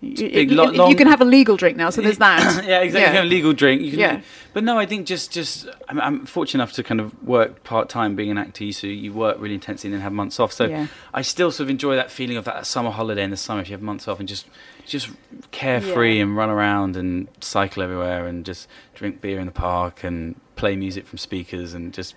big, 0.00 0.50
you- 0.50 0.56
lo- 0.56 0.88
you 0.88 0.96
can 0.96 1.06
have 1.06 1.20
a 1.20 1.24
legal 1.24 1.56
drink 1.56 1.76
now, 1.76 1.90
so 1.90 2.00
there's 2.02 2.18
that. 2.26 2.64
yeah, 2.66 2.80
exactly. 2.80 3.00
You 3.00 3.06
can 3.06 3.14
have 3.14 3.24
a 3.24 3.28
legal 3.28 3.52
drink. 3.52 3.82
You 3.82 3.90
can, 3.92 4.00
Yeah. 4.00 4.20
But 4.52 4.62
no, 4.64 4.78
I 4.78 4.86
think 4.86 5.06
just 5.06 5.32
just 5.32 5.66
I'm, 5.88 6.00
I'm 6.00 6.26
fortunate 6.26 6.62
enough 6.62 6.72
to 6.74 6.82
kind 6.82 7.00
of 7.00 7.22
work 7.24 7.64
part 7.64 7.88
time 7.88 8.14
being 8.14 8.30
an 8.30 8.38
actor. 8.38 8.70
So 8.72 8.86
you 8.86 9.12
work 9.12 9.36
really 9.40 9.54
intensely 9.54 9.88
and 9.88 9.94
then 9.94 10.00
have 10.02 10.12
months 10.12 10.38
off. 10.38 10.52
So 10.52 10.66
Yeah. 10.66 10.86
I 11.12 11.22
still 11.22 11.50
sort 11.50 11.64
of 11.66 11.70
enjoy 11.70 11.96
that 11.96 12.10
feeling 12.10 12.36
of 12.36 12.44
that 12.44 12.66
summer 12.66 12.90
holiday 12.90 13.24
in 13.24 13.30
the 13.30 13.36
summer. 13.36 13.60
If 13.62 13.68
you 13.68 13.72
have 13.74 13.82
months 13.82 14.06
off 14.06 14.20
and 14.20 14.28
just 14.28 14.46
just 14.86 15.08
carefree 15.50 16.16
Yeah. 16.16 16.22
and 16.22 16.36
run 16.36 16.50
around 16.50 16.96
and 16.96 17.28
cycle 17.40 17.82
everywhere 17.82 18.26
and 18.26 18.44
just 18.44 18.68
drink 18.94 19.20
beer 19.20 19.40
in 19.40 19.46
the 19.46 19.52
park 19.52 20.04
and 20.04 20.36
play 20.56 20.76
music 20.76 21.06
from 21.06 21.18
speakers 21.18 21.74
and 21.74 21.92
just 21.92 22.14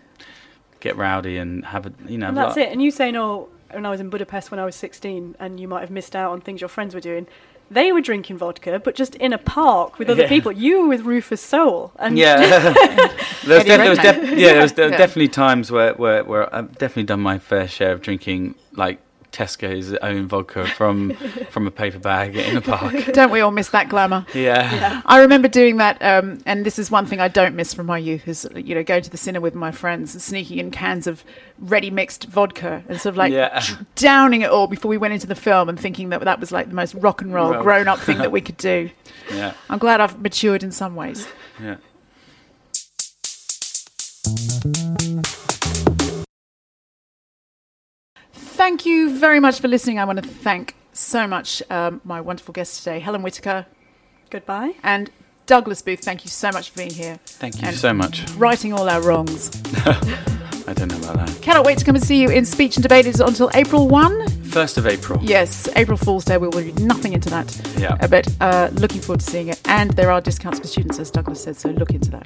get 0.79 0.95
rowdy 0.95 1.37
and 1.37 1.65
have 1.65 1.85
a 1.87 1.93
you 2.07 2.17
know. 2.17 2.27
And 2.27 2.37
that's 2.37 2.57
it. 2.57 2.69
And 2.71 2.81
you 2.83 2.91
saying, 2.91 3.15
oh, 3.15 3.49
when 3.71 3.85
I 3.85 3.89
was 3.89 3.99
in 3.99 4.09
Budapest 4.09 4.51
when 4.51 4.59
I 4.59 4.65
was 4.65 4.75
16 4.75 5.35
and 5.39 5.59
you 5.59 5.67
might 5.67 5.81
have 5.81 5.89
missed 5.91 6.15
out 6.15 6.31
on 6.31 6.41
things 6.41 6.61
your 6.61 6.67
friends 6.69 6.93
were 6.93 7.01
doing. 7.01 7.25
They 7.69 7.91
were 7.91 8.01
drinking 8.01 8.37
vodka, 8.37 8.79
but 8.83 8.95
just 8.95 9.15
in 9.15 9.33
a 9.33 9.37
park 9.37 9.99
with 9.99 10.09
other 10.09 10.23
Yeah. 10.23 10.29
people. 10.29 10.51
You 10.51 10.81
were 10.83 10.87
with 10.87 11.01
Rufus 11.01 11.41
Sewell. 11.41 11.91
And 11.99 12.17
Yeah, 12.17 12.37
there 13.45 13.57
was, 13.57 13.63
de- 13.65 13.77
there 13.77 13.89
was 13.89 13.97
Redmayne. 13.99 14.25
def- 14.29 14.39
yeah, 14.39 14.53
there 14.53 14.61
was, 14.61 14.73
there 14.77 14.85
were 14.85 14.91
Yeah. 14.91 14.97
definitely 14.97 15.27
times 15.29 15.71
where, 15.71 15.93
where, 15.95 16.23
where 16.23 16.53
I've 16.55 16.71
definitely 16.77 17.03
done 17.03 17.19
my 17.21 17.39
fair 17.39 17.67
share 17.67 17.91
of 17.91 18.01
drinking 18.01 18.55
like 18.73 18.99
Tesco's 19.37 19.93
own 20.01 20.27
vodka 20.27 20.65
from 20.65 21.11
from 21.51 21.67
a 21.67 21.71
paper 21.71 21.99
bag 21.99 22.35
in 22.35 22.57
a 22.57 22.61
park. 22.61 22.93
Don't 23.13 23.29
we 23.29 23.39
all 23.39 23.51
miss 23.51 23.69
that 23.69 23.87
glamour? 23.87 24.25
Yeah, 24.33 25.01
I 25.05 25.19
remember 25.21 25.47
doing 25.47 25.77
that, 25.77 26.01
um, 26.01 26.39
and 26.47 26.65
this 26.65 26.79
is 26.79 26.89
one 26.89 27.05
thing 27.05 27.19
I 27.19 27.27
don't 27.27 27.53
miss 27.55 27.71
from 27.71 27.85
my 27.85 27.99
youth: 27.99 28.27
is 28.27 28.47
you 28.55 28.73
know 28.73 28.83
going 28.83 29.03
to 29.03 29.11
the 29.11 29.17
cinema 29.17 29.43
with 29.43 29.53
my 29.53 29.71
friends 29.71 30.15
and 30.15 30.21
sneaking 30.21 30.57
in 30.57 30.71
cans 30.71 31.05
of 31.05 31.23
ready 31.59 31.91
mixed 31.91 32.25
vodka 32.25 32.83
and 32.89 32.99
sort 32.99 33.13
of 33.13 33.17
like 33.17 33.31
Yeah. 33.31 33.63
downing 33.95 34.41
it 34.41 34.49
all 34.49 34.65
before 34.65 34.89
we 34.89 34.97
went 34.97 35.13
into 35.13 35.27
the 35.27 35.35
film, 35.35 35.69
and 35.69 35.79
thinking 35.79 36.09
that 36.09 36.21
that 36.21 36.39
was 36.39 36.51
like 36.51 36.69
the 36.69 36.75
most 36.75 36.95
rock 36.95 37.21
and 37.21 37.31
roll 37.31 37.51
Well. 37.51 37.61
grown 37.61 37.87
up 37.87 37.99
thing 37.99 38.17
that 38.17 38.31
we 38.31 38.41
could 38.47 38.57
do. 38.57 38.89
yeah, 39.31 39.53
I'm 39.69 39.77
glad 39.77 40.01
I've 40.01 40.19
matured 40.19 40.63
in 40.63 40.71
some 40.71 40.95
ways. 40.95 41.27
yeah. 41.61 41.75
Thank 48.57 48.85
you 48.85 49.17
very 49.17 49.39
much 49.39 49.59
for 49.59 49.67
listening. 49.67 49.99
I 49.99 50.05
want 50.05 50.21
to 50.21 50.27
thank 50.27 50.75
so 50.91 51.27
much 51.27 51.61
um, 51.69 52.01
my 52.03 52.19
wonderful 52.21 52.53
guest 52.53 52.79
today, 52.79 52.99
Helen 52.99 53.21
Whitaker 53.21 53.67
goodbye. 54.31 54.73
and 54.83 55.11
Douglas 55.45 55.81
Booth. 55.83 55.99
Thank 56.01 56.23
you 56.25 56.29
so 56.31 56.49
much 56.51 56.71
for 56.71 56.77
being 56.79 56.91
here, 56.91 57.19
Thank 57.25 57.61
you 57.61 57.67
And- 57.67 57.77
so 57.77 57.93
much. 57.93 58.25
righting 58.35 58.73
all 58.73 58.89
our 58.89 59.01
wrongs. 59.01 59.51
I 60.69 60.73
don't 60.73 60.89
know 60.91 60.97
about 60.97 61.25
that. 61.27 61.41
Cannot 61.41 61.65
wait 61.65 61.77
to 61.77 61.85
come 61.85 61.95
and 61.95 62.03
see 62.03 62.21
you 62.21 62.29
in 62.29 62.43
speech 62.43 62.75
and 62.75 62.83
debate. 62.83 63.05
It's 63.05 63.21
until 63.21 63.49
April 63.53 63.87
1. 63.87 64.27
First 64.45 64.77
of 64.77 64.85
April. 64.85 65.17
Yes, 65.23 65.69
April 65.77 65.95
Fool's 65.97 66.25
Day. 66.25 66.37
We 66.37 66.47
will 66.49 66.59
read 66.61 66.79
nothing 66.81 67.13
into 67.13 67.29
that. 67.29 67.55
Yeah. 67.77 67.95
Uh, 68.01 68.07
But 68.07 68.27
uh, 68.41 68.69
looking 68.73 68.99
forward 68.99 69.21
to 69.21 69.25
seeing 69.31 69.47
it. 69.47 69.61
And 69.65 69.91
there 69.91 70.11
are 70.11 70.19
discounts 70.19 70.59
for 70.59 70.67
students, 70.67 70.99
as 70.99 71.09
Douglas 71.09 71.41
said, 71.41 71.55
so 71.55 71.69
look 71.69 71.91
into 71.91 72.11
that. 72.11 72.25